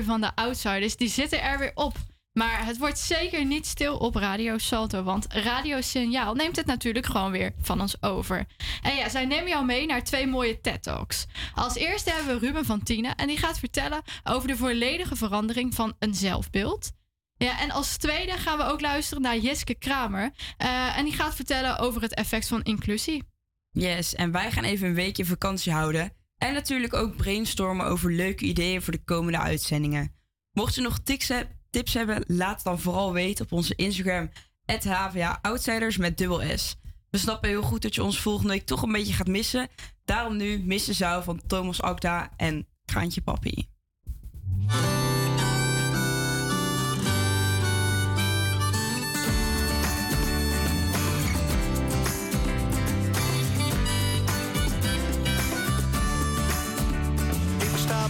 van 0.00 0.20
de 0.20 0.34
Outsiders, 0.34 0.96
die 0.96 1.08
zitten 1.08 1.42
er 1.42 1.58
weer 1.58 1.72
op. 1.74 1.96
Maar 2.32 2.66
het 2.66 2.78
wordt 2.78 2.98
zeker 2.98 3.44
niet 3.44 3.66
stil 3.66 3.96
op 3.96 4.14
Radio 4.14 4.58
Salto, 4.58 5.02
want 5.02 5.26
Radio 5.28 5.80
Signaal 5.80 6.34
neemt 6.34 6.56
het 6.56 6.66
natuurlijk 6.66 7.06
gewoon 7.06 7.30
weer 7.30 7.52
van 7.60 7.80
ons 7.80 8.02
over. 8.02 8.46
En 8.82 8.94
ja, 8.94 9.08
zij 9.08 9.26
nemen 9.26 9.48
jou 9.48 9.64
mee 9.64 9.86
naar 9.86 10.04
twee 10.04 10.26
mooie 10.26 10.60
TED-talks. 10.60 11.26
Als 11.54 11.74
eerste 11.74 12.10
hebben 12.10 12.40
we 12.40 12.46
Ruben 12.46 12.64
van 12.64 12.82
Tienen 12.82 13.16
en 13.16 13.26
die 13.26 13.38
gaat 13.38 13.58
vertellen 13.58 14.02
over 14.24 14.48
de 14.48 14.56
volledige 14.56 15.16
verandering 15.16 15.74
van 15.74 15.94
een 15.98 16.14
zelfbeeld. 16.14 16.90
Ja, 17.36 17.60
en 17.60 17.70
als 17.70 17.96
tweede 17.96 18.32
gaan 18.32 18.58
we 18.58 18.64
ook 18.64 18.80
luisteren 18.80 19.22
naar 19.22 19.38
Jeske 19.38 19.74
Kramer 19.74 20.30
eh, 20.56 20.98
en 20.98 21.04
die 21.04 21.14
gaat 21.14 21.34
vertellen 21.34 21.78
over 21.78 22.02
het 22.02 22.14
effect 22.14 22.48
van 22.48 22.62
inclusie. 22.62 23.22
Yes, 23.70 24.14
en 24.14 24.32
wij 24.32 24.50
gaan 24.50 24.64
even 24.64 24.88
een 24.88 24.94
weekje 24.94 25.24
vakantie 25.24 25.72
houden. 25.72 26.21
En 26.42 26.54
natuurlijk 26.54 26.94
ook 26.94 27.16
brainstormen 27.16 27.86
over 27.86 28.12
leuke 28.12 28.44
ideeën 28.44 28.82
voor 28.82 28.92
de 28.92 29.04
komende 29.04 29.38
uitzendingen. 29.38 30.12
Mocht 30.52 30.74
je 30.74 30.80
nog 30.80 30.98
tips, 30.98 31.28
heb- 31.28 31.50
tips 31.70 31.94
hebben, 31.94 32.24
laat 32.26 32.54
het 32.54 32.64
dan 32.64 32.80
vooral 32.80 33.12
weten 33.12 33.44
op 33.44 33.52
onze 33.52 33.74
Instagram. 33.74 34.30
HVA 34.66 35.38
Outsiders 35.42 35.96
met 35.96 36.18
dubbel 36.18 36.58
S. 36.58 36.76
We 37.10 37.18
snappen 37.18 37.48
heel 37.48 37.62
goed 37.62 37.82
dat 37.82 37.94
je 37.94 38.02
ons 38.02 38.20
volgende 38.20 38.52
week 38.52 38.66
toch 38.66 38.82
een 38.82 38.92
beetje 38.92 39.12
gaat 39.12 39.26
missen. 39.26 39.68
Daarom 40.04 40.36
nu 40.36 40.58
Missen 40.58 40.94
Zou 40.94 41.22
van 41.24 41.40
Thomas 41.46 41.82
Akda 41.82 42.30
en 42.36 42.66
Kraantje 42.84 43.20
Papi. 43.20 43.68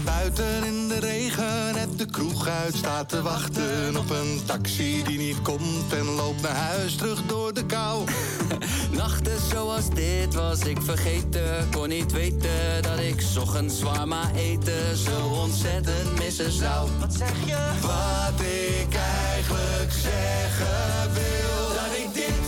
Buiten 0.05 0.65
in 0.65 0.89
de 0.89 0.99
regen, 0.99 1.75
net 1.75 1.99
de 1.99 2.07
kroeg 2.07 2.47
uit 2.47 2.75
staat 2.75 3.09
te 3.09 3.23
wachten 3.23 3.97
op 3.97 4.11
een 4.11 4.41
taxi 4.47 5.03
die 5.03 5.19
niet 5.19 5.43
komt 5.43 5.93
en 5.93 6.05
loopt 6.05 6.43
naar 6.43 6.57
huis 6.57 6.97
terug 6.97 7.23
door 7.27 7.55
de 7.55 7.67
kou. 7.67 8.05
Nachten 8.91 9.39
zoals 9.51 9.91
dit 9.91 10.35
was 10.35 10.61
ik 10.61 10.79
vergeten, 10.83 11.69
kon 11.71 11.89
niet 11.89 12.13
weten 12.13 12.83
dat 12.83 12.99
ik 12.99 13.21
's 13.21 13.37
ochtends 13.37 13.79
zwaar 13.79 14.35
eten 14.35 14.97
zo 14.97 15.27
ontzettend 15.27 16.19
missen 16.19 16.53
zou. 16.53 16.89
Wat 17.01 17.15
zeg 17.15 17.35
je? 17.47 17.57
Wat 17.81 18.41
ik 18.41 18.95
eigenlijk 19.33 19.93
zeggen 19.93 21.13
wil. 21.13 21.69
Dat 21.75 21.97
ik 21.97 22.15
dit, 22.15 22.45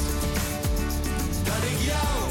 dat 1.45 1.63
ik 1.71 1.87
jou, 1.87 2.24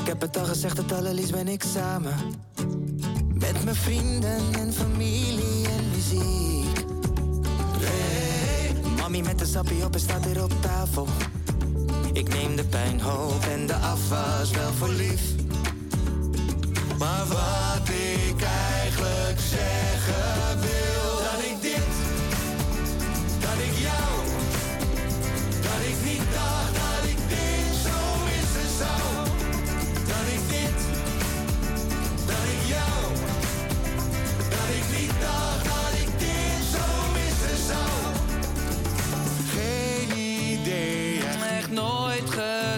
Ik 0.00 0.06
heb 0.06 0.20
het 0.20 0.36
al 0.36 0.44
gezegd, 0.44 0.76
het 0.76 0.92
allerlies 0.92 1.30
ben 1.30 1.48
ik 1.48 1.62
samen. 1.74 2.14
Met 3.34 3.64
mijn 3.64 3.76
vrienden 3.76 4.52
en 4.52 4.72
familie 4.72 5.68
en 5.68 5.90
muziek. 5.94 6.84
Hey. 7.78 8.74
Mami 8.96 9.22
met 9.22 9.38
de 9.38 9.46
sappie 9.46 9.84
op 9.84 9.94
en 9.94 10.00
staat 10.00 10.24
hier 10.24 10.42
op 10.42 10.52
tafel. 10.60 11.06
Ik 12.12 12.28
neem 12.28 12.56
de 12.56 12.64
pijnhoop 12.64 13.44
en 13.44 13.66
de 13.66 13.74
afwas 13.74 14.50
wel 14.50 14.72
voor 14.72 14.88
lief. 14.88 15.22
Maar 16.98 17.26
wat 17.26 17.88
ik 17.88 18.42
eigenlijk 18.42 19.40
zeggen 19.40 20.60
wil. 20.60 20.89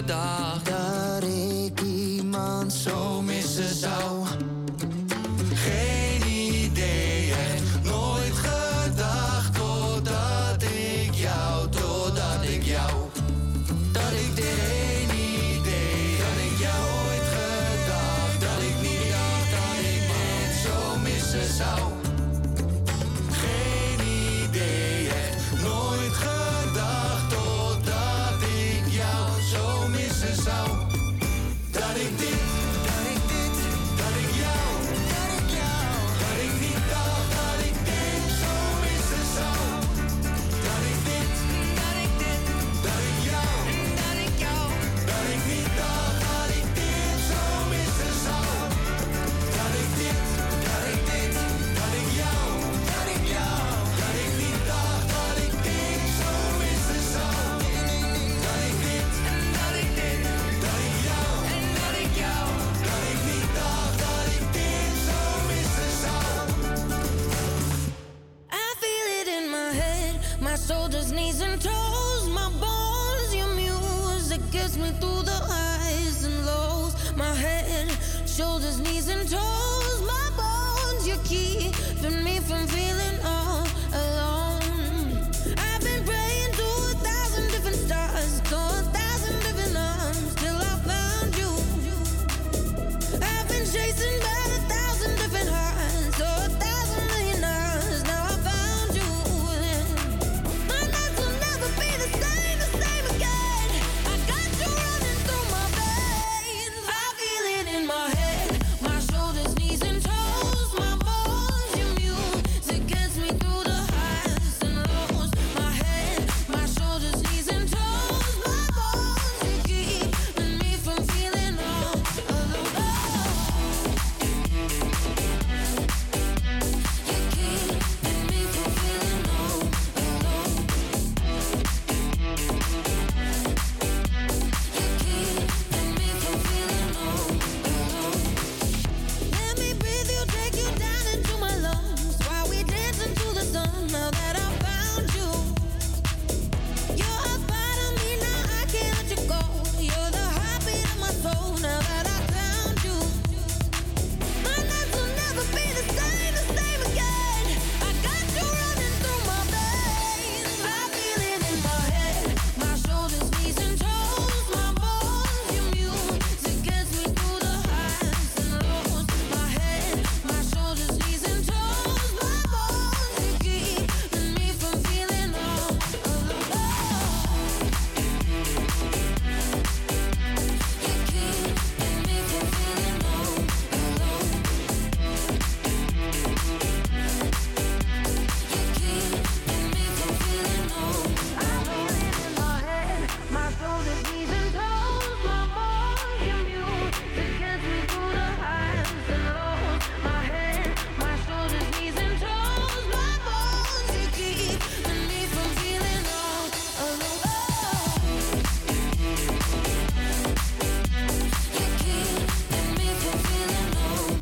вода 0.03 0.32